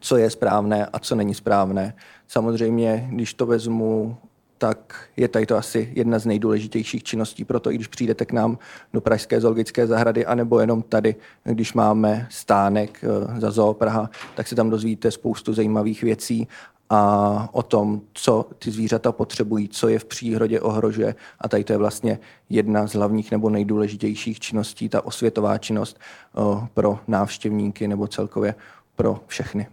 co 0.00 0.16
je 0.16 0.30
správné 0.30 0.86
a 0.86 0.98
co 0.98 1.14
není 1.14 1.34
správné. 1.34 1.94
Samozřejmě, 2.28 3.08
když 3.10 3.34
to 3.34 3.46
vezmu 3.46 4.16
tak 4.62 4.94
je 5.16 5.28
tady 5.28 5.46
to 5.46 5.56
asi 5.56 5.92
jedna 5.94 6.18
z 6.18 6.26
nejdůležitějších 6.26 7.02
činností. 7.02 7.44
Proto 7.44 7.70
i 7.70 7.74
když 7.74 7.86
přijdete 7.86 8.24
k 8.24 8.32
nám 8.32 8.58
do 8.92 9.00
Pražské 9.00 9.40
zoologické 9.40 9.86
zahrady, 9.86 10.26
anebo 10.26 10.60
jenom 10.60 10.82
tady, 10.82 11.14
když 11.44 11.72
máme 11.72 12.26
stánek 12.30 13.04
eh, 13.04 13.40
za 13.40 13.50
Zoo 13.50 13.74
Praha, 13.74 14.10
tak 14.34 14.48
se 14.48 14.54
tam 14.54 14.70
dozvíte 14.70 15.10
spoustu 15.10 15.54
zajímavých 15.54 16.02
věcí 16.02 16.48
a 16.90 17.48
o 17.52 17.62
tom, 17.62 18.00
co 18.12 18.46
ty 18.58 18.70
zvířata 18.70 19.12
potřebují, 19.12 19.68
co 19.68 19.88
je 19.88 19.98
v 19.98 20.04
přírodě 20.04 20.60
ohrožuje. 20.60 21.14
A 21.40 21.48
tady 21.48 21.64
to 21.64 21.72
je 21.72 21.76
vlastně 21.76 22.18
jedna 22.50 22.86
z 22.86 22.94
hlavních 22.94 23.30
nebo 23.30 23.50
nejdůležitějších 23.50 24.40
činností, 24.40 24.88
ta 24.88 25.06
osvětová 25.06 25.58
činnost 25.58 25.98
eh, 25.98 26.66
pro 26.74 26.98
návštěvníky 27.08 27.88
nebo 27.88 28.06
celkově 28.06 28.54
pro 28.96 29.20
všechny. 29.26 29.66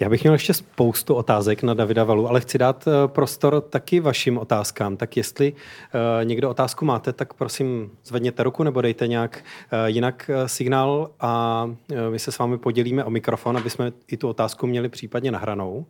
Já 0.00 0.08
bych 0.08 0.22
měl 0.22 0.32
ještě 0.32 0.54
spoustu 0.54 1.14
otázek 1.14 1.62
na 1.62 1.74
Davida 1.74 2.04
Valu, 2.04 2.28
ale 2.28 2.40
chci 2.40 2.58
dát 2.58 2.88
eh, 2.88 3.08
prostor 3.08 3.60
taky 3.60 4.00
vašim 4.00 4.38
otázkám. 4.38 4.96
Tak 4.96 5.16
jestli 5.16 5.52
uh, 5.52 6.24
někdo 6.24 6.50
otázku 6.50 6.84
máte, 6.84 7.12
tak 7.12 7.34
prosím 7.34 7.90
zvedněte 8.04 8.42
ruku 8.42 8.62
nebo 8.62 8.80
dejte 8.80 9.08
nějak 9.08 9.44
uh, 9.72 9.86
jinak 9.86 10.30
signál 10.46 11.10
a 11.20 11.70
my 12.10 12.18
se 12.18 12.32
s 12.32 12.38
vámi 12.38 12.58
podělíme 12.58 13.04
o 13.04 13.10
mikrofon, 13.10 13.56
aby 13.56 13.70
jsme 13.70 13.92
i 14.08 14.16
tu 14.16 14.28
otázku 14.28 14.66
měli 14.66 14.88
případně 14.88 15.30
nahranou. 15.30 15.86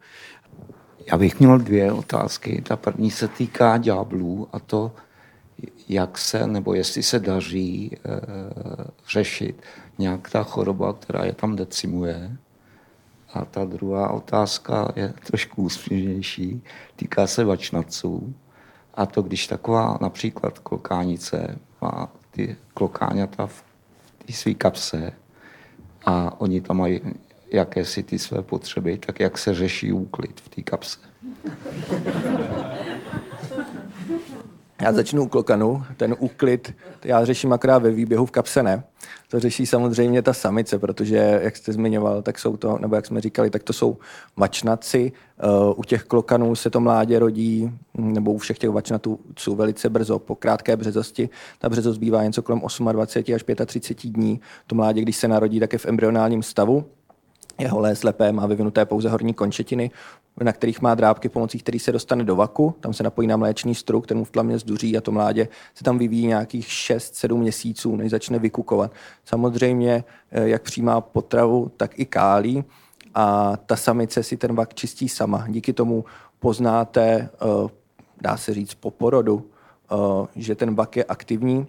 Já 1.07 1.19
bych 1.19 1.41
měl 1.41 1.59
dvě 1.59 1.93
otázky. 1.93 2.63
Ta 2.67 2.77
první 2.77 3.11
se 3.11 3.29
týká 3.29 3.77
ďáblů 3.77 4.49
a 4.53 4.59
to, 4.59 4.93
jak 5.89 6.19
se 6.19 6.47
nebo 6.47 6.75
jestli 6.75 7.03
se 7.03 7.19
daří 7.19 7.97
uh, 8.07 8.85
řešit 9.11 9.63
nějak 9.99 10.31
ta 10.31 10.43
choroba, 10.43 10.93
která 10.93 11.25
je 11.25 11.33
tam 11.33 11.57
decimuje 11.57 12.37
a 13.35 13.45
ta 13.45 13.64
druhá 13.64 14.11
otázka 14.11 14.93
je 14.97 15.14
trošku 15.26 15.62
úsměvnější, 15.62 16.62
týká 16.97 17.26
se 17.26 17.45
vačnaců. 17.45 18.35
A 18.95 19.07
to, 19.07 19.22
když 19.22 19.47
taková 19.47 19.99
například 20.01 20.59
klokánice 20.59 21.59
má 21.82 22.09
ty 22.30 22.57
klokáňata 22.74 23.47
v 23.47 23.64
té 24.26 24.32
své 24.32 24.55
kapse 24.55 25.12
a 26.07 26.41
oni 26.41 26.61
tam 26.61 26.76
mají 26.76 27.01
jakési 27.51 28.03
ty 28.03 28.18
své 28.18 28.43
potřeby, 28.43 28.99
tak 28.99 29.20
jak 29.20 29.39
se 29.39 29.55
řeší 29.55 29.93
úklid 29.93 30.41
v 30.41 30.49
té 30.49 30.62
kapse. 30.62 30.99
Já 34.85 34.93
začnu 34.93 35.22
u 35.22 35.28
klokanu, 35.28 35.82
ten 35.97 36.16
úklid, 36.18 36.74
já 37.05 37.24
řeším 37.24 37.53
akorát 37.53 37.78
ve 37.78 37.91
výběhu 37.91 38.26
v 38.26 38.30
kapse 38.30 38.62
ne. 38.62 38.85
To 39.28 39.41
řeší 39.41 39.66
samozřejmě 39.66 40.22
ta 40.22 40.32
samice, 40.32 40.78
protože, 40.78 41.41
jak 41.43 41.57
jste 41.57 41.72
zmiňoval, 41.72 42.22
tak 42.22 42.39
jsou 42.39 42.57
to, 42.57 42.78
nebo 42.78 42.97
jak 42.97 43.07
jsme 43.07 43.20
říkali, 43.20 43.51
tak 43.51 43.62
to 43.62 43.72
jsou 43.72 43.97
vačnaci. 44.37 45.12
Eh, 45.39 45.74
u 45.76 45.82
těch 45.85 46.05
klokanů 46.05 46.55
se 46.55 46.70
to 46.70 46.80
mládě 46.80 47.18
rodí, 47.18 47.70
nebo 47.95 48.32
u 48.32 48.39
všech 48.39 48.59
těch 48.59 48.70
vačnatů 48.70 49.20
jsou 49.39 49.57
velice 49.57 49.89
brzo, 49.89 50.18
po 50.18 50.35
krátké 50.35 50.76
březosti. 50.76 51.28
Ta 51.59 51.68
březost 51.68 52.01
bývá 52.01 52.24
něco 52.24 52.43
kolem 52.43 52.62
28 52.93 53.35
až 53.35 53.66
35 53.66 54.11
dní. 54.11 54.41
To 54.66 54.74
mládě, 54.74 55.03
když 55.03 55.16
se 55.16 55.28
narodí, 55.28 55.61
tak 55.61 55.72
je 55.72 55.78
v 55.78 55.87
embryonálním 55.87 56.43
stavu 56.43 56.85
je 57.59 57.68
holé, 57.68 57.97
slepé, 57.97 58.32
má 58.32 58.47
vyvinuté 58.47 58.85
pouze 58.85 59.09
horní 59.09 59.35
končetiny, 59.35 59.91
na 60.43 60.53
kterých 60.53 60.82
má 60.82 60.95
drábky, 60.95 61.28
pomocí 61.28 61.59
kterých 61.59 61.82
se 61.82 61.93
dostane 61.93 62.24
do 62.24 62.37
vaku. 62.37 62.74
Tam 62.80 62.93
se 62.93 63.03
napojí 63.03 63.28
na 63.28 63.37
mléčný 63.37 63.74
struk, 63.74 64.07
ten 64.07 64.18
mu 64.18 64.24
v 64.24 64.30
tlamě 64.30 64.59
zduří 64.59 64.97
a 64.97 65.01
to 65.01 65.12
mládě 65.12 65.49
se 65.74 65.85
tam 65.85 65.99
vyvíjí 65.99 66.26
nějakých 66.26 66.66
6-7 66.66 67.37
měsíců, 67.37 67.97
než 67.97 68.11
začne 68.11 68.39
vykukovat. 68.39 68.93
Samozřejmě, 69.24 70.05
eh, 70.30 70.49
jak 70.49 70.62
přijímá 70.62 71.01
potravu, 71.01 71.70
tak 71.76 71.99
i 71.99 72.07
kálí 72.07 72.64
a 73.14 73.57
ta 73.66 73.76
samice 73.76 74.22
si 74.22 74.37
ten 74.37 74.55
vak 74.55 74.74
čistí 74.74 75.09
sama. 75.09 75.45
Díky 75.49 75.72
tomu 75.72 76.05
poznáte, 76.39 77.03
eh, 77.03 77.68
dá 78.20 78.37
se 78.37 78.55
říct, 78.55 78.74
po 78.74 78.91
porodu, 78.91 79.51
eh, 79.93 80.26
že 80.37 80.55
ten 80.55 80.74
vak 80.74 80.97
je 80.97 81.05
aktivní, 81.05 81.66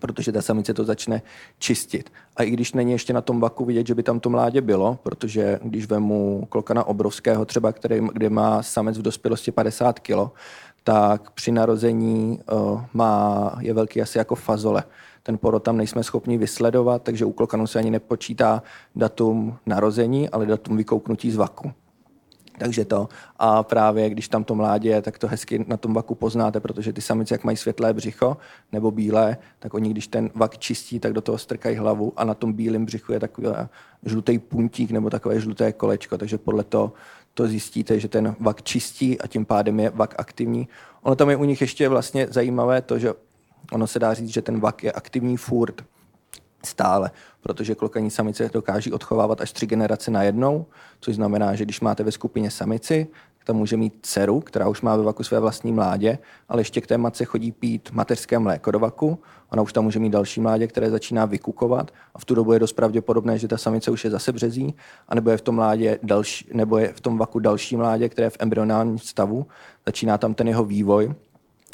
protože 0.00 0.32
ta 0.32 0.42
samice 0.42 0.74
to 0.74 0.84
začne 0.84 1.22
čistit. 1.58 2.12
A 2.36 2.42
i 2.42 2.50
když 2.50 2.72
není 2.72 2.92
ještě 2.92 3.12
na 3.12 3.20
tom 3.20 3.40
vaku 3.40 3.64
vidět, 3.64 3.86
že 3.86 3.94
by 3.94 4.02
tam 4.02 4.20
to 4.20 4.30
mládě 4.30 4.60
bylo, 4.60 4.98
protože 5.02 5.58
když 5.62 5.86
vemu 5.86 6.46
klokana 6.48 6.84
obrovského 6.84 7.44
třeba, 7.44 7.72
který, 7.72 8.00
kde 8.12 8.30
má 8.30 8.62
samec 8.62 8.98
v 8.98 9.02
dospělosti 9.02 9.52
50 9.52 9.98
kg, 9.98 10.32
tak 10.84 11.30
při 11.30 11.52
narození 11.52 12.40
uh, 12.52 12.82
má, 12.92 13.52
je 13.60 13.74
velký 13.74 14.02
asi 14.02 14.18
jako 14.18 14.34
fazole. 14.34 14.84
Ten 15.22 15.38
porod 15.38 15.62
tam 15.62 15.76
nejsme 15.76 16.02
schopni 16.04 16.38
vysledovat, 16.38 17.02
takže 17.02 17.24
u 17.24 17.32
klokanu 17.32 17.66
se 17.66 17.78
ani 17.78 17.90
nepočítá 17.90 18.62
datum 18.96 19.56
narození, 19.66 20.28
ale 20.28 20.46
datum 20.46 20.76
vykouknutí 20.76 21.30
z 21.30 21.36
vaku. 21.36 21.72
Takže 22.60 22.84
to. 22.84 23.08
A 23.38 23.62
právě 23.62 24.10
když 24.10 24.28
tam 24.28 24.44
to 24.44 24.54
mládě 24.54 24.88
je, 24.88 25.02
tak 25.02 25.18
to 25.18 25.28
hezky 25.28 25.64
na 25.68 25.76
tom 25.76 25.94
vaku 25.94 26.14
poznáte, 26.14 26.60
protože 26.60 26.92
ty 26.92 27.00
samice, 27.00 27.34
jak 27.34 27.44
mají 27.44 27.56
světlé 27.56 27.92
břicho 27.92 28.36
nebo 28.72 28.90
bílé, 28.90 29.36
tak 29.58 29.74
oni, 29.74 29.90
když 29.90 30.06
ten 30.06 30.30
vak 30.34 30.58
čistí, 30.58 31.00
tak 31.00 31.12
do 31.12 31.20
toho 31.20 31.38
strkají 31.38 31.76
hlavu 31.76 32.12
a 32.16 32.24
na 32.24 32.34
tom 32.34 32.52
bílém 32.52 32.84
břichu 32.84 33.12
je 33.12 33.20
takový 33.20 33.48
žlutý 34.04 34.38
puntík 34.38 34.90
nebo 34.90 35.10
takové 35.10 35.40
žluté 35.40 35.72
kolečko. 35.72 36.18
Takže 36.18 36.38
podle 36.38 36.64
toho 36.64 36.92
to 37.34 37.46
zjistíte, 37.46 38.00
že 38.00 38.08
ten 38.08 38.36
vak 38.40 38.62
čistí 38.62 39.20
a 39.20 39.26
tím 39.26 39.44
pádem 39.44 39.80
je 39.80 39.90
vak 39.90 40.14
aktivní. 40.18 40.68
Ono 41.02 41.16
tam 41.16 41.30
je 41.30 41.36
u 41.36 41.44
nich 41.44 41.60
ještě 41.60 41.88
vlastně 41.88 42.26
zajímavé 42.30 42.82
to, 42.82 42.98
že 42.98 43.12
ono 43.72 43.86
se 43.86 43.98
dá 43.98 44.14
říct, 44.14 44.28
že 44.28 44.42
ten 44.42 44.60
vak 44.60 44.84
je 44.84 44.92
aktivní 44.92 45.36
furt 45.36 45.84
stále, 46.64 47.10
protože 47.40 47.74
klokaní 47.74 48.10
samice 48.10 48.50
dokáží 48.52 48.92
odchovávat 48.92 49.40
až 49.40 49.52
tři 49.52 49.66
generace 49.66 50.10
najednou, 50.10 50.66
což 51.00 51.14
znamená, 51.14 51.54
že 51.54 51.64
když 51.64 51.80
máte 51.80 52.02
ve 52.02 52.12
skupině 52.12 52.50
samici, 52.50 53.06
tam 53.50 53.56
může 53.56 53.76
mít 53.76 53.94
dceru, 54.02 54.40
která 54.40 54.68
už 54.68 54.80
má 54.80 54.96
ve 54.96 55.02
vaku 55.02 55.24
své 55.24 55.40
vlastní 55.40 55.72
mládě, 55.72 56.18
ale 56.48 56.60
ještě 56.60 56.80
k 56.80 56.86
té 56.86 56.98
matce 56.98 57.24
chodí 57.24 57.52
pít 57.52 57.90
mateřské 57.92 58.38
mléko 58.38 58.70
do 58.70 58.78
vaku. 58.78 59.18
Ona 59.52 59.62
už 59.62 59.72
tam 59.72 59.84
může 59.84 59.98
mít 59.98 60.10
další 60.10 60.40
mládě, 60.40 60.66
které 60.66 60.90
začíná 60.90 61.24
vykukovat 61.24 61.90
a 62.14 62.18
v 62.18 62.24
tu 62.24 62.34
dobu 62.34 62.52
je 62.52 62.58
dost 62.58 62.72
pravděpodobné, 62.72 63.38
že 63.38 63.48
ta 63.48 63.58
samice 63.58 63.90
už 63.90 64.04
je 64.04 64.10
zase 64.10 64.32
březí, 64.32 64.74
anebo 65.08 65.30
je 65.30 65.36
v 65.36 65.40
tom, 65.40 65.54
mládě 65.54 65.98
další, 66.02 66.48
nebo 66.52 66.78
je 66.78 66.92
v 66.92 67.00
tom 67.00 67.18
vaku 67.18 67.38
další 67.38 67.76
mládě, 67.76 68.08
které 68.08 68.26
je 68.26 68.30
v 68.30 68.36
embryonálním 68.40 68.98
stavu. 68.98 69.46
Začíná 69.86 70.18
tam 70.18 70.34
ten 70.34 70.48
jeho 70.48 70.64
vývoj 70.64 71.14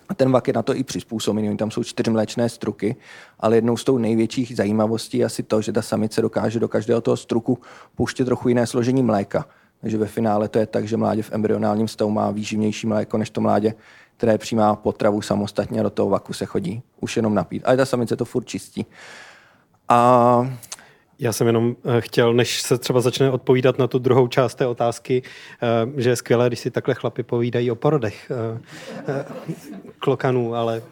A 0.08 0.14
ten 0.14 0.30
vak 0.30 0.48
je 0.48 0.54
na 0.54 0.62
to 0.62 0.76
i 0.76 0.84
přizpůsobený. 0.84 1.56
Tam 1.56 1.70
jsou 1.70 1.84
čtyři 1.84 2.10
mléčné 2.10 2.48
struky, 2.48 2.96
ale 3.40 3.56
jednou 3.56 3.76
z 3.76 3.84
tou 3.84 3.98
největších 3.98 4.56
zajímavostí 4.56 5.18
je 5.18 5.24
asi 5.24 5.42
to, 5.42 5.60
že 5.62 5.72
ta 5.72 5.82
samice 5.82 6.22
dokáže 6.22 6.60
do 6.60 6.68
každého 6.68 7.00
toho 7.00 7.16
struku 7.16 7.58
pouštět 7.94 8.24
trochu 8.24 8.48
jiné 8.48 8.66
složení 8.66 9.02
mléka. 9.02 9.46
Takže 9.80 9.98
ve 9.98 10.06
finále 10.06 10.48
to 10.48 10.58
je 10.58 10.66
tak, 10.66 10.88
že 10.88 10.96
mládě 10.96 11.22
v 11.22 11.32
embryonálním 11.32 11.88
stavu 11.88 12.10
má 12.10 12.30
výživnější 12.30 12.86
mléko 12.86 13.18
než 13.18 13.30
to 13.30 13.40
mládě, 13.40 13.74
které 14.16 14.38
přijímá 14.38 14.76
potravu 14.76 15.22
samostatně 15.22 15.80
a 15.80 15.82
do 15.82 15.90
toho 15.90 16.08
vaku 16.08 16.32
se 16.32 16.46
chodí 16.46 16.82
už 17.00 17.16
jenom 17.16 17.34
napít. 17.34 17.62
Ale 17.64 17.76
ta 17.76 17.86
samice 17.86 18.16
to 18.16 18.24
furt 18.24 18.44
čistí. 18.44 18.86
A 19.88 20.50
já 21.18 21.32
jsem 21.32 21.46
jenom 21.46 21.76
eh, 21.84 22.00
chtěl, 22.00 22.34
než 22.34 22.62
se 22.62 22.78
třeba 22.78 23.00
začne 23.00 23.30
odpovídat 23.30 23.78
na 23.78 23.86
tu 23.86 23.98
druhou 23.98 24.28
část 24.28 24.54
té 24.54 24.66
otázky, 24.66 25.22
eh, 25.62 26.02
že 26.02 26.10
je 26.10 26.16
skvělé, 26.16 26.46
když 26.46 26.60
si 26.60 26.70
takhle 26.70 26.94
chlapi 26.94 27.22
povídají 27.22 27.70
o 27.70 27.74
porodech 27.74 28.30
eh, 29.08 29.24
klokanů, 30.06 30.54
ale 30.54 30.82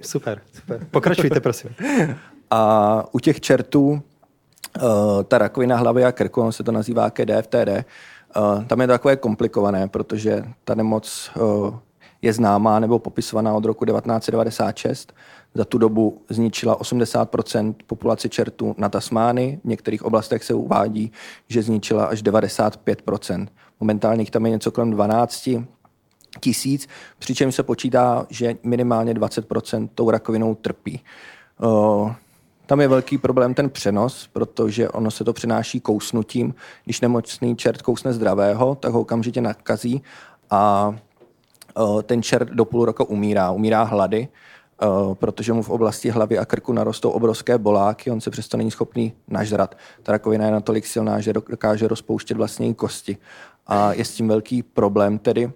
super, 0.00 0.40
super. 0.52 0.86
Pokračujte, 0.90 1.40
prosím. 1.48 1.70
A 2.50 3.04
u 3.12 3.18
těch 3.18 3.40
čertů 3.40 4.02
ta 5.28 5.38
rakovina 5.38 5.76
hlavy 5.76 6.04
a 6.04 6.12
krku, 6.12 6.40
on 6.40 6.52
se 6.52 6.62
to 6.62 6.72
nazývá 6.72 7.10
KDFTD, 7.10 7.86
tam 8.66 8.80
je 8.80 8.86
to 8.86 8.92
takové 8.92 9.16
komplikované, 9.16 9.88
protože 9.88 10.44
ta 10.64 10.74
nemoc 10.74 11.30
je 12.22 12.32
známá 12.32 12.78
nebo 12.78 12.98
popisovaná 12.98 13.54
od 13.54 13.64
roku 13.64 13.84
1996 13.84 15.12
za 15.54 15.64
tu 15.64 15.78
dobu 15.78 16.22
zničila 16.28 16.80
80% 16.80 17.74
populace 17.86 18.28
čertů 18.28 18.74
na 18.78 18.88
Tasmány. 18.88 19.60
V 19.64 19.68
některých 19.68 20.02
oblastech 20.02 20.44
se 20.44 20.54
uvádí, 20.54 21.12
že 21.48 21.62
zničila 21.62 22.04
až 22.04 22.22
95% 22.22 23.46
Momentálně 23.80 24.24
tam 24.26 24.46
je 24.46 24.52
něco 24.52 24.70
kolem 24.70 24.90
12 24.90 25.50
tisíc, 26.40 26.88
přičemž 27.18 27.54
se 27.54 27.62
počítá, 27.62 28.26
že 28.30 28.56
minimálně 28.62 29.14
20% 29.14 29.88
tou 29.94 30.10
rakovinou 30.10 30.54
trpí. 30.54 31.00
Tam 32.66 32.80
je 32.80 32.88
velký 32.88 33.18
problém 33.18 33.54
ten 33.54 33.70
přenos, 33.70 34.28
protože 34.32 34.88
ono 34.88 35.10
se 35.10 35.24
to 35.24 35.32
přenáší 35.32 35.80
kousnutím. 35.80 36.54
Když 36.84 37.00
nemocný 37.00 37.56
čert 37.56 37.82
kousne 37.82 38.12
zdravého, 38.12 38.74
tak 38.74 38.92
ho 38.92 39.00
okamžitě 39.00 39.40
nakazí 39.40 40.02
a 40.50 40.94
ten 42.02 42.22
čert 42.22 42.48
do 42.48 42.64
půl 42.64 42.84
roku 42.84 43.04
umírá. 43.04 43.50
Umírá 43.50 43.82
hlady 43.82 44.28
Eh, 44.82 45.14
protože 45.14 45.52
mu 45.52 45.62
v 45.62 45.70
oblasti 45.70 46.10
hlavy 46.10 46.38
a 46.38 46.44
krku 46.44 46.72
narostou 46.72 47.10
obrovské 47.10 47.58
boláky, 47.58 48.10
on 48.10 48.20
se 48.20 48.30
přesto 48.30 48.56
není 48.56 48.70
schopný 48.70 49.12
nažrat. 49.28 49.76
Ta 50.02 50.12
rakovina 50.12 50.44
je 50.44 50.50
natolik 50.50 50.86
silná, 50.86 51.20
že 51.20 51.32
dokáže 51.32 51.88
rozpouštět 51.88 52.36
vlastně 52.36 52.68
i 52.68 52.74
kosti. 52.74 53.16
A 53.66 53.92
je 53.92 54.04
s 54.04 54.14
tím 54.14 54.28
velký 54.28 54.62
problém 54.62 55.18
tedy. 55.18 55.52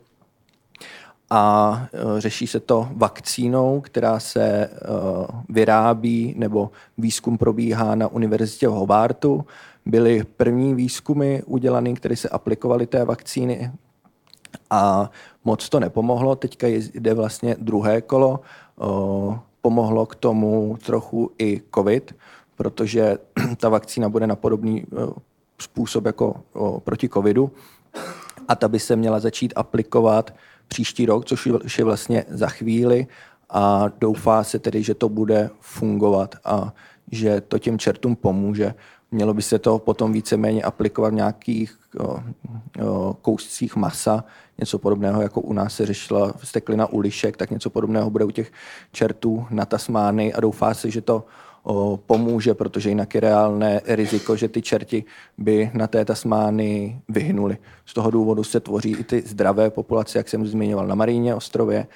A 1.31 1.83
eh, 1.93 2.21
řeší 2.21 2.47
se 2.47 2.61
to 2.61 2.89
vakcínou, 2.93 3.81
která 3.81 4.21
se 4.21 4.43
eh, 4.43 4.71
vyrábí, 5.49 6.35
nebo 6.37 6.71
výzkum 6.99 7.39
probíhá 7.39 7.95
na 7.95 8.09
univerzitě 8.09 8.69
v 8.69 8.73
Hobartu. 8.73 9.47
Byly 9.87 10.25
první 10.37 10.75
výzkumy 10.75 11.43
udělané, 11.47 11.93
které 11.93 12.17
se 12.17 12.29
aplikovaly 12.29 12.87
té 12.87 13.05
vakcíny 13.05 13.71
a 14.71 15.11
moc 15.45 15.69
to 15.69 15.81
nepomohlo. 15.81 16.37
Teďka 16.37 16.67
jde 16.67 17.15
vlastně 17.15 17.57
druhé 17.59 18.01
kolo 18.01 18.41
Pomohlo 19.67 20.07
k 20.07 20.15
tomu 20.15 20.79
trochu 20.87 21.31
i 21.39 21.63
COVID, 21.75 22.15
protože 22.57 23.19
ta 23.57 23.69
vakcína 23.69 24.09
bude 24.09 24.27
na 24.27 24.37
podobný 24.37 24.85
způsob 25.61 26.07
jako 26.07 26.35
proti 26.85 27.09
COVIDu 27.09 27.51
a 28.49 28.55
ta 28.55 28.69
by 28.69 28.79
se 28.79 28.97
měla 28.97 29.21
začít 29.21 29.53
aplikovat 29.57 30.35
příští 30.69 31.07
rok, 31.07 31.25
což 31.25 31.79
je 31.79 31.85
vlastně 31.85 32.25
za 32.29 32.49
chvíli 32.49 33.07
a 33.51 33.85
doufá 33.99 34.45
se 34.45 34.59
tedy, 34.59 34.83
že 34.83 34.95
to 34.95 35.09
bude 35.09 35.51
fungovat 35.61 36.35
a 36.45 36.75
že 37.13 37.41
to 37.41 37.59
těm 37.59 37.79
čertům 37.79 38.17
pomůže. 38.17 38.75
Mělo 39.11 39.35
by 39.35 39.43
se 39.43 39.59
to 39.59 39.79
potom 39.79 40.13
víceméně 40.13 40.63
aplikovat 40.63 41.09
v 41.09 41.15
nějakých 41.15 41.79
o, 41.99 42.05
o, 42.05 43.15
kouscích 43.23 43.77
masa, 43.77 44.25
něco 44.59 44.79
podobného, 44.79 45.23
jako 45.23 45.41
u 45.41 45.53
nás 45.53 45.75
se 45.75 45.87
řešila 45.87 46.33
steklina 46.45 46.87
u 46.87 46.99
lišek, 46.99 47.37
tak 47.37 47.51
něco 47.51 47.71
podobného 47.71 48.11
bude 48.11 48.25
u 48.25 48.31
těch 48.31 48.53
čertů 48.93 49.47
na 49.51 49.67
Tasmány 49.67 50.35
a 50.35 50.41
doufá 50.41 50.75
se, 50.75 50.91
že 50.91 51.01
to 51.01 51.25
pomůže, 52.07 52.55
protože 52.55 52.89
jinak 52.89 53.15
je 53.15 53.21
reálné 53.21 53.81
riziko, 53.87 54.37
že 54.37 54.49
ty 54.49 54.63
čerti 54.63 55.05
by 55.39 55.71
na 55.75 55.87
té 55.87 56.05
Tasmány 56.05 57.01
vyhnuli. 57.09 57.59
Z 57.87 57.95
toho 57.95 58.11
důvodu 58.11 58.45
se 58.45 58.61
tvoří 58.61 58.91
i 58.91 59.05
ty 59.05 59.23
zdravé 59.27 59.71
populace, 59.71 60.19
jak 60.19 60.29
jsem 60.29 60.47
zmiňoval 60.47 60.87
na 60.87 60.95
Maríně 60.95 61.35
ostrově. 61.35 61.87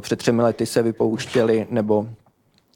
Před 0.00 0.18
třemi 0.18 0.42
lety 0.42 0.66
se 0.66 0.82
vypouštěli 0.82 1.66
nebo 1.70 2.08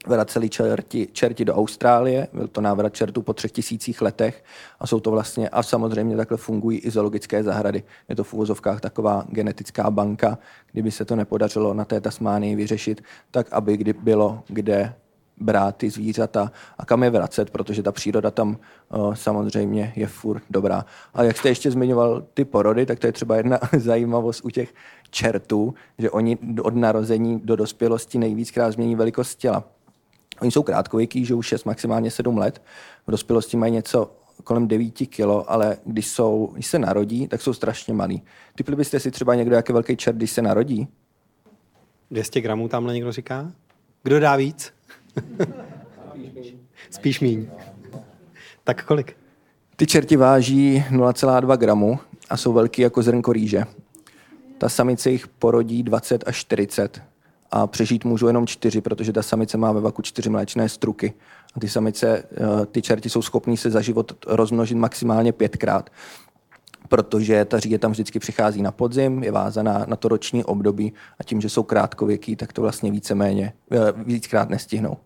vraceli 0.07 0.49
čerti, 0.49 1.09
čerti 1.13 1.45
do 1.45 1.55
Austrálie, 1.55 2.29
byl 2.33 2.49
to 2.49 2.61
návrat 2.61 2.95
čertů 2.95 3.23
po 3.23 3.33
třech 3.33 3.53
tisících 3.53 4.03
letech 4.03 4.45
a 4.81 4.87
jsou 4.87 5.01
to 5.01 5.11
vlastně, 5.11 5.49
a 5.49 5.63
samozřejmě 5.63 6.17
takhle 6.17 6.37
fungují 6.37 6.79
i 6.79 6.91
zoologické 6.91 7.43
zahrady. 7.43 7.83
Je 8.09 8.17
to 8.17 8.25
v 8.25 8.35
úvozovkách 8.35 8.81
taková 8.81 9.25
genetická 9.29 9.91
banka, 9.91 10.39
kdyby 10.73 10.91
se 10.91 11.05
to 11.05 11.17
nepodařilo 11.17 11.75
na 11.75 11.85
té 11.85 12.01
Tasmánii 12.01 12.57
vyřešit, 12.57 13.03
tak 13.31 13.47
aby 13.53 13.77
kdy 13.77 13.93
bylo 13.93 14.43
kde 14.47 14.95
brát 15.37 15.77
ty 15.77 15.91
zvířata 15.91 16.53
a 16.79 16.85
kam 16.85 17.03
je 17.03 17.11
vracet, 17.11 17.51
protože 17.51 17.83
ta 17.83 17.93
příroda 17.93 18.31
tam 18.31 18.57
uh, 18.95 19.15
samozřejmě 19.15 19.93
je 19.97 20.07
furt 20.07 20.43
dobrá. 20.51 20.85
A 21.15 21.23
jak 21.23 21.37
jste 21.37 21.49
ještě 21.49 21.71
zmiňoval 21.71 22.25
ty 22.35 22.45
porody, 22.45 22.87
tak 22.87 22.99
to 22.99 23.07
je 23.07 23.13
třeba 23.13 23.37
jedna 23.37 23.59
zajímavost 23.79 24.45
u 24.45 24.51
těch 24.51 24.75
čertů, 25.11 25.75
že 25.99 26.11
oni 26.11 26.39
od 26.63 26.75
narození 26.75 27.41
do 27.45 27.57
dospělosti 27.57 28.19
nejvíckrát 28.19 28.73
změní 28.73 28.97
velikost 28.97 29.35
těla. 29.35 29.65
Oni 30.41 30.51
jsou 30.51 30.63
krátkověký, 30.63 31.25
že 31.25 31.35
už 31.35 31.47
6, 31.47 31.65
maximálně 31.65 32.11
7 32.11 32.39
let. 32.39 32.63
V 33.07 33.11
dospělosti 33.11 33.57
mají 33.57 33.73
něco 33.73 34.11
kolem 34.45 34.69
9 34.69 34.93
kilo, 34.93 35.51
ale 35.51 35.77
když, 35.85 36.09
jsou, 36.09 36.51
když 36.53 36.67
se 36.67 36.79
narodí, 36.79 37.29
tak 37.29 37.43
jsou 37.43 37.53
strašně 37.53 37.95
malí. 37.95 38.23
Typli 38.55 38.77
byste 38.77 39.01
si 39.01 39.11
třeba 39.11 39.35
někdo, 39.35 39.57
jaký 39.57 39.73
velký 39.73 39.97
čert, 39.97 40.17
když 40.17 40.31
se 40.31 40.43
narodí? 40.43 40.89
200 42.11 42.41
gramů 42.41 42.69
tamhle 42.69 42.95
někdo 42.95 43.13
říká? 43.13 43.53
Kdo 44.03 44.21
dá 44.21 44.37
víc? 44.37 44.76
Spíš 46.91 47.21
míň. 47.21 47.47
Tak 48.65 48.85
kolik? 48.85 49.17
Ty 49.77 49.87
čerti 49.87 50.17
váží 50.17 50.85
0,2 50.91 51.57
gramu 51.57 51.99
a 52.31 52.37
jsou 52.37 52.53
velký 52.53 52.83
jako 52.83 53.03
zrnko 53.03 53.33
rýže. 53.33 53.65
Ta 54.59 54.69
samice 54.69 55.11
jich 55.11 55.29
porodí 55.29 55.83
20 55.83 56.25
až 56.27 56.37
40 56.37 57.03
a 57.51 57.67
přežít 57.67 58.05
můžou 58.05 58.27
jenom 58.27 58.47
čtyři, 58.47 58.81
protože 58.81 59.13
ta 59.13 59.23
samice 59.23 59.59
má 59.59 59.73
ve 59.73 59.81
vaku 59.81 60.03
čtyři 60.03 60.31
mléčné 60.31 60.69
struky. 60.69 61.15
A 61.55 61.61
ty 61.61 61.69
samice, 61.69 62.19
eh, 62.19 62.67
ty 62.67 62.83
čerti 62.83 63.11
jsou 63.11 63.23
schopní 63.23 63.57
se 63.57 63.71
za 63.71 63.81
život 63.81 64.13
rozmnožit 64.27 64.79
maximálně 64.79 65.33
pětkrát 65.33 65.91
protože 66.89 67.45
ta 67.45 67.59
říje 67.59 67.79
tam 67.79 67.93
vždycky 67.93 68.19
přichází 68.19 68.63
na 68.63 68.73
podzim, 68.73 69.23
je 69.23 69.33
vázaná 69.33 69.85
na 69.89 69.97
to 69.97 70.09
roční 70.09 70.45
období 70.45 70.93
a 71.19 71.25
tím, 71.25 71.41
že 71.41 71.49
jsou 71.49 71.63
krátkověký, 71.63 72.37
tak 72.37 72.53
to 72.53 72.63
vlastně 72.63 72.91
víceméně 72.91 73.53
eh, 73.73 73.79
víckrát 73.97 74.49
nestihnou. 74.49 74.97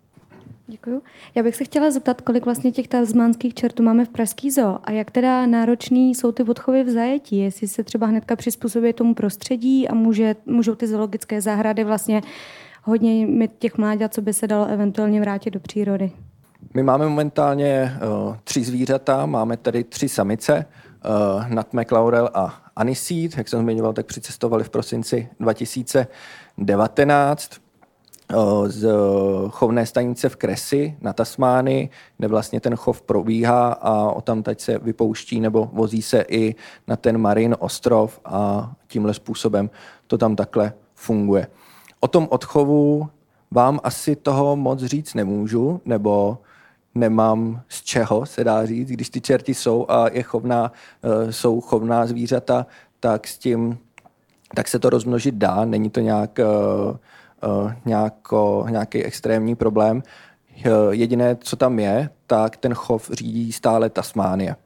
Děkuji. 0.70 1.02
Já 1.34 1.42
bych 1.42 1.56
se 1.56 1.64
chtěla 1.64 1.90
zeptat, 1.90 2.20
kolik 2.20 2.44
vlastně 2.44 2.72
těch 2.72 2.88
tasmánských 2.88 3.54
čertů 3.54 3.82
máme 3.82 4.04
v 4.04 4.08
Pražský 4.08 4.50
zoo 4.50 4.78
a 4.84 4.90
jak 4.90 5.10
teda 5.10 5.46
náročný 5.46 6.14
jsou 6.14 6.32
ty 6.32 6.42
odchovy 6.42 6.84
v 6.84 6.90
zajetí, 6.90 7.38
jestli 7.38 7.68
se 7.68 7.84
třeba 7.84 8.06
hnedka 8.06 8.36
přizpůsobí 8.36 8.92
tomu 8.92 9.14
prostředí 9.14 9.88
a 9.88 9.94
může, 9.94 10.36
můžou 10.46 10.74
ty 10.74 10.86
zoologické 10.86 11.40
zahrady 11.40 11.84
vlastně 11.84 12.22
hodně 12.82 13.26
mít 13.26 13.50
těch 13.58 13.78
mláďat, 13.78 14.14
co 14.14 14.22
by 14.22 14.32
se 14.32 14.46
dalo 14.46 14.66
eventuálně 14.66 15.20
vrátit 15.20 15.50
do 15.50 15.60
přírody. 15.60 16.12
My 16.74 16.82
máme 16.82 17.08
momentálně 17.08 17.98
uh, 18.26 18.36
tři 18.44 18.64
zvířata, 18.64 19.26
máme 19.26 19.56
tady 19.56 19.84
tři 19.84 20.08
samice, 20.08 20.64
uh, 21.04 21.48
Nutmeg, 21.48 21.92
Laurel 21.92 22.30
a 22.34 22.62
Aniseed, 22.76 23.36
jak 23.36 23.48
jsem 23.48 23.60
zmiňoval, 23.60 23.92
tak 23.92 24.06
přicestovali 24.06 24.64
v 24.64 24.70
prosinci 24.70 25.28
2019 25.40 27.50
z 28.66 28.88
chovné 29.48 29.86
stanice 29.86 30.28
v 30.28 30.36
Kresi 30.36 30.96
na 31.00 31.12
Tasmány, 31.12 31.90
kde 32.18 32.28
vlastně 32.28 32.60
ten 32.60 32.76
chov 32.76 33.02
probíhá 33.02 33.72
a 33.72 34.10
o 34.10 34.20
tam 34.20 34.42
teď 34.42 34.60
se 34.60 34.78
vypouští 34.78 35.40
nebo 35.40 35.70
vozí 35.72 36.02
se 36.02 36.24
i 36.28 36.54
na 36.88 36.96
ten 36.96 37.18
Marin 37.18 37.56
ostrov 37.58 38.20
a 38.24 38.72
tímhle 38.86 39.14
způsobem 39.14 39.70
to 40.06 40.18
tam 40.18 40.36
takhle 40.36 40.72
funguje. 40.94 41.46
O 42.00 42.08
tom 42.08 42.28
odchovu 42.30 43.08
vám 43.50 43.80
asi 43.82 44.16
toho 44.16 44.56
moc 44.56 44.82
říct 44.82 45.14
nemůžu, 45.14 45.80
nebo 45.84 46.38
nemám 46.94 47.62
z 47.68 47.82
čeho, 47.82 48.26
se 48.26 48.44
dá 48.44 48.66
říct. 48.66 48.88
Když 48.88 49.10
ty 49.10 49.20
čerti 49.20 49.54
jsou 49.54 49.86
a 49.88 50.08
je 50.12 50.22
chovná, 50.22 50.72
e, 51.02 51.32
jsou 51.32 51.60
chovná 51.60 52.06
zvířata, 52.06 52.66
tak 53.00 53.26
s 53.26 53.38
tím 53.38 53.78
tak 54.54 54.68
se 54.68 54.78
to 54.78 54.90
rozmnožit 54.90 55.34
dá. 55.34 55.64
Není 55.64 55.90
to 55.90 56.00
nějak 56.00 56.38
uh, 56.38 56.96
nějako, 57.84 58.66
nějaký 58.70 59.04
extrémní 59.04 59.56
problém. 59.56 60.02
Uh, 60.66 60.72
jediné, 60.90 61.36
co 61.40 61.56
tam 61.56 61.78
je, 61.78 62.10
tak 62.26 62.56
ten 62.56 62.74
chov 62.74 63.10
řídí 63.12 63.52
stále 63.52 63.90
Tasmánie. 63.90 64.56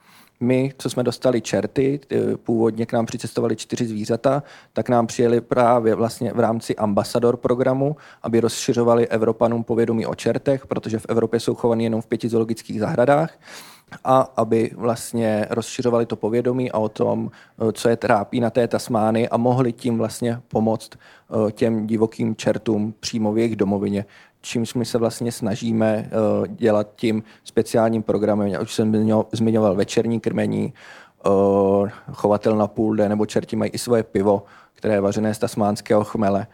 my, 0.40 0.72
co 0.78 0.90
jsme 0.90 1.02
dostali 1.02 1.40
čerty, 1.40 2.00
původně 2.36 2.86
k 2.86 2.92
nám 2.92 3.06
přicestovali 3.06 3.56
čtyři 3.56 3.86
zvířata, 3.86 4.42
tak 4.72 4.88
nám 4.88 5.06
přijeli 5.06 5.40
právě 5.40 5.94
vlastně 5.94 6.32
v 6.32 6.40
rámci 6.40 6.76
ambasador 6.76 7.36
programu, 7.36 7.96
aby 8.22 8.40
rozšiřovali 8.40 9.08
Evropanům 9.08 9.64
povědomí 9.64 10.06
o 10.06 10.14
čertech, 10.14 10.66
protože 10.66 10.98
v 10.98 11.06
Evropě 11.08 11.40
jsou 11.40 11.54
chovaný 11.54 11.84
jenom 11.84 12.02
v 12.02 12.06
pěti 12.06 12.28
zoologických 12.28 12.80
zahradách 12.80 13.38
a 14.05 14.28
aby 14.37 14.70
vlastně 14.76 15.47
rozšiřovali 15.51 16.07
to 16.07 16.16
povědomí 16.16 16.72
o 16.72 16.89
tom, 16.89 17.30
co 17.72 17.89
je 17.89 17.97
trápí 17.97 18.41
na 18.41 18.51
té 18.51 18.68
Tasmány 18.68 19.28
a 19.28 19.37
mohli 19.37 19.72
tím 19.72 19.99
vlastně 19.99 20.41
pomoct 20.49 20.91
eh, 20.95 21.53
těm 21.53 21.87
divokým 21.87 22.37
čertům 22.37 22.95
přímo 23.01 23.32
v 23.32 23.39
jejich 23.39 23.57
domovině, 23.57 24.05
čímž 24.41 24.74
my 24.74 24.85
se 24.85 24.99
vlastně 24.99 25.32
snažíme 25.32 26.11
uh, 26.11 26.47
dělat 26.47 26.89
tím 26.97 27.22
speciálním 27.45 28.03
programem. 28.03 28.49
Já 28.49 28.61
už 28.61 28.74
jsem 28.74 28.93
zmiňoval 29.32 29.74
večerní 29.74 30.20
krmení, 30.20 30.72
chovatel 32.12 32.57
na 32.57 32.66
půlde 32.66 33.09
nebo 33.09 33.26
čerti 33.26 33.57
mají 33.57 33.70
i 33.70 33.78
svoje 33.78 34.03
pivo, 34.03 34.43
které 34.72 34.95
je 34.95 35.01
vařené 35.01 35.35
z 35.35 35.39
tasmánského 35.39 36.05
chmele, 36.05 36.47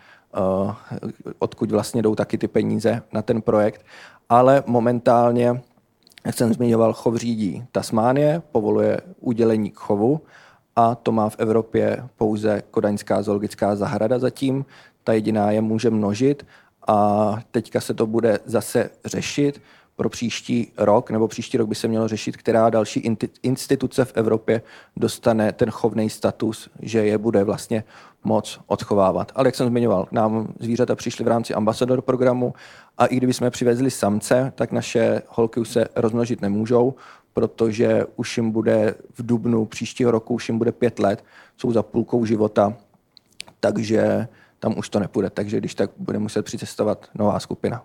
odkud 1.38 1.70
vlastně 1.70 2.02
jdou 2.02 2.14
taky 2.14 2.38
ty 2.38 2.48
peníze 2.48 3.02
na 3.12 3.22
ten 3.22 3.42
projekt. 3.42 3.84
Ale 4.28 4.62
momentálně, 4.66 5.62
jak 6.24 6.34
jsem 6.34 6.54
zmiňoval, 6.54 6.92
chov 6.92 7.16
řídí 7.16 7.64
Tasmánie, 7.72 8.42
povoluje 8.52 9.00
udělení 9.20 9.70
k 9.70 9.78
chovu 9.78 10.20
a 10.76 10.94
to 10.94 11.12
má 11.12 11.28
v 11.28 11.36
Evropě 11.38 12.08
pouze 12.16 12.62
Kodaňská 12.70 13.22
zoologická 13.22 13.76
zahrada 13.76 14.18
zatím. 14.18 14.64
Ta 15.04 15.12
jediná 15.12 15.50
je 15.50 15.60
může 15.60 15.90
množit 15.90 16.46
a 16.88 17.38
teďka 17.50 17.80
se 17.80 17.94
to 17.94 18.06
bude 18.06 18.38
zase 18.44 18.90
řešit 19.04 19.62
pro 20.00 20.08
příští 20.08 20.72
rok, 20.76 21.10
nebo 21.10 21.28
příští 21.28 21.56
rok 21.56 21.68
by 21.68 21.74
se 21.74 21.88
mělo 21.88 22.08
řešit, 22.08 22.36
která 22.36 22.70
další 22.70 23.16
instituce 23.42 24.04
v 24.04 24.12
Evropě 24.14 24.62
dostane 24.96 25.52
ten 25.52 25.70
chovný 25.70 26.10
status, 26.10 26.70
že 26.82 27.06
je 27.06 27.18
bude 27.18 27.44
vlastně 27.44 27.84
moc 28.24 28.60
odchovávat. 28.66 29.32
Ale 29.34 29.48
jak 29.48 29.54
jsem 29.54 29.66
zmiňoval, 29.66 30.08
nám 30.12 30.52
zvířata 30.60 30.96
přišly 30.96 31.24
v 31.24 31.28
rámci 31.28 31.54
ambasador 31.54 32.02
programu 32.02 32.54
a 32.98 33.06
i 33.06 33.16
kdyby 33.16 33.32
jsme 33.32 33.50
přivezli 33.50 33.90
samce, 33.90 34.52
tak 34.54 34.72
naše 34.72 35.22
holky 35.28 35.60
už 35.60 35.68
se 35.68 35.88
rozmnožit 35.96 36.42
nemůžou, 36.42 36.94
protože 37.32 38.04
už 38.16 38.36
jim 38.36 38.50
bude 38.50 38.94
v 39.14 39.26
dubnu 39.26 39.64
příštího 39.66 40.10
roku, 40.10 40.34
už 40.34 40.48
jim 40.48 40.58
bude 40.58 40.72
pět 40.72 40.98
let, 40.98 41.24
jsou 41.56 41.72
za 41.72 41.82
půlkou 41.82 42.24
života, 42.24 42.74
takže 43.60 44.28
tam 44.58 44.78
už 44.78 44.88
to 44.88 45.00
nepůjde, 45.00 45.30
takže 45.30 45.58
když 45.58 45.74
tak 45.74 45.90
bude 45.96 46.18
muset 46.18 46.42
přicestovat 46.42 47.10
nová 47.14 47.40
skupina. 47.40 47.82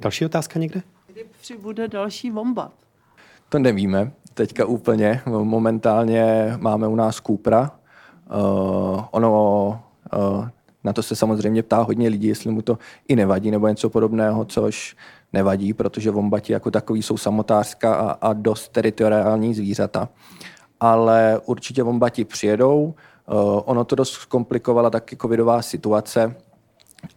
Další 0.00 0.24
otázka 0.24 0.58
někde? 0.58 0.82
Kdy 1.14 1.24
přibude 1.40 1.88
další 1.88 2.30
vombat? 2.30 2.72
To 3.48 3.58
nevíme 3.58 4.12
teďka 4.34 4.66
úplně. 4.66 5.22
Momentálně 5.26 6.54
máme 6.60 6.88
u 6.88 6.94
nás 6.96 7.20
Kůpra. 7.20 7.70
Uh, 8.30 9.04
ono 9.10 9.82
uh, 10.16 10.48
na 10.84 10.92
to 10.92 11.02
se 11.02 11.16
samozřejmě 11.16 11.62
ptá 11.62 11.82
hodně 11.82 12.08
lidí, 12.08 12.28
jestli 12.28 12.50
mu 12.50 12.62
to 12.62 12.78
i 13.08 13.16
nevadí 13.16 13.50
nebo 13.50 13.68
něco 13.68 13.90
podobného, 13.90 14.44
což 14.44 14.96
nevadí, 15.32 15.72
protože 15.72 16.10
vombati 16.10 16.52
jako 16.52 16.70
takový 16.70 17.02
jsou 17.02 17.16
samotářská 17.16 17.94
a, 17.94 18.10
a 18.10 18.32
dost 18.32 18.68
teritoriální 18.68 19.54
zvířata. 19.54 20.08
Ale 20.80 21.40
určitě 21.46 21.82
vombati 21.82 22.24
přijedou, 22.24 22.94
Uh, 23.32 23.60
ono 23.64 23.84
to 23.84 23.96
dost 23.96 24.24
komplikovala 24.24 24.90
taky 24.90 25.16
covidová 25.16 25.62
situace, 25.62 26.36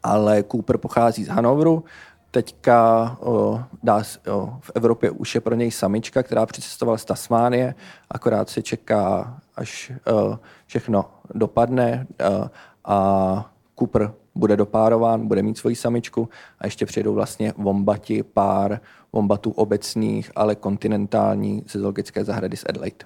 ale 0.04 0.44
Cooper 0.52 0.78
pochází 0.78 1.24
z 1.24 1.28
Hanovru. 1.28 1.84
Teďka 2.32 3.18
uh, 3.22 3.62
dá, 3.84 3.96
uh, 3.98 4.50
v 4.60 4.72
Evropě 4.76 5.12
už 5.12 5.36
je 5.36 5.42
pro 5.42 5.56
něj 5.56 5.72
samička, 5.72 6.24
která 6.24 6.46
přicestovala 6.46 6.98
z 6.98 7.06
Tasmánie, 7.06 7.76
akorát 8.12 8.50
se 8.50 8.62
čeká, 8.62 9.38
až 9.56 9.92
uh, 10.12 10.36
všechno 10.66 11.06
dopadne 11.34 12.08
uh, 12.30 12.48
a 12.86 13.52
Cooper 13.80 14.14
bude 14.36 14.56
dopárován, 14.56 15.28
bude 15.28 15.44
mít 15.44 15.58
svoji 15.58 15.76
samičku 15.76 16.30
a 16.60 16.66
ještě 16.66 16.86
přijedou 16.86 17.14
vlastně 17.14 17.54
vombati, 17.58 18.24
pár 18.24 18.80
vombatů 19.14 19.52
obecných, 19.52 20.32
ale 20.36 20.56
kontinentální 20.56 21.64
ze 21.68 21.80
zoologické 21.80 22.24
zahrady 22.24 22.58
z 22.58 22.66
Adelaide. 22.70 23.06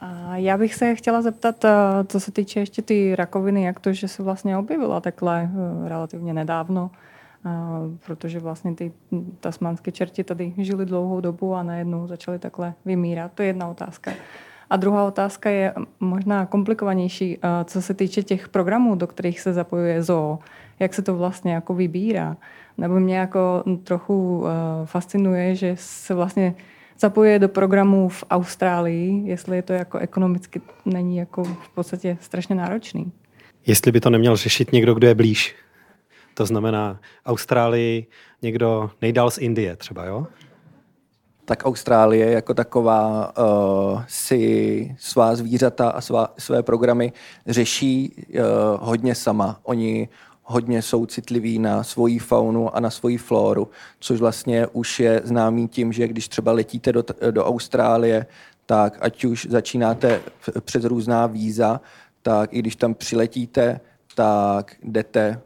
A 0.00 0.36
já 0.36 0.58
bych 0.58 0.74
se 0.74 0.94
chtěla 0.94 1.22
zeptat, 1.22 1.64
eh, 1.64 1.70
co 2.06 2.20
se 2.20 2.32
týče 2.32 2.60
ještě 2.60 2.82
ty 2.82 3.16
rakoviny, 3.16 3.64
jak 3.64 3.80
to, 3.80 3.92
že 3.92 4.08
se 4.08 4.22
vlastně 4.22 4.56
objevila 4.56 5.00
takhle 5.00 5.50
eh, 5.52 5.88
relativně 5.88 6.34
nedávno, 6.34 6.90
protože 8.06 8.40
vlastně 8.40 8.74
ty 8.74 8.92
tasmanské 9.40 9.92
čerti 9.92 10.24
tady 10.24 10.54
žili 10.58 10.86
dlouhou 10.86 11.20
dobu 11.20 11.54
a 11.54 11.62
najednou 11.62 12.06
začaly 12.06 12.38
takhle 12.38 12.74
vymírat. 12.84 13.32
To 13.34 13.42
je 13.42 13.48
jedna 13.48 13.68
otázka. 13.68 14.12
A 14.70 14.76
druhá 14.76 15.04
otázka 15.04 15.50
je 15.50 15.74
možná 16.00 16.46
komplikovanější, 16.46 17.38
co 17.64 17.82
se 17.82 17.94
týče 17.94 18.22
těch 18.22 18.48
programů, 18.48 18.94
do 18.94 19.06
kterých 19.06 19.40
se 19.40 19.52
zapojuje 19.52 20.02
zoo. 20.02 20.38
Jak 20.78 20.94
se 20.94 21.02
to 21.02 21.16
vlastně 21.16 21.52
jako 21.52 21.74
vybírá? 21.74 22.36
Nebo 22.78 23.00
mě 23.00 23.18
jako 23.18 23.64
trochu 23.84 24.44
fascinuje, 24.84 25.54
že 25.54 25.74
se 25.78 26.14
vlastně 26.14 26.54
zapojuje 26.98 27.38
do 27.38 27.48
programů 27.48 28.08
v 28.08 28.24
Austrálii, 28.30 29.28
jestli 29.28 29.56
je 29.56 29.62
to 29.62 29.72
jako 29.72 29.98
ekonomicky 29.98 30.60
není 30.84 31.16
jako 31.16 31.44
v 31.44 31.74
podstatě 31.74 32.16
strašně 32.20 32.54
náročný. 32.54 33.12
Jestli 33.66 33.92
by 33.92 34.00
to 34.00 34.10
neměl 34.10 34.36
řešit 34.36 34.72
někdo, 34.72 34.94
kdo 34.94 35.06
je 35.06 35.14
blíž. 35.14 35.56
To 36.34 36.46
znamená 36.46 37.00
Austrálii, 37.26 38.06
někdo 38.42 38.90
nejdál 39.02 39.30
z 39.30 39.38
Indie 39.38 39.76
třeba, 39.76 40.04
jo? 40.04 40.26
tak 41.44 41.66
Austrálie 41.66 42.30
jako 42.30 42.54
taková 42.54 43.32
uh, 43.38 44.02
si 44.08 44.96
svá 44.98 45.36
zvířata 45.36 45.90
a 45.90 46.00
svá, 46.00 46.28
své 46.38 46.62
programy 46.62 47.12
řeší 47.46 48.14
uh, 48.28 48.40
hodně 48.80 49.14
sama. 49.14 49.60
Oni 49.62 50.08
hodně 50.42 50.82
jsou 50.82 51.06
citliví 51.06 51.58
na 51.58 51.84
svoji 51.84 52.18
faunu 52.18 52.76
a 52.76 52.80
na 52.80 52.90
svoji 52.90 53.18
floru, 53.18 53.68
což 54.00 54.20
vlastně 54.20 54.66
už 54.66 55.00
je 55.00 55.20
známý 55.24 55.68
tím, 55.68 55.92
že 55.92 56.08
když 56.08 56.28
třeba 56.28 56.52
letíte 56.52 56.92
do, 56.92 57.04
do 57.30 57.46
Austrálie, 57.46 58.26
tak 58.66 58.98
ať 59.00 59.24
už 59.24 59.46
začínáte 59.50 60.20
přes 60.60 60.84
různá 60.84 61.26
víza, 61.26 61.80
tak 62.22 62.54
i 62.54 62.58
když 62.58 62.76
tam 62.76 62.94
přiletíte, 62.94 63.80
tak 64.14 64.76
jdete 64.82 65.40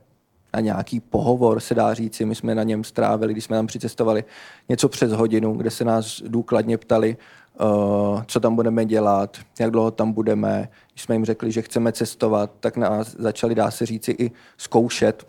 na 0.56 0.60
nějaký 0.60 1.00
pohovor, 1.00 1.60
se 1.60 1.74
dá 1.74 1.94
říci. 1.94 2.24
My 2.24 2.34
jsme 2.34 2.54
na 2.54 2.62
něm 2.62 2.84
strávili, 2.84 3.32
když 3.32 3.44
jsme 3.44 3.56
tam 3.56 3.66
přicestovali 3.66 4.24
něco 4.68 4.88
přes 4.88 5.12
hodinu, 5.12 5.54
kde 5.54 5.70
se 5.70 5.84
nás 5.84 6.22
důkladně 6.26 6.78
ptali, 6.78 7.16
uh, 7.60 8.22
co 8.26 8.40
tam 8.40 8.56
budeme 8.56 8.84
dělat, 8.84 9.36
jak 9.60 9.70
dlouho 9.70 9.90
tam 9.90 10.12
budeme. 10.12 10.68
Když 10.92 11.02
jsme 11.02 11.14
jim 11.14 11.24
řekli, 11.24 11.52
že 11.52 11.62
chceme 11.62 11.92
cestovat, 11.92 12.50
tak 12.60 12.76
nás 12.76 13.16
začali, 13.18 13.54
dá 13.54 13.70
se 13.70 13.86
říci, 13.86 14.16
i 14.18 14.30
zkoušet, 14.56 15.26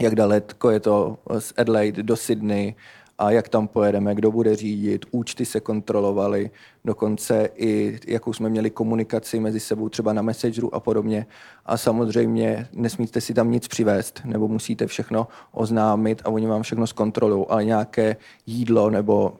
jak 0.00 0.14
daleko 0.14 0.70
je 0.70 0.80
to 0.80 1.18
z 1.38 1.52
Adelaide 1.56 2.02
do 2.02 2.16
Sydney 2.16 2.74
a 3.22 3.30
jak 3.30 3.48
tam 3.48 3.68
pojedeme, 3.68 4.14
kdo 4.14 4.30
bude 4.30 4.56
řídit, 4.56 5.06
účty 5.10 5.44
se 5.44 5.60
kontrolovaly, 5.60 6.50
dokonce 6.84 7.48
i 7.56 7.98
jakou 8.06 8.32
jsme 8.32 8.48
měli 8.48 8.70
komunikaci 8.70 9.40
mezi 9.40 9.60
sebou 9.60 9.88
třeba 9.88 10.12
na 10.12 10.22
Messengeru 10.22 10.74
a 10.74 10.80
podobně. 10.80 11.26
A 11.66 11.76
samozřejmě 11.76 12.68
nesmíte 12.72 13.20
si 13.20 13.34
tam 13.34 13.50
nic 13.50 13.68
přivést, 13.68 14.22
nebo 14.24 14.48
musíte 14.48 14.86
všechno 14.86 15.28
oznámit 15.52 16.22
a 16.24 16.28
oni 16.28 16.46
vám 16.46 16.62
všechno 16.62 16.86
zkontrolují, 16.86 17.46
ale 17.48 17.64
nějaké 17.64 18.16
jídlo 18.46 18.90
nebo 18.90 19.32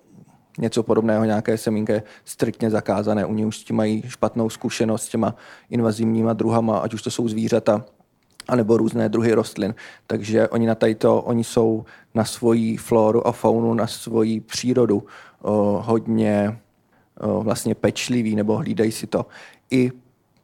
něco 0.59 0.83
podobného, 0.83 1.25
nějaké 1.25 1.59
semínka 1.59 1.93
striktně 2.25 2.71
zakázané. 2.71 3.27
U 3.27 3.47
už 3.47 3.59
s 3.59 3.65
tím 3.65 3.77
mají 3.77 4.03
špatnou 4.07 4.51
zkušenost 4.51 5.03
s 5.03 5.09
těma 5.09 5.35
invazivníma 5.71 6.33
druhama, 6.33 6.79
ať 6.79 6.95
už 6.95 7.03
to 7.03 7.11
jsou 7.11 7.29
zvířata, 7.29 7.85
anebo 8.49 8.77
různé 8.77 9.09
druhy 9.09 9.33
rostlin. 9.33 9.75
Takže 10.07 10.49
oni 10.49 10.67
na 10.67 10.75
tato, 10.75 11.23
oni 11.23 11.45
jsou 11.45 11.85
na 12.15 12.25
svoji 12.25 12.77
floru 12.77 13.27
a 13.27 13.33
faunu, 13.33 13.75
na 13.75 13.87
svoji 13.87 14.41
přírodu 14.41 15.03
o, 15.43 15.83
hodně 15.87 16.59
o, 17.21 17.43
vlastně 17.43 17.75
pečliví 17.75 18.37
nebo 18.37 18.57
hlídají 18.57 18.93
si 18.93 19.07
to. 19.07 19.27
I 19.71 19.93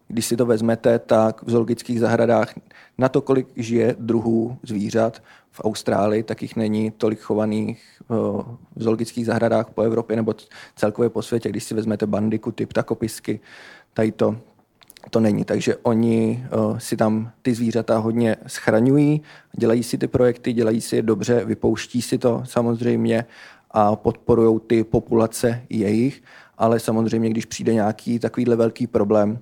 když 0.09 0.27
si 0.27 0.37
to 0.37 0.47
vezmete, 0.47 0.99
tak 0.99 1.43
v 1.43 1.51
zoologických 1.51 2.01
zahradách 2.01 2.55
na 2.99 3.09
to, 3.09 3.21
kolik 3.21 3.49
žije 3.57 3.97
druhů 3.99 4.59
zvířat 4.63 5.23
v 5.51 5.61
Austrálii, 5.65 6.23
tak 6.23 6.43
jich 6.43 6.57
není 6.57 6.91
tolik 6.91 7.21
chovaných 7.21 7.85
v 8.77 8.83
zoologických 8.83 9.27
zahradách 9.27 9.71
po 9.71 9.83
Evropě 9.83 10.17
nebo 10.17 10.35
celkově 10.77 11.11
po 11.11 11.23
světě. 11.23 11.49
Když 11.49 11.65
si 11.65 11.75
vezmete 11.75 12.07
bandikuty, 12.07 12.67
ptakopisky, 12.67 13.41
tady 13.95 14.13
to, 14.13 14.37
to 15.11 15.21
není. 15.21 15.45
Takže 15.45 15.77
oni 15.77 16.45
uh, 16.57 16.79
si 16.79 16.97
tam 16.97 17.31
ty 17.43 17.55
zvířata 17.55 17.99
hodně 17.99 18.37
schraňují, 18.47 19.23
dělají 19.57 19.83
si 19.83 19.99
ty 19.99 20.09
projekty, 20.09 20.53
dělají 20.53 20.81
si 20.81 20.97
je 20.97 21.03
dobře, 21.03 21.45
vypouští 21.45 22.03
si 22.03 22.19
to 22.19 22.43
samozřejmě 22.45 23.25
a 23.71 23.97
podporují 23.97 24.61
ty 24.67 24.85
populace 24.85 25.63
jejich, 25.71 26.23
ale 26.59 26.81
samozřejmě, 26.81 27.31
když 27.31 27.45
přijde 27.45 27.75
nějaký 27.75 28.19
takovýhle 28.19 28.57
velký 28.57 28.87
problém, 28.87 29.39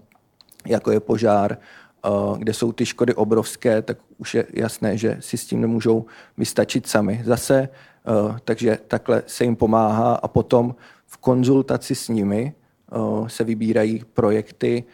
jako 0.66 0.90
je 0.90 1.00
požár, 1.00 1.58
uh, 2.08 2.38
kde 2.38 2.54
jsou 2.54 2.72
ty 2.72 2.86
škody 2.86 3.14
obrovské, 3.14 3.82
tak 3.82 3.98
už 4.18 4.34
je 4.34 4.46
jasné, 4.52 4.98
že 4.98 5.16
si 5.20 5.36
s 5.36 5.46
tím 5.46 5.60
nemůžou 5.60 6.06
vystačit 6.38 6.86
sami. 6.86 7.22
Zase, 7.24 7.68
uh, 8.28 8.38
takže 8.44 8.78
takhle 8.88 9.22
se 9.26 9.44
jim 9.44 9.56
pomáhá 9.56 10.14
a 10.14 10.28
potom 10.28 10.74
v 11.06 11.16
konzultaci 11.16 11.94
s 11.94 12.08
nimi 12.08 12.54
se 13.26 13.44
vybírají 13.44 14.04
projekty, 14.14 14.84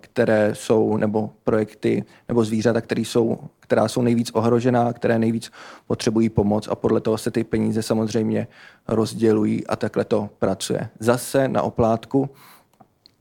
které 0.00 0.54
jsou, 0.54 0.96
nebo 0.96 1.30
projekty, 1.44 2.04
nebo 2.28 2.44
zvířata, 2.44 2.80
které 2.80 3.00
jsou, 3.00 3.38
která 3.60 3.88
jsou 3.88 4.02
nejvíc 4.02 4.30
ohrožená, 4.30 4.92
které 4.92 5.18
nejvíc 5.18 5.52
potřebují 5.86 6.28
pomoc 6.28 6.68
a 6.68 6.74
podle 6.74 7.00
toho 7.00 7.18
se 7.18 7.30
ty 7.30 7.44
peníze 7.44 7.82
samozřejmě 7.82 8.46
rozdělují 8.88 9.66
a 9.66 9.76
takhle 9.76 10.04
to 10.04 10.30
pracuje. 10.38 10.88
Zase 11.00 11.48
na 11.48 11.62
oplátku, 11.62 12.30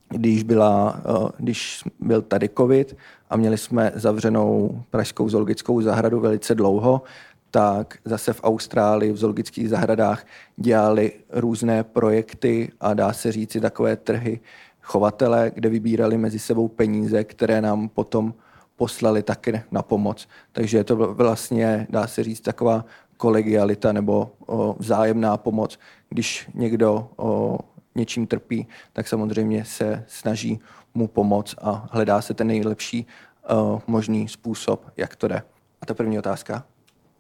když, 0.10 0.44
byla, 0.44 1.02
když 1.38 1.84
byl 2.00 2.22
tady 2.22 2.50
covid 2.58 2.98
a 3.30 3.38
měli 3.38 3.58
jsme 3.58 3.92
zavřenou 3.96 4.82
Pražskou 4.90 5.30
zoologickou 5.30 5.82
zahradu 5.82 6.20
velice 6.20 6.56
dlouho, 6.56 7.02
tak 7.52 7.98
zase 8.06 8.34
v 8.34 8.44
Austrálii 8.44 9.12
v 9.12 9.18
zoologických 9.18 9.70
zahradách 9.70 10.26
dělali 10.58 11.12
různé 11.30 11.84
projekty 11.84 12.72
a 12.80 12.94
dá 12.94 13.14
se 13.14 13.32
říci 13.32 13.62
takové 13.62 13.96
trhy 13.96 14.40
chovatele, 14.84 15.52
kde 15.56 15.70
vybírali 15.70 16.18
mezi 16.18 16.40
sebou 16.40 16.68
peníze, 16.68 17.24
které 17.24 17.62
nám 17.62 17.90
potom 17.90 18.34
poslali 18.76 19.24
taky 19.24 19.62
na 19.72 19.82
pomoc. 19.82 20.28
Takže 20.52 20.78
je 20.78 20.84
to 20.84 20.96
vlastně, 20.96 21.88
dá 21.90 22.08
se 22.08 22.24
říct, 22.24 22.42
taková 22.42 22.86
kolegialita 23.18 23.94
nebo 23.94 24.32
o, 24.46 24.76
vzájemná 24.80 25.38
pomoc. 25.38 25.80
Když 26.10 26.50
někdo 26.54 27.10
o, 27.16 27.60
něčím 27.96 28.28
trpí, 28.28 28.68
tak 28.94 29.08
samozřejmě 29.08 29.66
se 29.66 30.04
snaží 30.08 30.60
mu 30.94 31.08
pomoct 31.08 31.56
a 31.62 31.88
hledá 31.92 32.22
se 32.22 32.34
ten 32.34 32.48
nejlepší 32.48 33.08
o, 33.50 33.82
možný 33.88 34.28
způsob, 34.28 34.86
jak 34.98 35.16
to 35.16 35.28
jde. 35.28 35.42
A 35.82 35.86
ta 35.86 35.94
první 35.94 36.20
otázka? 36.20 36.66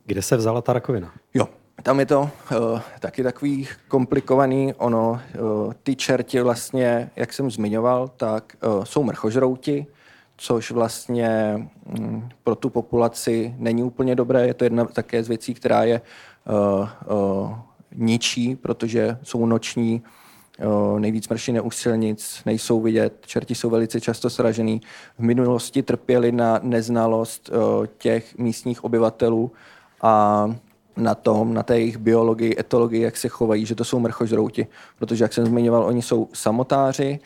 Kde 0.05 0.22
se 0.22 0.38
vzala 0.38 0.61
ta 0.61 0.74
rakovina? 0.74 1.14
Jo, 1.34 1.47
tam 1.84 2.00
je 2.00 2.06
to 2.06 2.22
uh, 2.22 2.80
taky 3.00 3.24
takový 3.24 3.68
komplikovaný. 3.88 4.74
Ono, 4.74 5.12
uh, 5.12 5.74
ty 5.84 5.96
čerti 5.96 6.42
vlastně, 6.42 7.10
jak 7.16 7.34
jsem 7.34 7.52
zmiňoval, 7.52 8.08
tak 8.08 8.56
uh, 8.64 8.84
jsou 8.84 9.04
mrchožrouti, 9.04 9.86
což 10.38 10.72
vlastně 10.72 11.60
um, 11.86 12.30
pro 12.44 12.56
tu 12.56 12.70
populaci 12.70 13.56
není 13.58 13.84
úplně 13.84 14.16
dobré. 14.16 14.48
Je 14.48 14.54
to 14.54 14.64
jedna 14.64 14.86
také 14.86 15.24
z 15.24 15.28
věcí, 15.28 15.54
která 15.54 15.84
je 15.84 16.02
uh, 16.48 16.90
uh, 17.42 17.56
ničí, 17.96 18.56
protože 18.56 19.18
jsou 19.24 19.46
noční, 19.46 20.04
uh, 20.66 21.00
nejvíc 21.00 21.30
mršiny 21.30 21.62
u 21.62 21.72
silnic, 21.72 22.42
nejsou 22.46 22.82
vidět, 22.82 23.14
čerti 23.26 23.56
jsou 23.56 23.70
velice 23.70 24.02
často 24.02 24.30
sražený. 24.30 24.82
V 25.18 25.24
minulosti 25.24 25.84
trpěli 25.84 26.32
na 26.32 26.60
neznalost 26.64 27.50
uh, 27.50 27.86
těch 27.98 28.38
místních 28.38 28.84
obyvatelů, 28.84 29.52
a 30.02 30.46
na 30.98 31.16
tom, 31.16 31.54
na 31.54 31.64
té 31.64 31.80
jejich 31.80 31.98
biologii, 31.98 32.60
etologii, 32.60 33.02
jak 33.02 33.18
se 33.18 33.28
chovají, 33.28 33.66
že 33.66 33.76
to 33.76 33.84
jsou 33.84 34.00
mrchožrouti. 34.00 34.68
Protože, 35.00 35.24
jak 35.24 35.34
jsem 35.34 35.46
zmiňoval, 35.46 35.86
oni 35.86 36.02
jsou 36.02 36.30
samotáři 36.34 37.20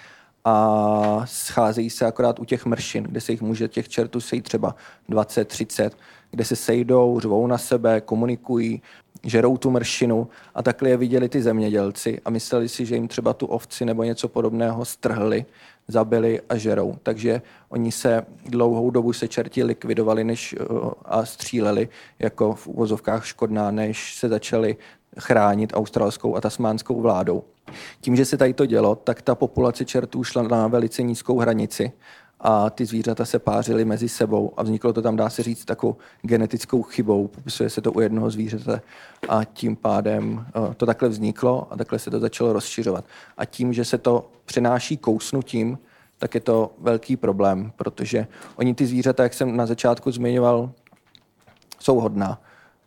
a 0.45 1.21
scházejí 1.25 1.89
se 1.89 2.05
akorát 2.05 2.39
u 2.39 2.45
těch 2.45 2.65
mršin, 2.65 3.03
kde 3.03 3.21
se 3.21 3.31
jich 3.31 3.41
může 3.41 3.67
těch 3.67 3.89
čertů 3.89 4.21
sejít 4.21 4.43
třeba 4.43 4.75
20, 5.09 5.47
30, 5.47 5.97
kde 6.31 6.45
se 6.45 6.55
sejdou, 6.55 7.19
řvou 7.19 7.47
na 7.47 7.57
sebe, 7.57 8.01
komunikují, 8.01 8.81
žerou 9.23 9.57
tu 9.57 9.71
mršinu 9.71 10.27
a 10.55 10.63
takhle 10.63 10.89
je 10.89 10.97
viděli 10.97 11.29
ty 11.29 11.41
zemědělci 11.41 12.21
a 12.25 12.29
mysleli 12.29 12.69
si, 12.69 12.85
že 12.85 12.95
jim 12.95 13.07
třeba 13.07 13.33
tu 13.33 13.45
ovci 13.45 13.85
nebo 13.85 14.03
něco 14.03 14.27
podobného 14.27 14.85
strhli 14.85 15.45
zabili 15.87 16.41
a 16.49 16.57
žerou. 16.57 16.95
Takže 17.03 17.41
oni 17.69 17.91
se 17.91 18.25
dlouhou 18.45 18.89
dobu 18.89 19.13
se 19.13 19.27
čerti 19.27 19.63
likvidovali 19.63 20.23
než, 20.23 20.55
eh, 20.59 20.63
a 21.05 21.25
stříleli 21.25 21.89
jako 22.19 22.53
v 22.53 22.67
uvozovkách 22.67 23.25
škodná, 23.25 23.71
než 23.71 24.15
se 24.15 24.29
začali 24.29 24.77
chránit 25.19 25.73
australskou 25.73 26.35
a 26.35 26.41
tasmánskou 26.41 27.01
vládou. 27.01 27.43
Tím, 28.01 28.15
že 28.15 28.25
se 28.25 28.37
tady 28.37 28.53
to 28.53 28.65
dělo, 28.65 28.95
tak 28.95 29.21
ta 29.21 29.35
populace 29.35 29.85
čertů 29.85 30.23
šla 30.23 30.41
na 30.43 30.67
velice 30.67 31.03
nízkou 31.03 31.39
hranici 31.39 31.91
a 32.39 32.69
ty 32.69 32.85
zvířata 32.85 33.25
se 33.25 33.39
pářily 33.39 33.85
mezi 33.85 34.09
sebou 34.09 34.53
a 34.57 34.63
vzniklo 34.63 34.93
to 34.93 35.01
tam, 35.01 35.15
dá 35.15 35.29
se 35.29 35.43
říct, 35.43 35.65
takovou 35.65 35.97
genetickou 36.21 36.83
chybou. 36.83 37.27
Popisuje 37.27 37.69
se 37.69 37.81
to 37.81 37.91
u 37.91 37.99
jednoho 37.99 38.29
zvířete 38.29 38.81
a 39.29 39.43
tím 39.43 39.75
pádem 39.75 40.45
eh, 40.47 40.73
to 40.75 40.85
takhle 40.85 41.09
vzniklo 41.09 41.67
a 41.71 41.77
takhle 41.77 41.99
se 41.99 42.11
to 42.11 42.19
začalo 42.19 42.53
rozšiřovat. 42.53 43.05
A 43.37 43.45
tím, 43.45 43.73
že 43.73 43.85
se 43.85 43.97
to 43.97 44.29
přenáší 44.45 44.97
kousnutím, 44.97 45.77
tak 46.17 46.35
je 46.35 46.41
to 46.41 46.73
velký 46.79 47.17
problém, 47.17 47.71
protože 47.75 48.27
oni 48.55 48.73
ty 48.73 48.85
zvířata, 48.85 49.23
jak 49.23 49.33
jsem 49.33 49.57
na 49.57 49.65
začátku 49.65 50.11
zmiňoval, 50.11 50.71
jsou 51.79 51.99
hodná. 51.99 52.41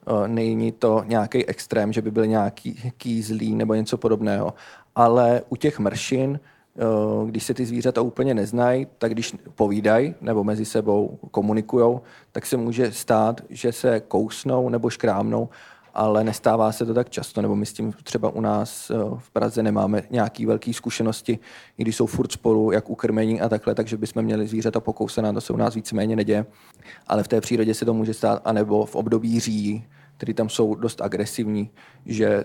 Eh, 0.07 0.28
není 0.28 0.72
to 0.72 1.05
nějaký 1.07 1.46
extrém, 1.46 1.92
že 1.92 2.03
by 2.03 2.11
byl 2.11 2.26
nějaký 2.26 3.22
zlý 3.22 3.55
nebo 3.55 3.74
něco 3.74 3.98
podobného. 3.98 4.55
Ale 4.94 5.42
u 5.48 5.57
těch 5.57 5.78
mršin 5.78 6.40
když 7.27 7.45
se 7.45 7.55
ty 7.55 7.66
zvířata 7.66 8.01
úplně 8.01 8.35
neznají, 8.35 8.87
tak 8.99 9.12
když 9.12 9.37
povídají 9.55 10.14
nebo 10.21 10.45
mezi 10.45 10.64
sebou 10.64 11.18
komunikují, 11.31 11.99
tak 12.33 12.47
se 12.47 12.57
může 12.57 12.93
stát, 12.93 13.41
že 13.51 13.73
se 13.73 14.01
kousnou 14.01 14.68
nebo 14.68 14.91
škrámnou, 14.91 15.49
ale 15.95 16.25
nestává 16.25 16.73
se 16.73 16.87
to 16.87 16.95
tak 16.95 17.11
často, 17.11 17.43
nebo 17.43 17.57
my 17.57 17.66
s 17.66 17.73
tím 17.73 17.93
třeba 18.03 18.31
u 18.31 18.41
nás 18.41 18.91
eh, 18.91 18.95
v 19.18 19.31
Praze 19.31 19.62
nemáme 19.62 20.03
nějaký 20.11 20.47
velké 20.47 20.73
zkušenosti, 20.73 21.39
i 21.79 21.83
když 21.83 21.97
jsou 21.97 22.07
furt 22.07 22.33
spolu, 22.33 22.73
jak 22.73 22.91
ukrmení 22.91 23.41
a 23.41 23.49
takhle, 23.49 23.75
takže 23.75 23.97
bychom 23.97 24.23
měli 24.23 24.47
zvířata 24.47 24.81
pokousená, 24.81 25.33
to 25.33 25.41
se 25.41 25.53
u 25.53 25.57
nás 25.57 25.75
víceméně 25.75 26.16
neděje. 26.16 26.47
Ale 27.07 27.23
v 27.23 27.29
té 27.29 27.41
přírodě 27.41 27.75
se 27.75 27.85
to 27.85 27.95
může 27.95 28.14
stát, 28.14 28.43
anebo 28.45 28.87
v 28.87 28.95
období 28.95 29.41
říjí, 29.41 29.85
který 30.16 30.35
tam 30.35 30.49
jsou 30.49 30.75
dost 30.75 31.01
agresivní, 31.01 31.71
že 32.07 32.45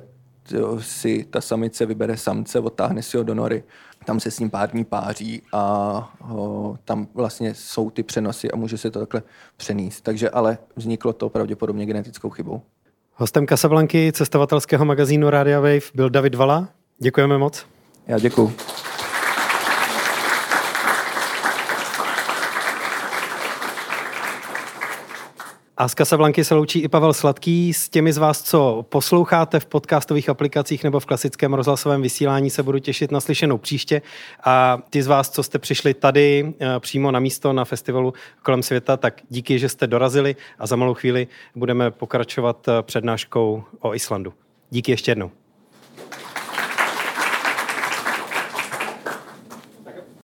si 0.79 1.25
ta 1.29 1.41
samice 1.41 1.85
vybere 1.85 2.17
samce, 2.17 2.59
odtáhne 2.59 3.01
si 3.01 3.17
ho 3.17 3.23
do 3.23 3.35
nory, 3.35 3.63
tam 4.05 4.19
se 4.19 4.31
s 4.31 4.39
ním 4.39 4.49
pár 4.49 4.71
dní 4.71 4.85
páří 4.85 5.41
a 5.53 6.13
o, 6.31 6.77
tam 6.85 7.07
vlastně 7.13 7.53
jsou 7.53 7.89
ty 7.89 8.03
přenosy 8.03 8.51
a 8.51 8.55
může 8.55 8.77
se 8.77 8.91
to 8.91 8.99
takhle 8.99 9.23
přenést. 9.57 10.01
Takže 10.01 10.29
ale 10.29 10.57
vzniklo 10.75 11.13
to 11.13 11.29
pravděpodobně 11.29 11.85
genetickou 11.85 12.29
chybou. 12.29 12.61
Hostem 13.15 13.47
Casablanky 13.47 14.11
cestovatelského 14.11 14.85
magazínu 14.85 15.29
Radio 15.29 15.61
Wave 15.61 15.79
byl 15.93 16.09
David 16.09 16.35
Vala. 16.35 16.67
Děkujeme 16.99 17.37
moc. 17.37 17.65
Já 18.07 18.19
děkuji. 18.19 18.53
A 25.77 25.87
z 25.87 25.95
Casablanky 25.95 26.43
se 26.43 26.55
loučí 26.55 26.79
i 26.79 26.87
Pavel 26.87 27.13
Sladký. 27.13 27.73
S 27.73 27.89
těmi 27.89 28.13
z 28.13 28.17
vás, 28.17 28.41
co 28.41 28.85
posloucháte 28.89 29.59
v 29.59 29.65
podcastových 29.65 30.29
aplikacích 30.29 30.83
nebo 30.83 30.99
v 30.99 31.05
klasickém 31.05 31.53
rozhlasovém 31.53 32.01
vysílání, 32.01 32.49
se 32.49 32.63
budu 32.63 32.79
těšit 32.79 33.11
na 33.11 33.19
slyšenou 33.19 33.57
příště. 33.57 34.01
A 34.43 34.79
ty 34.89 35.03
z 35.03 35.07
vás, 35.07 35.29
co 35.29 35.43
jste 35.43 35.59
přišli 35.59 35.93
tady 35.93 36.53
eh, 36.59 36.79
přímo 36.79 37.11
na 37.11 37.19
místo 37.19 37.53
na 37.53 37.65
festivalu 37.65 38.13
kolem 38.43 38.63
světa, 38.63 38.97
tak 38.97 39.21
díky, 39.29 39.59
že 39.59 39.69
jste 39.69 39.87
dorazili 39.87 40.35
a 40.59 40.67
za 40.67 40.75
malou 40.75 40.93
chvíli 40.93 41.27
budeme 41.55 41.91
pokračovat 41.91 42.67
eh, 42.67 42.81
přednáškou 42.81 43.63
o 43.79 43.95
Islandu. 43.95 44.33
Díky 44.69 44.91
ještě 44.91 45.11
jednou. 45.11 45.31